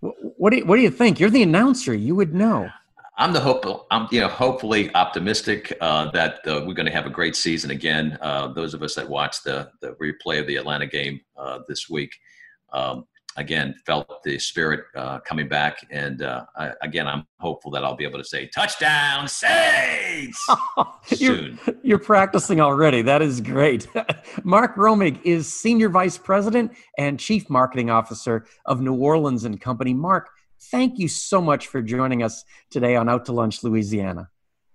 what 0.00 0.50
do 0.50 0.58
you, 0.58 0.64
what 0.64 0.76
do 0.76 0.82
you 0.82 0.90
think? 0.90 1.20
You're 1.20 1.28
the 1.28 1.42
announcer. 1.42 1.92
You 1.92 2.14
would 2.14 2.34
know. 2.34 2.70
I'm 3.18 3.32
the 3.32 3.40
hope. 3.40 3.86
I'm 3.90 4.08
you 4.10 4.20
know 4.20 4.28
hopefully 4.28 4.94
optimistic 4.94 5.76
uh, 5.80 6.10
that 6.10 6.46
uh, 6.46 6.64
we're 6.66 6.74
going 6.74 6.86
to 6.86 6.92
have 6.92 7.06
a 7.06 7.10
great 7.10 7.34
season 7.34 7.70
again. 7.70 8.18
Uh, 8.20 8.48
those 8.48 8.74
of 8.74 8.82
us 8.82 8.94
that 8.96 9.08
watched 9.08 9.44
the 9.44 9.70
the 9.80 9.92
replay 10.02 10.38
of 10.40 10.46
the 10.46 10.56
Atlanta 10.56 10.86
game 10.86 11.20
uh, 11.36 11.60
this 11.66 11.88
week, 11.88 12.14
um, 12.72 13.06
again 13.36 13.74
felt 13.86 14.22
the 14.22 14.38
spirit 14.38 14.84
uh, 14.94 15.20
coming 15.20 15.48
back. 15.48 15.78
And 15.90 16.22
uh, 16.22 16.44
I, 16.56 16.72
again 16.82 17.06
i'm 17.06 17.26
hopeful 17.40 17.70
that 17.72 17.84
i'll 17.84 17.96
be 17.96 18.04
able 18.04 18.18
to 18.18 18.24
say 18.24 18.48
touchdown 18.48 19.28
saints! 19.28 20.44
Soon. 21.06 21.58
you're, 21.66 21.74
you're, 21.82 21.98
practicing 21.98 22.60
already. 22.60 23.02
That 23.02 23.22
is 23.22 23.40
great. 23.40 23.86
Mark 24.44 24.76
romig 24.76 25.20
is 25.24 25.52
senior 25.52 25.88
vice 25.88 26.18
president 26.18 26.72
and 26.98 27.18
chief 27.18 27.48
marketing 27.48 27.90
officer 27.90 28.46
of 28.64 28.80
new 28.80 28.94
orleans 28.94 29.44
and 29.44 29.60
company. 29.60 29.94
Mark 29.94 30.30
thank 30.70 30.98
you 30.98 31.08
so 31.08 31.40
much 31.40 31.66
for 31.66 31.82
joining 31.82 32.22
us 32.22 32.44
today 32.70 32.96
on 32.96 33.08
out 33.08 33.24
to 33.24 33.32
lunch 33.32 33.62
louisiana 33.62 34.28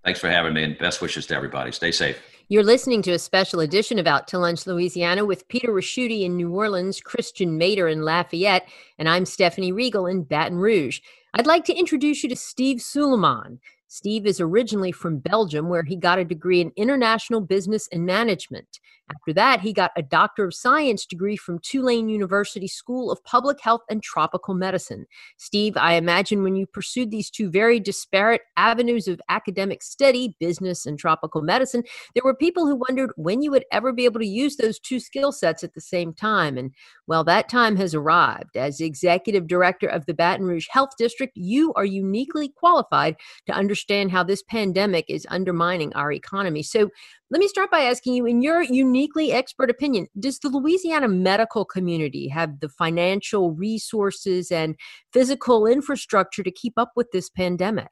thanks 0.03 0.19
for 0.19 0.29
having 0.29 0.53
me 0.53 0.63
and 0.63 0.77
best 0.77 1.01
wishes 1.01 1.25
to 1.25 1.35
everybody 1.35 1.71
stay 1.71 1.91
safe 1.91 2.21
you're 2.51 2.63
listening 2.63 3.01
to 3.03 3.13
a 3.13 3.17
special 3.17 3.61
edition 3.61 3.97
of 3.97 4.07
Out 4.07 4.27
to 4.27 4.37
Lunch 4.37 4.67
Louisiana 4.67 5.23
with 5.23 5.47
Peter 5.47 5.69
Ricchiuti 5.69 6.23
in 6.23 6.35
New 6.35 6.53
Orleans, 6.53 6.99
Christian 6.99 7.57
Mader 7.57 7.89
in 7.89 8.01
Lafayette, 8.01 8.67
and 8.99 9.07
I'm 9.07 9.25
Stephanie 9.25 9.71
Riegel 9.71 10.05
in 10.05 10.23
Baton 10.23 10.57
Rouge. 10.57 10.99
I'd 11.33 11.47
like 11.47 11.63
to 11.63 11.73
introduce 11.73 12.23
you 12.23 12.27
to 12.27 12.35
Steve 12.35 12.81
Suleiman. 12.81 13.61
Steve 13.87 14.25
is 14.25 14.41
originally 14.41 14.91
from 14.91 15.19
Belgium, 15.19 15.69
where 15.69 15.83
he 15.83 15.95
got 15.95 16.19
a 16.19 16.25
degree 16.25 16.59
in 16.59 16.73
international 16.75 17.39
business 17.39 17.87
and 17.93 18.05
management. 18.05 18.79
After 19.13 19.33
that, 19.33 19.59
he 19.59 19.73
got 19.73 19.91
a 19.97 20.01
Doctor 20.01 20.45
of 20.45 20.53
Science 20.53 21.05
degree 21.05 21.35
from 21.35 21.59
Tulane 21.59 22.07
University 22.07 22.67
School 22.67 23.11
of 23.11 23.23
Public 23.23 23.59
Health 23.59 23.81
and 23.89 24.01
Tropical 24.01 24.53
Medicine. 24.53 25.05
Steve, 25.37 25.75
I 25.75 25.93
imagine 25.93 26.43
when 26.43 26.55
you 26.55 26.65
pursued 26.65 27.11
these 27.11 27.29
two 27.29 27.49
very 27.49 27.79
disparate 27.79 28.41
avenues 28.55 29.07
of 29.07 29.19
academic 29.27 29.83
study, 29.83 30.35
business 30.39 30.85
and 30.85 30.97
tropical 30.97 31.41
medicine, 31.41 31.83
there 32.13 32.23
were 32.23 32.35
people 32.35 32.65
who 32.67 32.75
wondered 32.75 33.11
when 33.17 33.41
you 33.41 33.51
would 33.51 33.65
ever 33.71 33.91
be 33.91 34.05
able 34.05 34.19
to 34.19 34.25
use 34.25 34.55
those 34.55 34.79
two 34.79 34.99
skill 34.99 35.31
sets 35.31 35.63
at 35.63 35.73
the 35.73 35.81
same 35.81 36.13
time. 36.13 36.57
And 36.57 36.71
well, 37.07 37.23
that 37.25 37.49
time 37.49 37.75
has 37.75 37.93
arrived. 37.93 38.55
As 38.55 38.79
executive 38.79 39.47
director 39.47 39.87
of 39.87 40.05
the 40.05 40.13
Baton 40.13 40.45
Rouge 40.45 40.67
Health 40.69 40.91
District, 40.97 41.35
you 41.35 41.73
are 41.73 41.85
uniquely 41.85 42.49
qualified 42.49 43.17
to 43.47 43.53
understand 43.53 44.11
how 44.11 44.23
this 44.23 44.43
pandemic 44.43 45.05
is 45.09 45.27
undermining 45.29 45.93
our 45.93 46.11
economy. 46.11 46.63
So, 46.63 46.89
let 47.31 47.39
me 47.39 47.47
start 47.47 47.71
by 47.71 47.83
asking 47.83 48.15
you, 48.15 48.25
in 48.25 48.41
your 48.41 48.61
uniquely 49.01 49.31
expert 49.31 49.69
opinion, 49.69 50.07
does 50.19 50.39
the 50.39 50.49
Louisiana 50.49 51.07
medical 51.07 51.65
community 51.65 52.27
have 52.27 52.59
the 52.59 52.69
financial 52.69 53.51
resources 53.51 54.51
and 54.51 54.75
physical 55.11 55.65
infrastructure 55.65 56.43
to 56.43 56.51
keep 56.51 56.73
up 56.77 56.91
with 56.95 57.07
this 57.11 57.29
pandemic? 57.29 57.89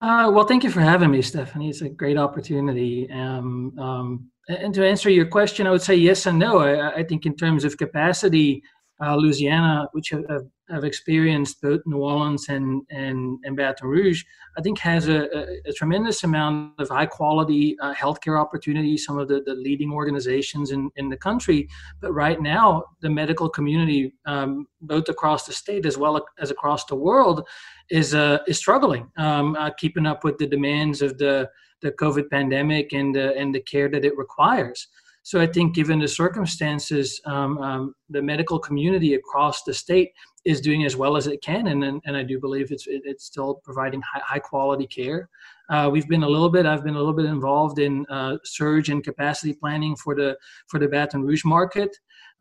Uh, 0.00 0.30
well, 0.32 0.46
thank 0.46 0.62
you 0.62 0.70
for 0.70 0.80
having 0.80 1.10
me, 1.10 1.22
Stephanie. 1.22 1.70
It's 1.70 1.80
a 1.80 1.88
great 1.88 2.18
opportunity. 2.18 3.10
Um, 3.10 3.76
um, 3.78 4.30
and 4.48 4.72
to 4.74 4.86
answer 4.86 5.10
your 5.10 5.26
question, 5.26 5.66
I 5.66 5.70
would 5.70 5.82
say 5.82 5.96
yes 5.96 6.26
and 6.26 6.38
no. 6.38 6.58
I, 6.58 6.96
I, 6.96 7.02
think 7.02 7.26
in 7.26 7.34
terms 7.34 7.64
of 7.64 7.78
capacity, 7.78 8.62
uh, 9.00 9.14
Louisiana, 9.16 9.88
which 9.92 10.10
have, 10.10 10.24
have, 10.70 10.84
experienced 10.84 11.60
both 11.60 11.80
New 11.84 11.98
Orleans 11.98 12.48
and, 12.48 12.82
and, 12.90 13.38
and 13.44 13.56
Baton 13.56 13.88
Rouge, 13.88 14.24
I 14.56 14.62
think 14.62 14.78
has 14.78 15.08
a, 15.08 15.24
a, 15.36 15.60
a 15.66 15.72
tremendous 15.72 16.24
amount 16.24 16.80
of 16.80 16.88
high 16.88 17.06
quality 17.06 17.76
uh, 17.80 17.92
healthcare 17.92 18.40
opportunities, 18.40 19.04
some 19.04 19.18
of 19.18 19.28
the, 19.28 19.42
the 19.44 19.54
leading 19.54 19.92
organizations 19.92 20.70
in, 20.70 20.90
in 20.96 21.10
the 21.10 21.16
country. 21.16 21.68
But 22.00 22.12
right 22.12 22.40
now, 22.40 22.84
the 23.00 23.10
medical 23.10 23.50
community, 23.50 24.14
um, 24.24 24.66
both 24.80 25.08
across 25.08 25.46
the 25.46 25.52
state 25.52 25.84
as 25.84 25.98
well 25.98 26.24
as 26.38 26.50
across 26.50 26.86
the 26.86 26.96
world, 26.96 27.46
is, 27.90 28.14
uh, 28.14 28.38
is 28.46 28.56
struggling, 28.56 29.10
um, 29.18 29.56
uh, 29.56 29.70
keeping 29.78 30.06
up 30.06 30.24
with 30.24 30.38
the 30.38 30.46
demands 30.46 31.02
of 31.02 31.18
the, 31.18 31.50
the 31.82 31.92
COVID 31.92 32.30
pandemic 32.30 32.92
and, 32.94 33.14
and 33.14 33.54
the 33.54 33.60
care 33.60 33.90
that 33.90 34.06
it 34.06 34.16
requires. 34.16 34.88
So 35.26 35.40
I 35.40 35.48
think, 35.48 35.74
given 35.74 35.98
the 35.98 36.06
circumstances, 36.06 37.20
um, 37.24 37.58
um, 37.58 37.94
the 38.10 38.22
medical 38.22 38.60
community 38.60 39.14
across 39.14 39.64
the 39.64 39.74
state 39.74 40.12
is 40.44 40.60
doing 40.60 40.84
as 40.84 40.94
well 40.94 41.16
as 41.16 41.26
it 41.26 41.42
can, 41.42 41.66
and 41.66 41.82
and, 41.82 42.16
I 42.16 42.22
do 42.22 42.38
believe 42.38 42.70
it's 42.70 42.86
it, 42.86 43.02
it's 43.04 43.24
still 43.24 43.60
providing 43.64 44.00
high, 44.02 44.22
high 44.24 44.38
quality 44.38 44.86
care. 44.86 45.28
Uh, 45.68 45.88
we've 45.92 46.06
been 46.06 46.22
a 46.22 46.28
little 46.28 46.48
bit. 46.48 46.64
I've 46.64 46.84
been 46.84 46.94
a 46.94 46.98
little 46.98 47.12
bit 47.12 47.24
involved 47.24 47.80
in 47.80 48.06
uh, 48.08 48.36
surge 48.44 48.88
and 48.88 49.02
capacity 49.02 49.52
planning 49.52 49.96
for 49.96 50.14
the 50.14 50.38
for 50.68 50.78
the 50.78 50.86
Baton 50.86 51.24
Rouge 51.24 51.44
market. 51.44 51.90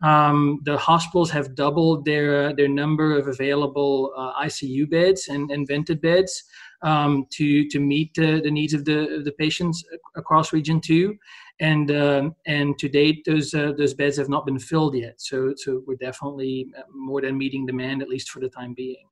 Um, 0.04 0.60
the 0.64 0.78
hospitals 0.78 1.32
have 1.32 1.56
doubled 1.56 2.06
their 2.06 2.54
their 2.56 2.68
number 2.68 3.18
of 3.18 3.28
available 3.28 4.14
uh, 4.16 4.44
ICU 4.44 4.88
beds 4.92 5.28
and, 5.28 5.50
and 5.50 5.68
vented 5.68 6.02
beds 6.02 6.44
um, 6.84 7.26
to 7.32 7.68
to 7.70 7.80
meet 7.80 8.14
the, 8.14 8.42
the 8.44 8.52
needs 8.52 8.76
of 8.76 8.86
the 8.86 9.16
of 9.16 9.26
the 9.26 9.32
patients 9.32 9.84
across 10.16 10.54
Region 10.54 10.80
Two 10.80 11.18
and 11.60 11.92
um, 11.92 12.36
and 12.46 12.78
to 12.80 12.90
date 12.90 13.24
those 13.26 13.54
uh, 13.54 13.74
those 13.78 13.94
beds 13.94 14.18
have 14.18 14.30
not 14.30 14.46
been 14.46 14.60
filled 14.60 14.96
yet. 14.96 15.20
So 15.22 15.54
so 15.56 15.84
we're 15.86 15.96
definitely 15.96 16.68
uh, 16.78 16.82
more 16.94 17.22
than 17.22 17.38
meeting 17.38 17.66
demand 17.66 18.02
at 18.02 18.10
least 18.10 18.30
for 18.30 18.40
the 18.40 18.50
time 18.50 18.74
being. 18.74 19.08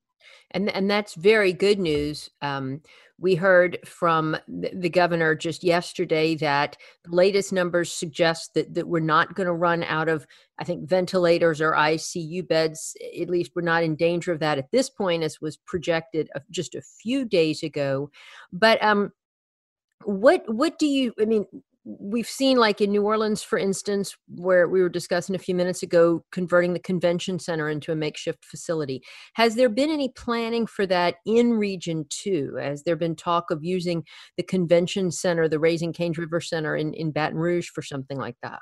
And 0.50 0.68
and 0.70 0.90
that's 0.90 1.14
very 1.14 1.52
good 1.52 1.78
news. 1.78 2.30
Um, 2.42 2.80
we 3.18 3.36
heard 3.36 3.78
from 3.84 4.36
the 4.48 4.90
governor 4.90 5.34
just 5.36 5.62
yesterday 5.62 6.34
that 6.36 6.76
the 7.04 7.14
latest 7.14 7.52
numbers 7.52 7.92
suggest 7.92 8.54
that, 8.54 8.74
that 8.74 8.88
we're 8.88 8.98
not 8.98 9.36
going 9.36 9.46
to 9.46 9.52
run 9.52 9.84
out 9.84 10.08
of, 10.08 10.26
I 10.58 10.64
think, 10.64 10.88
ventilators 10.88 11.60
or 11.60 11.72
ICU 11.72 12.48
beds. 12.48 12.96
At 13.20 13.30
least 13.30 13.52
we're 13.54 13.62
not 13.62 13.84
in 13.84 13.94
danger 13.94 14.32
of 14.32 14.40
that 14.40 14.58
at 14.58 14.70
this 14.72 14.90
point, 14.90 15.22
as 15.22 15.40
was 15.40 15.56
projected 15.56 16.28
just 16.50 16.74
a 16.74 16.82
few 16.82 17.24
days 17.24 17.62
ago. 17.62 18.10
But 18.52 18.82
um, 18.82 19.12
what 20.04 20.42
what 20.52 20.78
do 20.78 20.86
you? 20.86 21.12
I 21.20 21.24
mean, 21.24 21.46
we've 21.84 22.28
seen 22.28 22.56
like 22.56 22.80
in 22.80 22.90
New 22.90 23.02
Orleans, 23.02 23.42
for 23.42 23.58
instance, 23.58 24.16
where 24.28 24.68
we 24.68 24.80
were 24.80 24.88
discussing 24.88 25.34
a 25.34 25.38
few 25.38 25.54
minutes 25.54 25.82
ago, 25.82 26.24
converting 26.32 26.72
the 26.72 26.80
convention 26.80 27.38
center 27.38 27.68
into 27.68 27.92
a 27.92 27.96
makeshift 27.96 28.44
facility. 28.44 29.02
Has 29.34 29.54
there 29.54 29.68
been 29.68 29.90
any 29.90 30.08
planning 30.08 30.66
for 30.66 30.86
that 30.86 31.16
in 31.26 31.54
Region 31.54 32.06
Two? 32.08 32.56
Has 32.60 32.82
there 32.84 32.96
been 32.96 33.16
talk 33.16 33.50
of 33.50 33.62
using 33.62 34.04
the 34.36 34.42
convention 34.42 35.10
center, 35.10 35.48
the 35.48 35.58
Raising 35.58 35.92
Cane's 35.92 36.18
River 36.18 36.40
Center 36.40 36.76
in, 36.76 36.94
in 36.94 37.10
Baton 37.10 37.38
Rouge 37.38 37.68
for 37.68 37.82
something 37.82 38.18
like 38.18 38.36
that? 38.42 38.60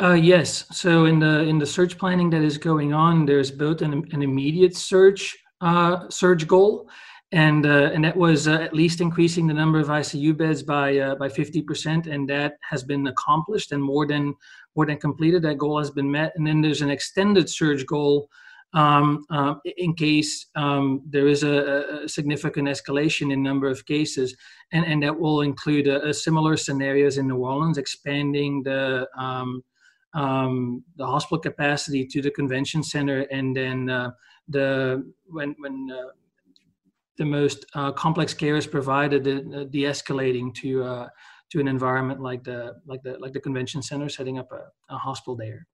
Uh, 0.00 0.12
yes. 0.12 0.64
So 0.76 1.06
in 1.06 1.18
the 1.18 1.40
in 1.40 1.58
the 1.58 1.66
search 1.66 1.98
planning 1.98 2.30
that 2.30 2.42
is 2.42 2.58
going 2.58 2.92
on, 2.92 3.26
there's 3.26 3.50
both 3.50 3.82
an, 3.82 4.04
an 4.12 4.22
immediate 4.22 4.76
search 4.76 5.36
uh, 5.60 6.08
surge 6.08 6.46
goal 6.46 6.88
and 7.32 7.66
uh, 7.66 7.90
and 7.92 8.04
that 8.04 8.16
was 8.16 8.48
uh, 8.48 8.54
at 8.54 8.72
least 8.74 9.00
increasing 9.00 9.46
the 9.46 9.54
number 9.54 9.78
of 9.78 9.88
ICU 9.88 10.36
beds 10.36 10.62
by 10.62 10.98
uh, 10.98 11.14
by 11.14 11.28
50%, 11.28 12.06
and 12.06 12.28
that 12.28 12.54
has 12.68 12.82
been 12.82 13.06
accomplished 13.06 13.72
and 13.72 13.82
more 13.82 14.06
than 14.06 14.34
more 14.74 14.86
than 14.86 14.96
completed. 14.96 15.42
That 15.42 15.58
goal 15.58 15.78
has 15.78 15.90
been 15.90 16.10
met, 16.10 16.32
and 16.36 16.46
then 16.46 16.62
there's 16.62 16.80
an 16.80 16.90
extended 16.90 17.50
surge 17.50 17.84
goal 17.84 18.30
um, 18.74 19.24
uh, 19.30 19.54
in 19.76 19.94
case 19.94 20.46
um, 20.54 21.02
there 21.08 21.26
is 21.26 21.42
a, 21.42 22.02
a, 22.04 22.08
significant 22.08 22.68
escalation 22.68 23.32
in 23.32 23.42
number 23.42 23.68
of 23.68 23.84
cases, 23.84 24.34
and 24.72 24.84
and 24.86 25.02
that 25.02 25.18
will 25.18 25.42
include 25.42 25.86
a, 25.86 26.08
a 26.08 26.14
similar 26.14 26.56
scenarios 26.56 27.18
in 27.18 27.28
New 27.28 27.36
Orleans, 27.36 27.78
expanding 27.78 28.62
the 28.62 29.06
um, 29.18 29.62
um 30.14 30.82
the 30.96 31.06
hospital 31.06 31.38
capacity 31.38 32.06
to 32.06 32.22
the 32.22 32.30
convention 32.30 32.82
center, 32.82 33.20
and 33.30 33.54
then 33.54 33.90
uh, 33.90 34.10
the 34.48 35.12
when 35.26 35.54
when 35.58 35.88
uh, 35.90 36.08
the 37.18 37.24
most 37.24 37.66
uh, 37.74 37.92
complex 37.92 38.32
care 38.32 38.56
is 38.56 38.66
provided, 38.66 39.26
uh, 39.26 39.64
de-escalating 39.64 40.54
to 40.54 40.84
uh, 40.84 41.08
to 41.50 41.60
an 41.60 41.68
environment 41.68 42.20
like 42.20 42.44
the 42.44 42.76
like 42.86 43.02
the 43.02 43.18
like 43.18 43.32
the 43.32 43.40
convention 43.40 43.82
center, 43.82 44.08
setting 44.08 44.38
up 44.38 44.50
a, 44.52 44.94
a 44.94 44.96
hospital 44.96 45.36
there. 45.36 45.66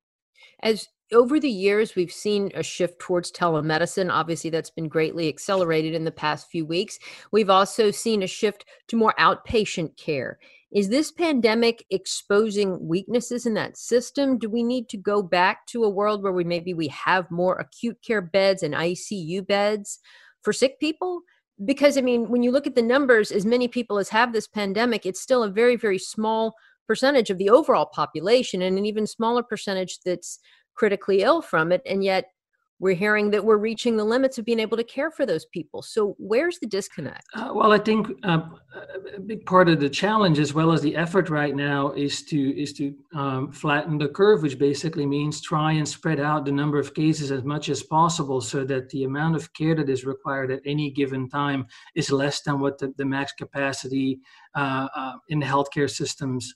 As 0.63 0.89
over 1.13 1.39
the 1.39 1.51
years, 1.51 1.95
we've 1.95 2.13
seen 2.13 2.51
a 2.55 2.63
shift 2.63 2.99
towards 2.99 3.31
telemedicine. 3.31 4.11
Obviously, 4.11 4.51
that's 4.51 4.71
been 4.71 4.89
greatly 4.89 5.29
accelerated 5.29 5.95
in 5.95 6.05
the 6.05 6.11
past 6.11 6.49
few 6.51 6.65
weeks. 6.65 6.99
We've 7.31 7.51
also 7.51 7.91
seen 7.91 8.23
a 8.23 8.27
shift 8.27 8.65
to 8.89 8.97
more 8.97 9.15
outpatient 9.19 9.97
care. 9.97 10.39
Is 10.73 10.89
this 10.89 11.13
pandemic 11.13 11.85
exposing 11.91 12.89
weaknesses 12.89 13.47
in 13.47 13.55
that 13.55 13.77
system? 13.77 14.39
Do 14.39 14.49
we 14.49 14.65
need 14.65 14.89
to 14.89 14.97
go 14.97 15.23
back 15.23 15.67
to 15.69 15.85
a 15.85 15.91
world 15.91 16.23
where 16.23 16.33
we 16.33 16.43
maybe 16.43 16.75
we 16.75 16.89
have 16.89 17.31
more 17.31 17.57
acute 17.57 17.99
care 18.05 18.23
beds 18.23 18.63
and 18.63 18.75
ICU 18.75 19.47
beds 19.47 20.01
for 20.43 20.53
sick 20.53 20.81
people? 20.81 21.23
Because 21.65 21.97
I 21.97 22.01
mean, 22.01 22.29
when 22.29 22.43
you 22.43 22.51
look 22.51 22.67
at 22.67 22.75
the 22.75 22.83
numbers, 22.83 23.31
as 23.31 23.47
many 23.47 23.69
people 23.69 23.99
as 23.99 24.09
have 24.09 24.33
this 24.33 24.49
pandemic, 24.49 25.07
it's 25.07 25.21
still 25.21 25.43
a 25.43 25.51
very, 25.51 25.77
very 25.77 25.99
small 25.99 26.55
percentage 26.87 27.31
of 27.31 27.39
the 27.39 27.51
overall 27.51 27.87
population 27.87 28.63
and 28.63 28.77
an 28.77 28.87
even 28.87 29.07
smaller 29.07 29.43
percentage 29.43 30.01
that's 30.05 30.39
critically 30.75 31.23
ill 31.23 31.41
from 31.41 31.73
it. 31.73 31.83
And 31.87 32.03
yet 32.03 32.27
we're 32.85 32.95
hearing 32.95 33.31
that 33.31 33.43
we're 33.43 33.57
reaching 33.57 33.97
the 33.97 34.05
limits 34.05 34.37
of 34.37 34.45
being 34.45 34.61
able 34.61 34.77
to 34.77 34.85
care 34.85 35.11
for 35.11 35.25
those 35.25 35.47
people. 35.47 35.81
So 35.81 36.15
where's 36.19 36.59
the 36.59 36.67
disconnect? 36.67 37.25
Uh, 37.35 37.51
well, 37.55 37.73
I 37.73 37.79
think 37.79 38.09
uh, 38.25 38.43
a 39.17 39.21
big 39.21 39.47
part 39.47 39.71
of 39.71 39.81
the 39.81 39.89
challenge, 39.89 40.39
as 40.39 40.53
well 40.53 40.71
as 40.71 40.83
the 40.83 40.95
effort 40.95 41.31
right 41.31 41.57
now, 41.57 41.93
is 41.93 42.25
to 42.25 42.63
is 42.63 42.75
to 42.75 42.95
um, 43.15 43.51
flatten 43.53 43.97
the 43.97 44.09
curve, 44.09 44.43
which 44.43 44.59
basically 44.59 45.07
means 45.07 45.41
try 45.41 45.73
and 45.73 45.89
spread 45.89 46.21
out 46.21 46.45
the 46.45 46.53
number 46.53 46.79
of 46.79 46.93
cases 46.93 47.31
as 47.31 47.43
much 47.43 47.71
as 47.71 47.83
possible, 47.83 48.43
so 48.43 48.67
that 48.67 48.91
the 48.91 49.05
amount 49.05 49.35
of 49.35 49.51
care 49.55 49.75
that 49.75 49.89
is 49.89 50.05
required 50.05 50.51
at 50.51 50.61
any 50.67 50.91
given 50.91 51.27
time 51.31 51.65
is 51.95 52.13
less 52.13 52.43
than 52.43 52.61
what 52.61 52.77
the, 52.77 52.93
the 52.99 53.05
max 53.07 53.33
capacity 53.33 54.21
uh, 54.55 54.89
uh 54.95 55.13
in 55.31 55.39
the 55.39 55.47
healthcare 55.47 55.89
systems 55.89 56.53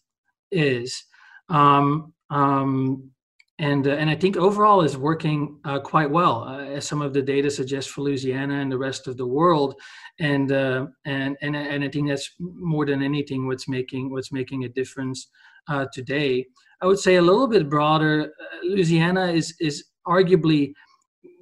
is. 0.51 1.05
Um, 1.49 2.13
um, 2.29 3.13
and 3.59 3.87
uh, 3.89 3.93
and 3.93 4.09
I 4.09 4.15
think 4.15 4.37
overall 4.37 4.83
is 4.83 4.97
working 4.97 5.59
uh, 5.65 5.81
quite 5.81 6.11
well, 6.11 6.45
uh, 6.45 6.61
as 6.61 6.87
some 6.87 7.03
of 7.03 7.13
the 7.13 7.23
data 7.23 7.51
suggests 7.51 7.91
for 7.91 8.03
Louisiana 8.03 8.61
and 8.61 8.71
the 8.71 8.79
rest 8.79 9.09
of 9.09 9.17
the 9.17 9.27
world, 9.27 9.75
and 10.21 10.53
uh, 10.53 10.87
and 11.05 11.37
and 11.43 11.57
and 11.57 11.83
I 11.83 11.89
think 11.89 12.09
that's 12.09 12.31
more 12.39 12.87
than 12.87 13.03
anything 13.03 13.47
what's 13.49 13.69
making 13.69 14.13
what's 14.13 14.31
making 14.31 14.65
a 14.65 14.69
difference 14.69 15.29
uh, 15.69 15.87
today. 15.93 16.47
I 16.81 16.87
would 16.87 17.01
say 17.01 17.17
a 17.17 17.23
little 17.23 17.49
bit 17.49 17.69
broader. 17.69 18.33
Uh, 18.41 18.67
Louisiana 18.67 19.27
is 19.27 19.55
is 19.61 19.85
arguably 20.07 20.73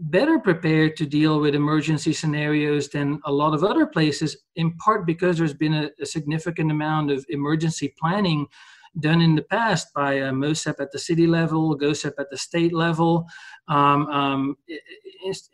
better 0.00 0.38
prepared 0.38 0.96
to 0.96 1.06
deal 1.06 1.40
with 1.40 1.54
emergency 1.54 2.12
scenarios 2.12 2.88
than 2.88 3.20
a 3.26 3.32
lot 3.32 3.54
of 3.54 3.62
other 3.62 3.86
places, 3.86 4.36
in 4.56 4.74
part 4.78 5.06
because 5.06 5.36
there's 5.36 5.54
been 5.54 5.74
a, 5.74 5.90
a 6.00 6.06
significant 6.06 6.70
amount 6.70 7.10
of 7.10 7.24
emergency 7.28 7.94
planning 7.98 8.46
done 9.00 9.20
in 9.20 9.34
the 9.34 9.42
past 9.42 9.92
by 9.94 10.20
uh, 10.20 10.32
MOHSEP 10.32 10.80
at 10.80 10.92
the 10.92 10.98
city 10.98 11.26
level, 11.26 11.78
GOHSEP 11.78 12.14
at 12.18 12.30
the 12.30 12.36
state 12.36 12.72
level, 12.72 13.26
um, 13.68 14.06
um, 14.08 14.56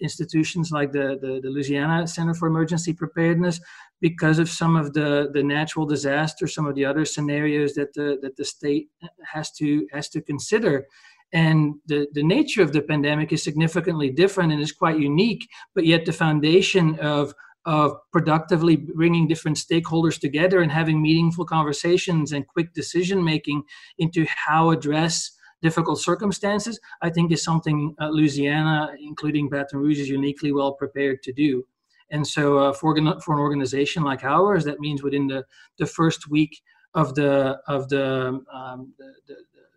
institutions 0.00 0.70
like 0.70 0.92
the, 0.92 1.18
the, 1.20 1.40
the, 1.42 1.48
Louisiana 1.48 2.06
Center 2.06 2.34
for 2.34 2.48
Emergency 2.48 2.92
Preparedness, 2.92 3.60
because 4.00 4.38
of 4.38 4.48
some 4.48 4.76
of 4.76 4.92
the, 4.92 5.30
the 5.32 5.42
natural 5.42 5.86
disasters, 5.86 6.54
some 6.54 6.66
of 6.66 6.74
the 6.74 6.84
other 6.84 7.04
scenarios 7.04 7.74
that 7.74 7.94
the, 7.94 8.18
that 8.22 8.36
the 8.36 8.44
state 8.44 8.88
has 9.24 9.50
to, 9.52 9.86
has 9.92 10.08
to 10.10 10.20
consider. 10.20 10.86
And 11.32 11.74
the, 11.86 12.06
the 12.12 12.22
nature 12.22 12.62
of 12.62 12.72
the 12.72 12.82
pandemic 12.82 13.32
is 13.32 13.42
significantly 13.42 14.10
different 14.10 14.52
and 14.52 14.60
is 14.60 14.72
quite 14.72 14.98
unique, 14.98 15.48
but 15.74 15.86
yet 15.86 16.04
the 16.04 16.12
foundation 16.12 16.98
of 16.98 17.34
of 17.64 17.96
productively 18.12 18.76
bringing 18.76 19.28
different 19.28 19.56
stakeholders 19.56 20.18
together 20.18 20.60
and 20.60 20.72
having 20.72 21.00
meaningful 21.00 21.44
conversations 21.44 22.32
and 22.32 22.46
quick 22.46 22.74
decision 22.74 23.22
making 23.22 23.62
into 23.98 24.26
how 24.26 24.70
address 24.70 25.30
difficult 25.62 26.00
circumstances, 26.00 26.80
I 27.00 27.10
think 27.10 27.30
is 27.30 27.44
something 27.44 27.94
uh, 28.00 28.08
Louisiana, 28.08 28.90
including 29.00 29.48
Baton 29.48 29.78
Rouge, 29.78 30.00
is 30.00 30.08
uniquely 30.08 30.52
well 30.52 30.72
prepared 30.72 31.22
to 31.22 31.32
do. 31.32 31.64
And 32.10 32.26
so, 32.26 32.58
uh, 32.58 32.72
for, 32.72 32.94
for 33.20 33.34
an 33.34 33.40
organization 33.40 34.02
like 34.02 34.24
ours, 34.24 34.64
that 34.64 34.80
means 34.80 35.02
within 35.02 35.28
the, 35.28 35.44
the 35.78 35.86
first 35.86 36.28
week 36.28 36.60
of 36.94 37.14
the 37.14 37.58
of 37.68 37.88
the, 37.88 38.40
um, 38.52 38.92
the, 38.98 39.36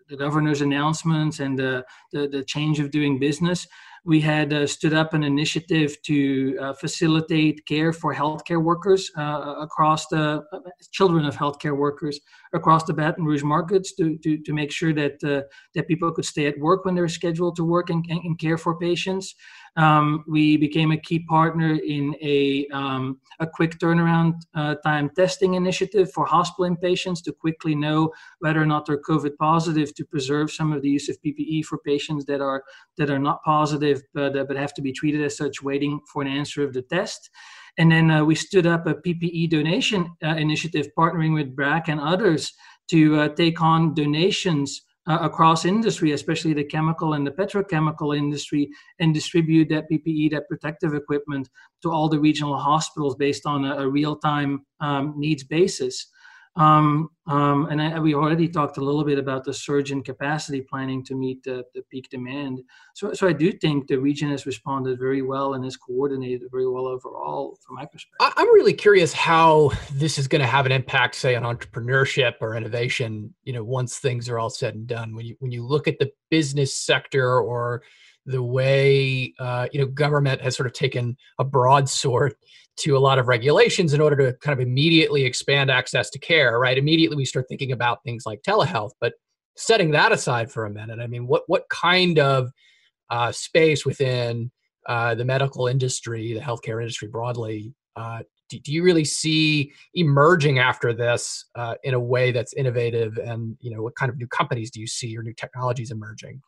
the, 0.09 0.17
governor's 0.17 0.61
announcements 0.61 1.39
and 1.39 1.57
the, 1.57 1.85
the, 2.11 2.27
the 2.27 2.43
change 2.43 2.79
of 2.79 2.91
doing 2.91 3.19
business, 3.19 3.67
we 4.05 4.21
had 4.21 4.53
uh, 4.53 4.67
stood 4.67 4.93
up 4.93 5.13
an 5.13 5.23
initiative 5.23 5.97
to 6.03 6.57
uh, 6.61 6.73
facilitate 6.73 7.65
care 7.65 7.91
for 7.91 8.13
healthcare 8.13 8.61
workers 8.61 9.11
uh, 9.17 9.55
across 9.59 10.07
the 10.07 10.43
uh, 10.53 10.59
children 10.91 11.25
of 11.25 11.35
healthcare 11.35 11.75
workers 11.75 12.19
across 12.53 12.83
the 12.83 12.93
Baton 12.93 13.25
Rouge 13.25 13.43
markets 13.43 13.93
to, 13.95 14.17
to, 14.19 14.37
to 14.37 14.53
make 14.53 14.71
sure 14.71 14.93
that 14.93 15.23
uh, 15.23 15.41
that 15.73 15.87
people 15.87 16.11
could 16.11 16.25
stay 16.25 16.45
at 16.45 16.57
work 16.59 16.85
when 16.85 16.93
they're 16.93 17.07
scheduled 17.07 17.55
to 17.55 17.63
work 17.63 17.89
and, 17.89 18.05
and 18.07 18.37
care 18.37 18.57
for 18.57 18.77
patients. 18.77 19.35
Um, 19.77 20.23
we 20.27 20.55
became 20.55 20.91
a 20.91 20.97
key 20.97 21.19
partner 21.19 21.75
in 21.75 22.15
a, 22.21 22.67
um, 22.71 23.19
a 23.39 23.47
quick 23.47 23.77
turnaround 23.77 24.35
uh, 24.53 24.75
time 24.75 25.09
testing 25.09 25.55
initiative 25.55 26.11
for 26.13 26.25
hospital 26.25 26.73
inpatients 26.73 27.21
to 27.23 27.33
quickly 27.33 27.75
know 27.75 28.11
whether 28.39 28.61
or 28.61 28.65
not 28.65 28.85
they're 28.85 29.01
COVID 29.01 29.35
positive 29.37 29.93
to 29.95 30.05
preserve 30.05 30.49
some 30.49 30.71
of 30.71 30.81
the 30.81 30.89
use 30.89 31.09
of 31.09 31.21
PPE 31.21 31.65
for 31.65 31.77
patients 31.79 32.25
that 32.25 32.39
are 32.39 32.63
that 32.97 33.09
are 33.09 33.19
not 33.19 33.43
positive 33.43 34.01
but, 34.13 34.37
uh, 34.37 34.45
but 34.45 34.55
have 34.55 34.73
to 34.75 34.81
be 34.81 34.93
treated 34.93 35.21
as 35.21 35.35
such, 35.35 35.61
waiting 35.61 35.99
for 36.11 36.21
an 36.21 36.27
answer 36.29 36.63
of 36.63 36.73
the 36.73 36.81
test. 36.81 37.29
And 37.77 37.91
then 37.91 38.09
uh, 38.09 38.23
we 38.23 38.35
stood 38.35 38.65
up 38.65 38.87
a 38.87 38.95
PPE 38.95 39.49
donation 39.49 40.15
uh, 40.23 40.29
initiative, 40.29 40.87
partnering 40.97 41.33
with 41.33 41.55
BRAC 41.55 41.89
and 41.89 41.99
others 41.99 42.53
to 42.89 43.19
uh, 43.19 43.29
take 43.29 43.61
on 43.61 43.93
donations 43.93 44.81
uh, 45.07 45.19
across 45.21 45.65
industry, 45.65 46.11
especially 46.11 46.53
the 46.53 46.63
chemical 46.63 47.13
and 47.13 47.25
the 47.25 47.31
petrochemical 47.31 48.17
industry, 48.17 48.69
and 48.99 49.13
distribute 49.13 49.69
that 49.69 49.89
PPE, 49.91 50.31
that 50.31 50.47
protective 50.47 50.93
equipment, 50.93 51.49
to 51.81 51.91
all 51.91 52.09
the 52.09 52.19
regional 52.19 52.57
hospitals 52.57 53.15
based 53.15 53.45
on 53.45 53.65
a, 53.65 53.75
a 53.77 53.87
real-time 53.87 54.65
um, 54.79 55.13
needs 55.17 55.43
basis. 55.43 56.07
Um, 56.57 57.09
um, 57.27 57.67
and 57.69 57.81
I, 57.81 57.99
we 57.99 58.13
already 58.13 58.47
talked 58.47 58.77
a 58.77 58.81
little 58.81 59.03
bit 59.03 59.17
about 59.17 59.43
the 59.43 59.53
surge 59.53 59.91
in 59.91 60.01
capacity 60.01 60.61
planning 60.61 61.03
to 61.05 61.15
meet 61.15 61.43
the, 61.43 61.65
the, 61.73 61.81
peak 61.89 62.09
demand. 62.09 62.61
So, 62.93 63.13
so 63.13 63.27
I 63.27 63.33
do 63.33 63.51
think 63.51 63.87
the 63.87 63.97
region 63.97 64.29
has 64.29 64.45
responded 64.45 64.97
very 64.97 65.21
well 65.21 65.55
and 65.55 65.63
has 65.65 65.75
coordinated 65.75 66.49
very 66.51 66.67
well 66.69 66.87
overall 66.87 67.57
from 67.65 67.75
my 67.75 67.85
perspective. 67.85 68.33
I'm 68.37 68.53
really 68.53 68.73
curious 68.73 69.11
how 69.11 69.71
this 69.91 70.17
is 70.17 70.29
going 70.29 70.41
to 70.41 70.47
have 70.47 70.65
an 70.65 70.71
impact, 70.71 71.15
say, 71.15 71.35
on 71.35 71.43
entrepreneurship 71.43 72.35
or 72.39 72.55
innovation. 72.55 73.33
You 73.43 73.53
know, 73.53 73.63
once 73.63 73.97
things 73.97 74.29
are 74.29 74.39
all 74.39 74.49
said 74.49 74.75
and 74.75 74.87
done, 74.87 75.13
when 75.15 75.25
you 75.25 75.35
when 75.39 75.51
you 75.51 75.65
look 75.65 75.87
at 75.89 75.99
the 75.99 76.11
business 76.29 76.73
sector 76.73 77.39
or 77.39 77.83
the 78.25 78.41
way 78.41 79.33
uh, 79.39 79.67
you 79.71 79.79
know 79.79 79.87
government 79.87 80.41
has 80.41 80.55
sort 80.55 80.67
of 80.67 80.73
taken 80.73 81.15
a 81.39 81.43
broadsword 81.43 82.35
to 82.77 82.97
a 82.97 82.99
lot 82.99 83.19
of 83.19 83.27
regulations 83.27 83.93
in 83.93 84.01
order 84.01 84.17
to 84.17 84.37
kind 84.39 84.59
of 84.59 84.65
immediately 84.65 85.23
expand 85.23 85.71
access 85.71 86.09
to 86.09 86.19
care 86.19 86.59
right? 86.59 86.77
Immediately 86.77 87.17
we 87.17 87.25
start 87.25 87.45
thinking 87.47 87.71
about 87.71 88.03
things 88.03 88.23
like 88.25 88.41
telehealth 88.41 88.91
but 88.99 89.13
setting 89.57 89.91
that 89.91 90.11
aside 90.11 90.51
for 90.51 90.65
a 90.65 90.69
minute 90.69 90.99
i 90.99 91.07
mean 91.07 91.27
what 91.27 91.43
what 91.47 91.63
kind 91.69 92.19
of 92.19 92.51
uh, 93.09 93.31
space 93.31 93.85
within 93.85 94.51
uh, 94.87 95.15
the 95.15 95.23
medical 95.23 95.67
industry 95.67 96.33
the 96.33 96.39
healthcare 96.39 96.81
industry 96.81 97.07
broadly 97.07 97.73
uh, 97.95 98.19
do, 98.49 98.59
do, 98.59 98.71
you 98.71 98.83
really 98.83 99.05
see 99.05 99.71
emerging 99.93 100.59
after 100.59 100.93
this 100.93 101.45
uh, 101.55 101.75
in 101.83 101.93
a 101.93 101.99
way 101.99 102.31
that's 102.31 102.53
innovative? 102.53 103.17
And 103.17 103.57
you 103.59 103.71
know 103.71 103.81
what 103.81 103.95
kind 103.95 104.09
of 104.09 104.17
new 104.17 104.27
companies 104.27 104.69
do 104.69 104.79
you 104.79 104.87
see 104.87 105.17
or 105.17 105.23
new 105.23 105.33
technologies 105.33 105.91
emerging 105.91 106.41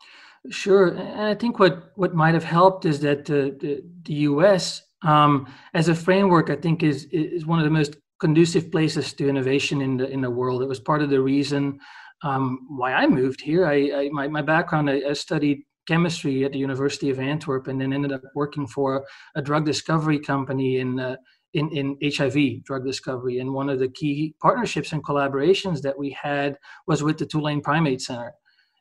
Sure, 0.50 0.88
and 0.90 1.22
I 1.22 1.36
think 1.36 1.60
what 1.60 1.92
what 1.96 2.16
might 2.16 2.34
have 2.34 2.44
helped 2.44 2.86
is 2.86 3.00
that 3.02 3.26
the 3.26 3.56
the, 3.60 3.84
the 4.04 4.14
U.S. 4.32 4.84
Um, 5.02 5.52
as 5.74 5.90
a 5.90 5.96
framework, 5.96 6.50
I 6.50 6.56
think 6.56 6.84
is 6.84 7.06
is 7.12 7.46
one 7.46 7.60
of 7.60 7.66
the 7.66 7.72
most 7.72 7.98
conducive 8.20 8.72
places 8.72 9.14
to 9.14 9.28
innovation 9.28 9.82
in 9.82 9.98
the 9.98 10.10
in 10.10 10.22
the 10.22 10.30
world. 10.30 10.62
It 10.62 10.68
was 10.68 10.80
part 10.80 11.02
of 11.02 11.10
the 11.10 11.22
reason 11.22 11.80
um, 12.24 12.66
why 12.70 12.94
I 12.94 13.08
moved 13.08 13.42
here. 13.42 13.66
I, 13.66 13.92
I 13.94 14.10
my 14.12 14.28
my 14.28 14.42
background, 14.42 14.90
I, 14.90 15.02
I, 15.10 15.14
studied 15.14 15.64
chemistry 15.88 16.46
at 16.46 16.52
the 16.54 16.60
University 16.60 17.10
of 17.10 17.20
Antwerp, 17.20 17.68
and 17.68 17.80
then 17.80 17.92
ended 17.94 18.14
up 18.14 18.22
working 18.34 18.68
for 18.68 19.06
a 19.36 19.42
drug 19.42 19.66
discovery 19.66 20.20
company 20.20 20.80
in. 20.80 21.00
Uh, 21.00 21.18
in, 21.54 21.70
in 21.70 21.98
HIV 22.16 22.64
drug 22.66 22.86
discovery. 22.86 23.40
And 23.40 23.54
one 23.54 23.70
of 23.70 23.80
the 23.80 23.88
key 23.88 24.36
partnerships 24.42 24.92
and 24.92 25.04
collaborations 25.04 25.82
that 25.82 25.98
we 25.98 26.12
had 26.12 26.58
was 26.86 27.02
with 27.02 27.18
the 27.18 27.26
Tulane 27.26 27.62
Primate 27.62 28.02
Center. 28.02 28.34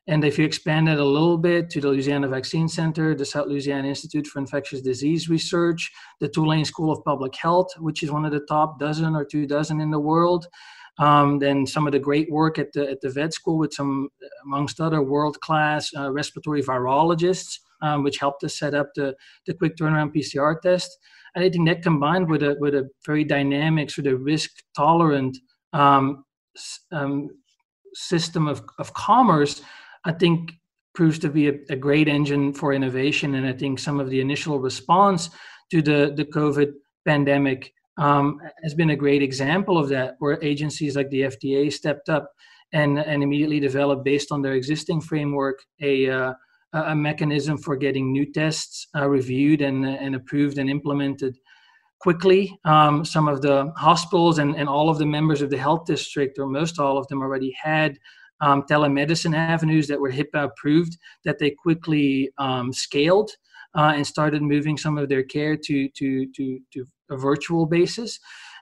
And 0.09 0.23
if 0.23 0.39
you 0.39 0.45
expand 0.45 0.87
it 0.87 0.99
a 0.99 1.05
little 1.05 1.37
bit 1.37 1.69
to 1.71 1.81
the 1.81 1.89
Louisiana 1.89 2.29
Vaccine 2.29 2.69
Center, 2.69 3.13
the 3.13 3.25
South 3.25 3.47
Louisiana 3.47 3.89
Institute 3.89 4.25
for 4.25 4.39
Infectious 4.39 4.81
Disease 4.81 5.27
Research, 5.27 5.91
the 6.21 6.29
Tulane 6.29 6.63
School 6.63 6.91
of 6.91 7.03
Public 7.03 7.35
Health, 7.35 7.67
which 7.79 8.03
is 8.03 8.11
one 8.11 8.23
of 8.23 8.31
the 8.31 8.45
top 8.47 8.79
dozen 8.79 9.15
or 9.15 9.25
two 9.25 9.45
dozen 9.45 9.81
in 9.81 9.91
the 9.91 9.99
world, 9.99 10.47
um, 10.97 11.39
then 11.39 11.65
some 11.65 11.85
of 11.85 11.91
the 11.91 11.99
great 11.99 12.31
work 12.31 12.57
at 12.57 12.71
the 12.71 12.89
at 12.89 13.01
the 13.01 13.09
vet 13.09 13.33
school 13.33 13.57
with 13.57 13.73
some, 13.73 14.09
amongst 14.45 14.79
other 14.79 15.01
world-class 15.01 15.91
uh, 15.95 16.11
respiratory 16.11 16.63
virologists, 16.63 17.59
um, 17.81 18.01
which 18.03 18.17
helped 18.17 18.43
us 18.45 18.57
set 18.57 18.73
up 18.73 18.87
the 18.95 19.13
the 19.45 19.53
quick 19.53 19.75
turnaround 19.75 20.15
PCR 20.15 20.59
test. 20.61 20.97
And 21.35 21.43
I 21.43 21.49
think 21.49 21.67
that 21.67 21.83
combined 21.83 22.29
with 22.29 22.41
a 22.41 22.55
with 22.59 22.73
a 22.73 22.89
very 23.05 23.25
dynamic, 23.25 23.91
sort 23.91 24.07
of 24.07 24.21
risk-tolerant 24.21 25.37
um, 25.73 26.23
um, 26.91 27.29
system 27.93 28.47
of, 28.47 28.63
of 28.79 28.93
commerce 28.93 29.61
I 30.05 30.13
think 30.13 30.53
proves 30.97 31.19
to 31.19 31.29
be 31.29 31.47
a, 31.47 31.53
a, 31.69 31.75
great 31.75 32.07
engine 32.07 32.51
for 32.51 32.73
innovation. 32.73 33.35
And 33.35 33.45
I 33.45 33.53
think 33.53 33.77
some 33.77 33.99
of 33.99 34.09
the 34.09 34.19
initial 34.19 34.59
response 34.59 35.29
to 35.69 35.81
the, 35.83 36.11
the 36.15 36.25
COVID 36.25 36.71
pandemic 37.05 37.71
um, 37.99 38.39
has 38.63 38.73
been 38.73 38.89
a 38.89 38.95
great 38.95 39.21
example 39.21 39.77
of 39.77 39.89
that, 39.89 40.15
where 40.17 40.43
agencies 40.43 40.95
like 40.95 41.09
the 41.11 41.21
FDA 41.21 41.71
stepped 41.71 42.09
up 42.09 42.31
and, 42.73 42.97
and 42.97 43.21
immediately 43.21 43.59
developed, 43.59 44.03
based 44.03 44.31
on 44.31 44.41
their 44.41 44.53
existing 44.53 45.01
framework, 45.01 45.59
a, 45.81 46.09
uh, 46.09 46.33
a 46.73 46.95
mechanism 46.95 47.57
for 47.59 47.75
getting 47.75 48.11
new 48.11 48.31
tests 48.31 48.87
uh, 48.95 49.07
reviewed 49.07 49.61
and, 49.61 49.85
and 49.85 50.15
approved 50.15 50.57
and 50.57 50.69
implemented 50.69 51.37
quickly. 51.99 52.57
Um, 52.65 53.05
some 53.05 53.27
of 53.27 53.41
the 53.41 53.71
hospitals 53.77 54.39
and, 54.39 54.55
and 54.55 54.67
all 54.67 54.89
of 54.89 54.97
the 54.97 55.05
members 55.05 55.41
of 55.41 55.49
the 55.49 55.57
health 55.57 55.85
district, 55.85 56.39
or 56.39 56.47
most 56.47 56.79
all 56.79 56.97
of 56.97 57.07
them, 57.07 57.21
already 57.21 57.55
had 57.61 57.97
um, 58.41 58.63
telemedicine 58.63 59.35
avenues 59.35 59.87
that 59.87 59.99
were 59.99 60.11
HIPAA 60.11 60.45
approved 60.45 60.97
that 61.25 61.39
they 61.39 61.51
quickly 61.51 62.29
um, 62.37 62.71
scaled 62.71 63.31
uh, 63.75 63.93
and 63.95 64.05
started 64.05 64.41
moving 64.41 64.77
some 64.77 64.97
of 64.97 65.09
their 65.09 65.23
care 65.23 65.55
to 65.55 65.89
to 65.89 66.27
to, 66.33 66.59
to 66.73 66.85
a 67.09 67.17
virtual 67.17 67.65
basis. 67.65 68.19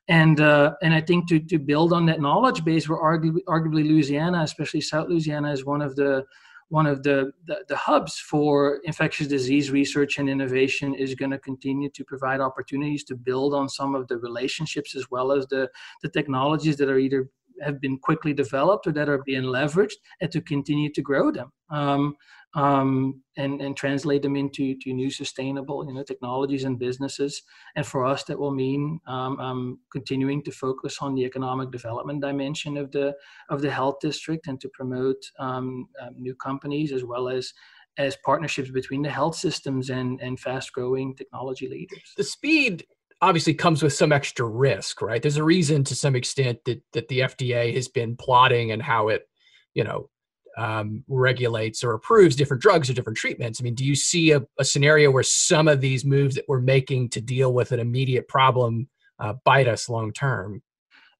And 0.07 0.39
uh, 0.39 0.73
and 0.81 0.93
I 0.93 1.01
think 1.01 1.27
to 1.29 1.39
to 1.39 1.57
build 1.57 1.93
on 1.93 2.05
that 2.07 2.21
knowledge 2.21 2.63
base, 2.63 2.87
where 2.87 2.99
arguably, 2.99 3.43
arguably 3.47 3.87
Louisiana, 3.87 4.43
especially 4.43 4.81
South 4.81 5.09
Louisiana, 5.09 5.51
is 5.51 5.65
one 5.65 5.81
of 5.81 5.95
the 5.95 6.25
one 6.69 6.87
of 6.87 7.03
the, 7.03 7.31
the, 7.45 7.63
the, 7.67 7.75
hubs 7.75 8.17
for 8.17 8.79
infectious 8.85 9.27
disease 9.27 9.69
research 9.69 10.17
and 10.17 10.27
innovation 10.27 10.95
is 10.95 11.13
going 11.13 11.29
to 11.29 11.37
continue 11.37 11.89
to 11.91 12.03
provide 12.03 12.39
opportunities 12.41 13.03
to 13.03 13.15
build 13.15 13.53
on 13.53 13.69
some 13.69 13.93
of 13.93 14.07
the 14.07 14.17
relationships 14.17 14.95
as 14.95 15.05
well 15.11 15.31
as 15.31 15.45
the, 15.47 15.69
the 16.01 16.09
technologies 16.09 16.75
that 16.77 16.89
are 16.89 16.97
either 16.97 17.29
have 17.61 17.79
been 17.81 17.97
quickly 17.97 18.33
developed 18.33 18.87
or 18.87 18.91
that 18.91 19.09
are 19.09 19.23
being 19.25 19.43
leveraged 19.43 19.97
and 20.21 20.31
to 20.31 20.41
continue 20.41 20.91
to 20.91 21.01
grow 21.01 21.31
them 21.31 21.51
um, 21.69 22.15
um, 22.55 23.21
and, 23.37 23.61
and 23.61 23.75
translate 23.75 24.21
them 24.21 24.35
into 24.35 24.75
to 24.79 24.93
new 24.93 25.09
sustainable 25.09 25.85
you 25.85 25.93
know, 25.93 26.03
technologies 26.03 26.63
and 26.63 26.79
businesses. 26.79 27.41
And 27.75 27.85
for 27.85 28.05
us, 28.05 28.23
that 28.25 28.39
will 28.39 28.53
mean 28.53 28.99
um, 29.07 29.39
um 29.39 29.79
continuing 29.91 30.41
to 30.43 30.51
focus 30.51 30.99
on 31.01 31.15
the 31.15 31.25
economic 31.25 31.71
development 31.71 32.21
dimension 32.21 32.77
of 32.77 32.91
the, 32.91 33.15
of 33.49 33.61
the 33.61 33.71
health 33.71 33.97
district 34.01 34.47
and 34.47 34.59
to 34.61 34.69
promote 34.69 35.21
um, 35.39 35.87
um, 36.01 36.15
new 36.17 36.35
companies 36.35 36.91
as 36.91 37.03
well 37.03 37.27
as 37.27 37.53
as 37.97 38.17
partnerships 38.25 38.69
between 38.71 39.01
the 39.01 39.09
health 39.09 39.35
systems 39.35 39.89
and, 39.89 40.19
and 40.21 40.39
fast 40.39 40.73
growing 40.73 41.15
technology 41.15 41.67
leaders. 41.69 42.13
The 42.17 42.23
speed 42.23 42.85
obviously 43.21 43.53
comes 43.53 43.81
with 43.81 43.93
some 43.93 44.11
extra 44.11 44.45
risk, 44.45 45.01
right? 45.01 45.21
There's 45.21 45.37
a 45.37 45.43
reason 45.43 45.83
to 45.85 45.95
some 45.95 46.15
extent 46.15 46.59
that 46.65 46.81
that 46.93 47.07
the 47.07 47.19
FDA 47.19 47.73
has 47.75 47.87
been 47.87 48.15
plotting 48.15 48.71
and 48.71 48.81
how 48.81 49.09
it, 49.09 49.27
you 49.73 49.83
know, 49.83 50.09
um, 50.57 51.03
regulates 51.07 51.83
or 51.83 51.93
approves 51.93 52.35
different 52.35 52.61
drugs 52.61 52.89
or 52.89 52.93
different 52.93 53.17
treatments. 53.17 53.59
I 53.59 53.63
mean, 53.63 53.75
do 53.75 53.83
you 53.83 53.95
see 53.95 54.31
a, 54.31 54.41
a, 54.57 54.63
scenario 54.63 55.11
where 55.11 55.23
some 55.23 55.67
of 55.67 55.81
these 55.81 56.05
moves 56.05 56.35
that 56.35 56.45
we're 56.47 56.61
making 56.61 57.09
to 57.09 57.21
deal 57.21 57.53
with 57.53 57.73
an 57.73 57.81
immediate 57.81 58.27
problem 58.29 58.87
uh, 59.19 59.33
bite 59.43 59.67
us 59.67 59.89
long 59.89 60.13
term? 60.13 60.61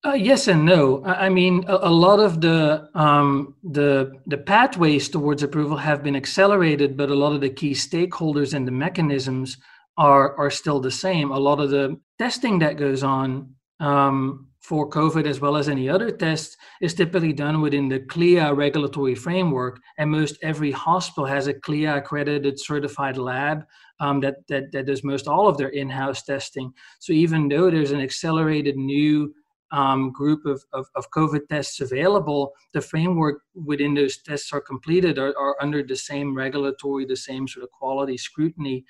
Uh, 0.06 0.14
yes 0.14 0.48
and 0.48 0.64
no. 0.64 1.04
I 1.04 1.30
mean, 1.30 1.66
a, 1.68 1.78
a 1.82 1.90
lot 1.90 2.20
of 2.20 2.40
the 2.40 2.90
um, 2.94 3.56
the 3.64 4.14
the 4.28 4.38
pathways 4.38 5.10
towards 5.10 5.42
approval 5.42 5.78
have 5.78 6.04
been 6.04 6.16
accelerated, 6.16 6.96
but 6.96 7.10
a 7.10 7.16
lot 7.16 7.34
of 7.34 7.42
the 7.42 7.50
key 7.50 7.72
stakeholders 7.72 8.54
and 8.54 8.68
the 8.68 8.72
mechanisms 8.72 9.58
are 9.98 10.38
are 10.38 10.52
still 10.52 10.80
the 10.80 10.92
same. 10.92 11.32
A 11.32 11.40
lot 11.40 11.60
of 11.60 11.70
the 11.70 12.00
testing 12.20 12.60
that 12.60 12.78
goes 12.78 13.04
on 13.04 13.56
um, 13.80 14.48
for 14.62 14.90
COVID, 14.90 15.28
as 15.28 15.40
well 15.40 15.58
as 15.58 15.70
any 15.70 15.88
other 15.88 16.10
tests, 16.10 16.58
is 16.82 16.94
typically 16.94 17.34
done 17.34 17.62
within 17.62 17.88
the 17.88 18.00
CLIA 18.00 18.54
regulatory 18.54 19.16
framework, 19.16 19.80
and 19.98 20.10
most 20.10 20.38
every 20.42 20.72
hospital 20.72 21.26
has 21.26 21.48
a 21.48 21.54
CLIA 21.54 21.98
accredited 21.98 22.60
certified 22.60 23.18
lab 23.18 23.66
um, 24.00 24.20
that, 24.22 24.36
that 24.48 24.72
that 24.72 24.88
does 24.88 25.04
most 25.04 25.28
all 25.28 25.48
of 25.48 25.58
their 25.58 25.70
in-house 25.70 26.24
testing. 26.24 26.74
So 27.00 27.14
even 27.14 27.48
though 27.48 27.70
there's 27.70 27.92
an 27.92 28.02
accelerated 28.02 28.76
new 28.76 29.34
um, 29.72 30.12
group 30.12 30.46
of, 30.46 30.64
of, 30.74 30.86
of, 30.96 31.10
COVID 31.12 31.48
tests 31.50 31.82
available, 31.82 32.54
the 32.74 32.82
framework 32.82 33.42
within 33.56 33.94
those 33.94 34.22
tests 34.22 34.54
are 34.54 34.62
completed 34.62 35.18
are, 35.18 35.34
are 35.38 35.56
under 35.60 35.82
the 35.84 35.96
same 35.96 36.36
regulatory, 36.36 37.06
the 37.06 37.16
same 37.16 37.48
sort 37.48 37.64
of 37.64 37.72
quality 37.72 38.16
scrutiny. 38.16 38.86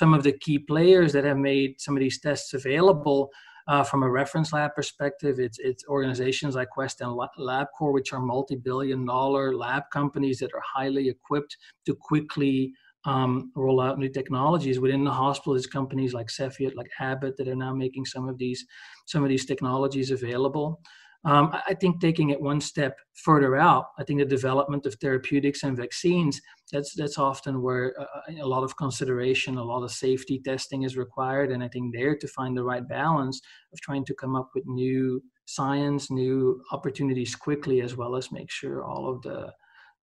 Some 0.00 0.14
of 0.14 0.22
the 0.22 0.32
key 0.32 0.58
players 0.58 1.12
that 1.12 1.24
have 1.24 1.36
made 1.36 1.78
some 1.78 1.94
of 1.94 2.00
these 2.00 2.18
tests 2.20 2.54
available 2.54 3.28
uh, 3.68 3.84
from 3.84 4.02
a 4.02 4.10
reference 4.10 4.50
lab 4.50 4.74
perspective, 4.74 5.38
it's, 5.38 5.58
it's 5.58 5.84
organizations 5.88 6.54
like 6.54 6.70
Quest 6.70 7.02
and 7.02 7.10
LabCorp, 7.10 7.92
which 7.92 8.14
are 8.14 8.18
multi-billion 8.18 9.04
dollar 9.04 9.54
lab 9.54 9.82
companies 9.92 10.38
that 10.38 10.54
are 10.54 10.62
highly 10.74 11.10
equipped 11.10 11.54
to 11.84 11.94
quickly 11.94 12.72
um, 13.04 13.52
roll 13.54 13.78
out 13.78 13.98
new 13.98 14.08
technologies 14.08 14.80
within 14.80 15.04
the 15.04 15.10
hospital. 15.10 15.52
There's 15.52 15.66
companies 15.66 16.14
like 16.14 16.28
Cepheid, 16.28 16.74
like 16.76 16.88
Abbott, 16.98 17.36
that 17.36 17.48
are 17.48 17.54
now 17.54 17.74
making 17.74 18.06
some 18.06 18.26
of 18.26 18.38
these 18.38 18.64
some 19.04 19.22
of 19.22 19.28
these 19.28 19.44
technologies 19.44 20.10
available. 20.12 20.80
Um, 21.24 21.50
I 21.52 21.74
think 21.74 22.00
taking 22.00 22.30
it 22.30 22.40
one 22.40 22.62
step 22.62 22.96
further 23.12 23.54
out, 23.54 23.86
I 23.98 24.04
think 24.04 24.20
the 24.20 24.24
development 24.24 24.86
of 24.86 24.94
therapeutics 24.94 25.62
and 25.64 25.76
vaccines, 25.76 26.40
that's, 26.72 26.94
that's 26.94 27.18
often 27.18 27.60
where 27.60 27.94
uh, 28.00 28.32
a 28.40 28.46
lot 28.46 28.64
of 28.64 28.76
consideration, 28.78 29.58
a 29.58 29.62
lot 29.62 29.82
of 29.82 29.90
safety 29.90 30.40
testing 30.42 30.84
is 30.84 30.96
required. 30.96 31.50
And 31.50 31.62
I 31.62 31.68
think 31.68 31.94
there 31.94 32.16
to 32.16 32.28
find 32.28 32.56
the 32.56 32.64
right 32.64 32.88
balance 32.88 33.38
of 33.72 33.80
trying 33.80 34.06
to 34.06 34.14
come 34.14 34.34
up 34.34 34.48
with 34.54 34.64
new 34.66 35.22
science, 35.44 36.10
new 36.10 36.62
opportunities 36.72 37.34
quickly, 37.34 37.82
as 37.82 37.96
well 37.96 38.16
as 38.16 38.32
make 38.32 38.50
sure 38.50 38.84
all 38.84 39.06
of 39.06 39.20
the, 39.20 39.52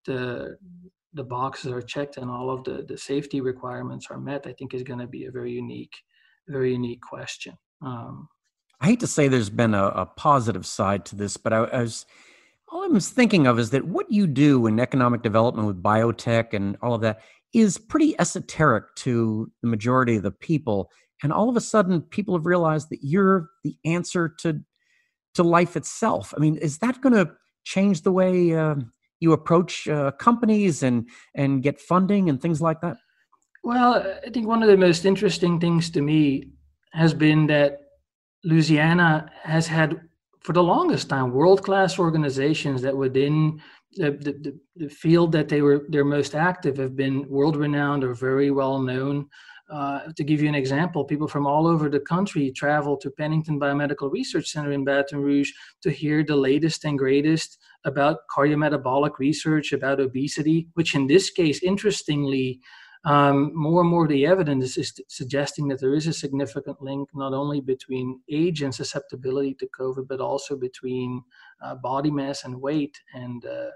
the, 0.07 0.57
the 1.13 1.25
boxes 1.25 1.71
are 1.71 1.83
checked 1.83 2.17
and 2.17 2.29
all 2.29 2.51
of 2.51 2.65
the, 2.65 2.85
the 2.89 2.99
safety 2.99 3.41
requirements 3.41 4.09
are 4.11 4.19
met, 4.19 4.49
I 4.49 4.53
think 4.53 4.75
is 4.75 4.83
going 4.83 4.99
to 4.99 5.07
be 5.07 5.27
a 5.27 5.31
very 5.31 5.53
unique, 5.53 5.95
very 6.49 6.73
unique 6.73 7.03
question. 7.03 7.55
Um, 7.83 8.29
I 8.81 8.87
hate 8.87 9.01
to 9.01 9.07
say 9.07 9.29
there's 9.29 9.51
been 9.51 9.75
a, 9.75 9.87
a 9.87 10.07
positive 10.07 10.67
side 10.67 11.05
to 11.07 11.17
this, 11.17 11.37
but 11.37 11.53
I, 11.53 11.59
I, 11.59 11.81
was 11.83 12.07
all 12.71 12.85
I 12.85 12.89
was 12.89 13.09
thinking 13.09 13.47
of 13.47 13.59
is 13.59 13.71
that 13.71 13.87
what 13.87 14.11
you 14.11 14.27
do 14.27 14.67
in 14.67 14.81
economic 14.81 15.23
development 15.23 15.67
with 15.67 15.83
biotech 15.83 16.53
and 16.53 16.77
all 16.83 16.95
of 16.95 17.01
that 17.03 17.21
is 17.55 17.79
pretty 17.79 18.19
esoteric 18.19 18.95
to 18.97 19.51
the 19.63 19.69
majority 19.69 20.17
of 20.17 20.25
the 20.25 20.33
people. 20.33 20.91
And 21.23 21.33
all 21.33 21.49
of 21.49 21.57
a 21.57 21.61
sudden, 21.61 22.03
people 22.03 22.37
have 22.37 22.47
realized 22.47 22.91
that 22.91 22.99
you're 23.03 23.49
the 23.63 23.77
answer 23.85 24.29
to 24.41 24.61
to 25.35 25.43
life 25.43 25.77
itself. 25.77 26.33
I 26.37 26.41
mean, 26.41 26.57
is 26.57 26.79
that 26.79 27.01
going 27.01 27.15
to 27.15 27.33
change 27.65 28.03
the 28.03 28.13
way 28.13 28.55
uh, 28.55 28.77
you 29.19 29.33
approach 29.33 29.89
uh, 29.89 30.11
companies 30.13 30.83
and 30.83 31.09
and 31.35 31.63
get 31.63 31.81
funding 31.81 32.29
and 32.29 32.41
things 32.41 32.61
like 32.61 32.81
that? 32.83 32.97
Well, 33.63 34.05
I 34.25 34.31
think 34.31 34.47
one 34.47 34.63
of 34.63 34.69
the 34.69 34.77
most 34.77 35.05
interesting 35.05 35.59
things 35.59 35.91
to 35.91 36.03
me 36.03 36.51
has 36.93 37.15
been 37.15 37.47
that 37.47 37.84
Louisiana 38.45 39.31
has 39.43 39.67
had 39.67 40.01
for 40.41 40.53
the 40.53 40.63
longest 40.63 41.09
time 41.09 41.33
world-class 41.33 41.99
organizations 41.99 42.83
that 42.83 42.97
within 42.97 43.61
the, 43.97 44.11
the, 44.11 44.59
the, 44.77 44.89
field 44.89 45.33
that 45.33 45.49
they 45.49 45.63
were 45.63 45.87
they're 45.89 46.05
most 46.05 46.35
active 46.35 46.77
have 46.77 46.97
been 46.97 47.27
world-renowned 47.29 48.05
or 48.05 48.13
very 48.15 48.51
well 48.51 48.79
known. 48.81 49.27
Uh, 49.71 50.13
to 50.15 50.23
give 50.23 50.43
you 50.43 50.49
an 50.49 50.55
example, 50.55 51.05
people 51.05 51.27
from 51.27 51.47
all 51.47 51.67
over 51.67 51.89
the 51.89 52.01
country 52.01 52.51
travel 52.51 52.99
to 52.99 53.11
Pennington 53.11 53.59
Biomedical 53.59 54.13
Research 54.13 54.49
Center 54.49 54.73
in 54.73 54.85
Baton 54.85 55.21
Rouge 55.21 55.53
to 55.81 55.91
hear 55.91 56.23
the 56.23 56.37
latest 56.37 56.85
and 56.85 56.99
greatest 56.99 57.59
about 57.85 58.19
cardiometabolic 58.31 59.19
research, 59.19 59.73
about 59.73 60.01
obesity, 60.01 60.69
which 60.75 60.95
in 60.95 61.07
this 61.07 61.31
case, 61.31 61.63
interestingly, 61.63 62.61
um, 63.05 63.55
more 63.55 63.83
and 63.83 63.91
more 63.91 64.09
the 64.09 64.25
evidence 64.25 64.79
is 64.79 64.99
suggesting 65.09 65.69
that 65.69 65.81
there 65.81 65.95
is 65.95 66.07
a 66.07 66.13
significant 66.13 66.81
link 66.81 67.11
not 67.15 67.35
only 67.35 67.61
between 67.61 68.21
age 68.31 68.63
and 68.63 68.75
susceptibility 68.75 69.55
to 69.55 69.69
COVID, 69.79 70.09
but 70.09 70.21
also 70.21 70.57
between 70.57 71.23
uh, 71.63 71.75
body 71.75 72.11
mass 72.11 72.45
and 72.45 72.61
weight 72.61 72.99
and, 73.13 73.45
uh, 73.45 73.71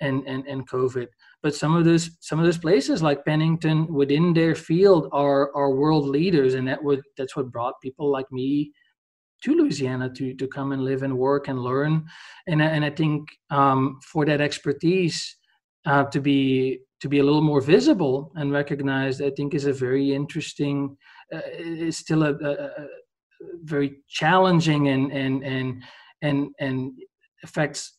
and, 0.00 0.26
and, 0.26 0.44
and 0.48 0.68
COVID. 0.68 1.06
But 1.40 1.54
some 1.54 1.76
of 1.76 1.84
those 1.84 2.10
some 2.20 2.40
of 2.40 2.44
those 2.46 2.58
places 2.58 3.02
like 3.02 3.24
Pennington 3.24 3.86
within 3.92 4.32
their 4.32 4.54
field 4.54 5.08
are 5.12 5.54
are 5.54 5.74
world 5.74 6.06
leaders, 6.06 6.54
and 6.54 6.66
that 6.66 6.82
would 6.82 7.02
that's 7.16 7.36
what 7.36 7.52
brought 7.52 7.80
people 7.80 8.10
like 8.10 8.30
me 8.32 8.72
to 9.44 9.54
Louisiana 9.54 10.10
to 10.14 10.34
to 10.34 10.48
come 10.48 10.72
and 10.72 10.82
live 10.82 11.02
and 11.02 11.16
work 11.16 11.46
and 11.48 11.60
learn. 11.60 12.06
And 12.46 12.60
and 12.60 12.84
I 12.84 12.90
think 12.90 13.28
um, 13.50 14.00
for 14.02 14.24
that 14.24 14.40
expertise 14.40 15.36
uh, 15.86 16.04
to 16.04 16.20
be 16.20 16.80
to 17.00 17.08
be 17.08 17.18
a 17.18 17.24
little 17.24 17.42
more 17.42 17.60
visible 17.60 18.32
and 18.36 18.52
recognized, 18.52 19.22
I 19.22 19.30
think 19.30 19.54
is 19.54 19.66
a 19.66 19.72
very 19.72 20.14
interesting. 20.14 20.96
Uh, 21.32 21.40
is 21.58 21.96
still 21.96 22.22
a, 22.22 22.34
a, 22.34 22.52
a, 22.52 22.86
very 23.62 24.02
challenging 24.08 24.88
and 24.88 25.12
and 25.12 25.42
and 25.44 25.82
and 26.22 26.54
and 26.60 26.92
affects 27.42 27.98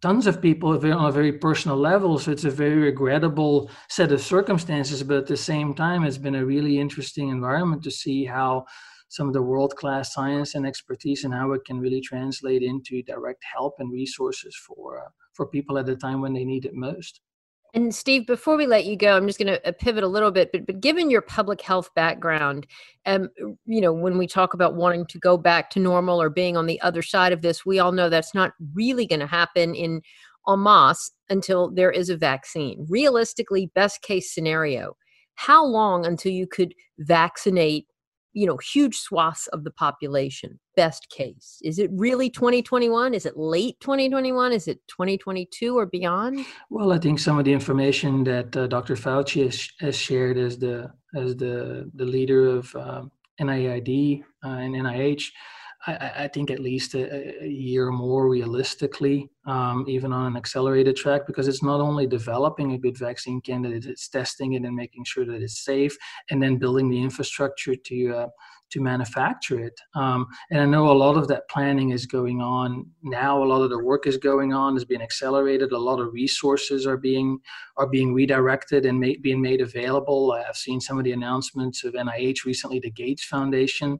tons 0.00 0.26
of 0.26 0.42
people 0.42 0.70
on 0.70 1.06
a 1.06 1.12
very 1.12 1.32
personal 1.32 1.76
level. 1.76 2.18
So 2.18 2.32
it's 2.32 2.44
a 2.44 2.50
very 2.50 2.76
regrettable 2.76 3.70
set 3.88 4.12
of 4.12 4.20
circumstances, 4.20 5.02
but 5.02 5.18
at 5.18 5.26
the 5.26 5.36
same 5.36 5.74
time, 5.74 6.04
it's 6.04 6.18
been 6.18 6.34
a 6.34 6.44
really 6.44 6.78
interesting 6.78 7.28
environment 7.28 7.82
to 7.84 7.90
see 7.90 8.24
how 8.24 8.66
some 9.12 9.28
of 9.28 9.34
the 9.34 9.42
world 9.42 9.76
class 9.76 10.14
science 10.14 10.54
and 10.54 10.66
expertise 10.66 11.24
and 11.24 11.34
how 11.34 11.52
it 11.52 11.62
can 11.66 11.78
really 11.78 12.00
translate 12.00 12.62
into 12.62 13.02
direct 13.02 13.44
help 13.54 13.74
and 13.78 13.92
resources 13.92 14.56
for 14.66 15.00
uh, 15.00 15.08
for 15.34 15.46
people 15.46 15.76
at 15.76 15.84
the 15.84 15.94
time 15.94 16.22
when 16.22 16.32
they 16.32 16.46
need 16.46 16.64
it 16.64 16.72
most. 16.72 17.20
And 17.74 17.94
Steve, 17.94 18.26
before 18.26 18.56
we 18.56 18.66
let 18.66 18.86
you 18.86 18.96
go, 18.96 19.14
I'm 19.14 19.26
just 19.26 19.38
going 19.38 19.52
to 19.52 19.68
uh, 19.68 19.72
pivot 19.72 20.02
a 20.02 20.08
little 20.08 20.30
bit. 20.30 20.50
But, 20.50 20.66
but 20.66 20.80
given 20.80 21.10
your 21.10 21.20
public 21.20 21.60
health 21.60 21.90
background, 21.94 22.66
um, 23.04 23.28
you 23.66 23.80
know, 23.82 23.92
when 23.92 24.16
we 24.16 24.26
talk 24.26 24.54
about 24.54 24.76
wanting 24.76 25.06
to 25.06 25.18
go 25.18 25.36
back 25.36 25.68
to 25.70 25.80
normal 25.80 26.20
or 26.20 26.30
being 26.30 26.56
on 26.56 26.66
the 26.66 26.80
other 26.80 27.02
side 27.02 27.32
of 27.32 27.42
this, 27.42 27.66
we 27.66 27.78
all 27.78 27.92
know 27.92 28.08
that's 28.08 28.34
not 28.34 28.52
really 28.74 29.06
going 29.06 29.20
to 29.20 29.26
happen 29.26 29.74
in 29.74 30.00
en 30.48 30.62
masse 30.62 31.12
until 31.28 31.70
there 31.70 31.90
is 31.90 32.08
a 32.08 32.16
vaccine. 32.16 32.86
Realistically, 32.88 33.70
best 33.74 34.00
case 34.00 34.34
scenario, 34.34 34.96
how 35.34 35.64
long 35.64 36.04
until 36.06 36.32
you 36.32 36.46
could 36.46 36.74
vaccinate 36.98 37.86
you 38.32 38.46
know 38.46 38.56
huge 38.56 38.96
swaths 38.96 39.46
of 39.48 39.64
the 39.64 39.70
population 39.70 40.58
best 40.74 41.08
case. 41.10 41.58
Is 41.62 41.78
it 41.78 41.90
really 41.92 42.30
2021 42.30 43.14
is 43.14 43.26
it 43.26 43.36
late 43.36 43.78
2021 43.80 44.52
is 44.52 44.68
it 44.68 44.80
2022 44.88 45.78
or 45.78 45.86
beyond? 45.86 46.44
Well 46.70 46.92
i 46.92 46.98
think 46.98 47.18
some 47.18 47.38
of 47.38 47.44
the 47.44 47.52
information 47.52 48.24
that 48.24 48.56
uh, 48.56 48.66
dr 48.66 48.94
fauci 48.96 49.44
has, 49.44 49.68
has, 49.80 49.96
shared 49.96 50.38
as 50.38 50.58
the 50.58 50.90
as 51.14 51.36
the 51.36 51.90
the 51.94 52.04
leader 52.04 52.46
of 52.46 52.74
um, 52.76 53.10
NIAID 53.40 54.22
uh, 54.44 54.48
and 54.48 54.74
nih 54.74 55.30
I, 55.86 56.12
I, 56.24 56.28
think 56.28 56.50
at 56.50 56.60
least 56.60 56.94
a, 56.94 57.42
a, 57.42 57.48
year 57.48 57.90
more 57.90 58.28
realistically, 58.28 59.28
um, 59.46 59.84
even 59.88 60.12
on 60.12 60.26
an 60.26 60.36
accelerated 60.36 60.94
track, 60.94 61.26
because 61.26 61.48
it's 61.48 61.62
not 61.62 61.80
only 61.80 62.06
developing 62.06 62.72
a 62.72 62.78
good 62.78 62.96
vaccine 62.96 63.40
candidate, 63.40 63.86
it's 63.86 64.08
testing 64.08 64.52
it 64.52 64.62
and 64.62 64.76
making 64.76 65.04
sure 65.04 65.24
that 65.26 65.42
it's 65.42 65.64
safe, 65.64 65.96
and 66.30 66.40
then 66.40 66.56
building 66.56 66.88
the 66.88 67.02
infrastructure 67.02 67.74
to 67.74 68.16
uh, 68.16 68.26
to 68.70 68.80
manufacture 68.80 69.60
it. 69.60 69.78
Um, 69.94 70.26
and 70.50 70.60
I 70.60 70.66
know 70.66 70.90
a 70.90 70.92
lot 70.92 71.16
of 71.16 71.28
that 71.28 71.48
planning 71.48 71.90
is 71.90 72.06
going 72.06 72.40
on 72.40 72.86
now. 73.02 73.42
A 73.42 73.44
lot 73.44 73.62
of 73.62 73.70
the 73.70 73.82
work 73.82 74.06
is 74.06 74.16
going 74.16 74.52
on, 74.52 74.76
is 74.76 74.84
being 74.84 75.02
accelerated. 75.02 75.72
A 75.72 75.78
lot 75.78 76.00
of 76.00 76.12
resources 76.12 76.86
are 76.86 76.96
being 76.96 77.38
are 77.76 77.88
being 77.88 78.14
redirected 78.14 78.86
and 78.86 78.98
make, 78.98 79.22
being 79.22 79.42
made 79.42 79.60
available. 79.60 80.32
I've 80.32 80.56
seen 80.56 80.80
some 80.80 80.98
of 80.98 81.04
the 81.04 81.12
announcements 81.12 81.84
of 81.84 81.94
NIH 81.94 82.44
recently, 82.44 82.78
the 82.78 82.90
Gates 82.90 83.24
Foundation. 83.24 83.98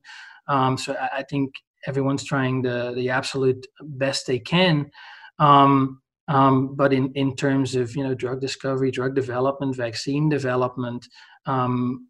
Um, 0.49 0.77
so 0.79 0.95
I, 0.95 1.19
I 1.19 1.23
think 1.25 1.53
everyone's 1.87 2.25
trying 2.25 2.63
the 2.63 2.93
the 2.95 3.11
absolute 3.11 3.67
best 3.81 4.27
they 4.27 4.39
can. 4.39 4.91
Um, 5.39 6.01
um, 6.29 6.77
but 6.77 6.93
in, 6.93 7.13
in 7.15 7.35
terms 7.35 7.75
of 7.75 7.95
you 7.97 8.05
know 8.05 8.15
drug 8.15 8.41
discovery, 8.41 8.91
drug 8.91 9.15
development, 9.15 9.77
vaccine 9.77 10.29
development, 10.29 11.07
um, 11.47 12.09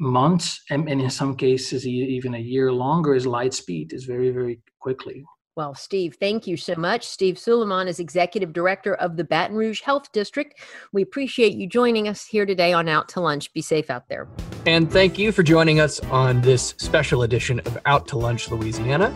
months 0.00 0.60
and, 0.70 0.88
and 0.88 1.00
in 1.00 1.10
some 1.10 1.34
cases 1.36 1.86
even 1.86 2.34
a 2.34 2.38
year 2.38 2.72
longer 2.72 3.14
is 3.14 3.26
light 3.26 3.52
speed 3.52 3.92
is 3.92 4.04
very 4.04 4.30
very 4.30 4.60
quickly. 4.80 5.24
Well, 5.58 5.74
Steve, 5.74 6.14
thank 6.20 6.46
you 6.46 6.56
so 6.56 6.76
much. 6.76 7.04
Steve 7.04 7.34
Ceulemans 7.34 7.88
is 7.88 7.98
Executive 7.98 8.52
Director 8.52 8.94
of 8.94 9.16
the 9.16 9.24
Baton 9.24 9.56
Rouge 9.56 9.80
Health 9.80 10.12
District. 10.12 10.56
We 10.92 11.02
appreciate 11.02 11.54
you 11.54 11.66
joining 11.66 12.06
us 12.06 12.24
here 12.24 12.46
today 12.46 12.72
on 12.72 12.88
Out 12.88 13.08
to 13.08 13.20
Lunch. 13.20 13.52
Be 13.52 13.60
safe 13.60 13.90
out 13.90 14.08
there. 14.08 14.28
And 14.66 14.88
thank 14.88 15.18
you 15.18 15.32
for 15.32 15.42
joining 15.42 15.80
us 15.80 15.98
on 16.10 16.42
this 16.42 16.76
special 16.78 17.24
edition 17.24 17.58
of 17.66 17.76
Out 17.86 18.06
to 18.06 18.16
Lunch 18.16 18.48
Louisiana. 18.52 19.12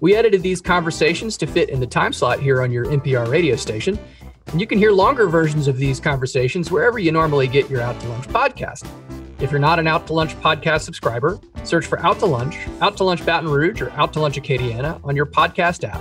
We 0.00 0.16
edited 0.16 0.42
these 0.42 0.60
conversations 0.60 1.36
to 1.36 1.46
fit 1.46 1.70
in 1.70 1.78
the 1.78 1.86
time 1.86 2.12
slot 2.12 2.40
here 2.40 2.62
on 2.62 2.72
your 2.72 2.86
NPR 2.86 3.30
radio 3.30 3.54
station. 3.54 3.96
And 4.46 4.60
you 4.60 4.66
can 4.66 4.78
hear 4.78 4.90
longer 4.90 5.28
versions 5.28 5.68
of 5.68 5.76
these 5.76 6.00
conversations 6.00 6.68
wherever 6.68 6.98
you 6.98 7.12
normally 7.12 7.46
get 7.46 7.70
your 7.70 7.80
Out 7.80 8.00
to 8.00 8.08
Lunch 8.08 8.26
podcast. 8.26 8.88
If 9.38 9.50
you're 9.50 9.60
not 9.60 9.78
an 9.78 9.86
Out 9.86 10.06
to 10.06 10.14
Lunch 10.14 10.34
podcast 10.40 10.80
subscriber, 10.80 11.38
search 11.62 11.84
for 11.84 11.98
Out 11.98 12.18
to 12.20 12.26
Lunch, 12.26 12.56
Out 12.80 12.96
to 12.96 13.04
Lunch 13.04 13.24
Baton 13.26 13.50
Rouge, 13.50 13.82
or 13.82 13.90
Out 13.90 14.14
to 14.14 14.20
Lunch 14.20 14.36
Acadiana 14.36 14.98
on 15.04 15.14
your 15.14 15.26
podcast 15.26 15.86
app. 15.86 16.00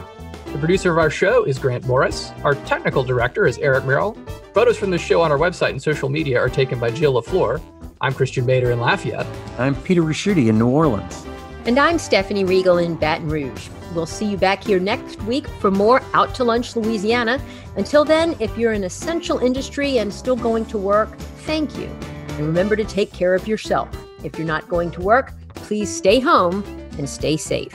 The 0.54 0.58
producer 0.58 0.90
of 0.94 0.98
our 0.98 1.10
show 1.10 1.44
is 1.44 1.60
Grant 1.60 1.86
Morris. 1.86 2.32
Our 2.46 2.56
technical 2.56 3.04
director 3.04 3.46
is 3.46 3.58
Eric 3.58 3.84
Merrill. 3.84 4.14
Photos 4.54 4.78
from 4.78 4.90
the 4.90 4.98
show 4.98 5.22
on 5.22 5.34
our 5.34 5.38
website 5.38 5.72
and 5.72 5.84
social 5.84 6.08
media 6.08 6.40
are 6.40 6.48
taken 6.48 6.80
by 6.80 6.92
Jill 6.92 7.22
LaFleur. 7.22 7.62
I'm 8.00 8.14
Christiaan 8.14 8.46
Mader 8.46 8.72
in 8.72 8.80
Lafayette. 8.80 9.28
I'm 9.58 9.76
Peter 9.84 10.02
Ricchiuti 10.02 10.48
in 10.48 10.58
New 10.58 10.70
Orleans. 10.70 11.26
And 11.66 11.78
I'm 11.78 12.00
Stephanie 12.00 12.46
Riegel 12.46 12.78
in 12.78 12.96
Baton 12.96 13.28
Rouge. 13.28 13.68
We'll 13.94 14.06
see 14.06 14.28
you 14.28 14.38
back 14.38 14.64
here 14.64 14.80
next 14.80 15.22
week 15.24 15.46
for 15.60 15.72
more 15.72 16.02
Out 16.14 16.34
to 16.36 16.46
Lunch 16.46 16.78
Louisiana. 16.78 17.42
Until 17.76 18.06
then, 18.06 18.38
if 18.40 18.58
you're 18.58 18.72
an 18.72 18.86
essential 18.86 19.40
industry 19.40 19.98
and 19.98 20.14
still 20.14 20.38
going 20.38 20.66
to 20.68 20.78
work, 20.78 21.18
thank 21.18 21.78
you. 21.78 21.90
And 22.36 22.48
remember 22.48 22.76
to 22.76 22.84
take 22.84 23.14
care 23.14 23.34
of 23.34 23.48
yourself. 23.48 23.90
If 24.24 24.38
you're 24.38 24.48
not 24.48 24.68
going 24.68 24.92
to 24.92 25.02
work, 25.02 25.34
please 25.56 25.96
stay 25.96 26.20
home 26.20 26.64
and 26.98 27.10
stay 27.10 27.38
safe. 27.38 27.74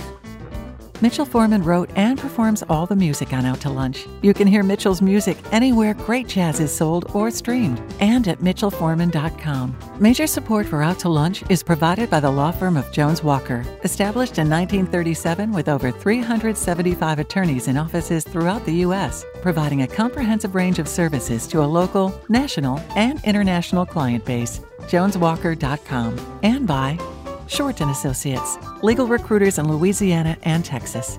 Mitchell 1.02 1.24
Foreman 1.24 1.64
wrote 1.64 1.88
and 1.96 2.18
performs 2.18 2.62
all 2.68 2.84
the 2.84 2.94
music 2.94 3.32
on 3.32 3.46
Out 3.46 3.60
to 3.62 3.70
Lunch. 3.70 4.06
You 4.20 4.34
can 4.34 4.46
hear 4.46 4.62
Mitchell's 4.62 5.00
music 5.00 5.38
anywhere 5.50 5.94
great 5.94 6.28
jazz 6.28 6.60
is 6.60 6.74
sold 6.74 7.10
or 7.14 7.30
streamed 7.30 7.80
and 8.00 8.28
at 8.28 8.40
mitchellforeman.com. 8.40 9.74
Major 9.98 10.26
support 10.26 10.66
for 10.66 10.82
Out 10.82 10.98
to 10.98 11.08
Lunch 11.08 11.42
is 11.48 11.62
provided 11.62 12.10
by 12.10 12.20
the 12.20 12.30
law 12.30 12.50
firm 12.50 12.76
of 12.76 12.92
Jones 12.92 13.24
Walker, 13.24 13.64
established 13.82 14.36
in 14.36 14.50
1937 14.50 15.52
with 15.52 15.70
over 15.70 15.90
375 15.90 17.18
attorneys 17.18 17.66
in 17.66 17.78
offices 17.78 18.22
throughout 18.22 18.64
the 18.66 18.84
U.S., 18.86 19.24
providing 19.40 19.82
a 19.82 19.88
comprehensive 19.88 20.54
range 20.54 20.78
of 20.78 20.86
services 20.86 21.46
to 21.46 21.62
a 21.62 21.70
local, 21.78 22.12
national, 22.28 22.78
and 22.94 23.24
international 23.24 23.86
client 23.86 24.24
base. 24.26 24.60
JonesWalker.com 24.82 26.40
and 26.42 26.66
by 26.66 26.98
Short 27.50 27.80
and 27.80 27.90
Associates, 27.90 28.58
legal 28.80 29.08
recruiters 29.08 29.58
in 29.58 29.66
Louisiana 29.66 30.36
and 30.44 30.64
Texas. 30.64 31.18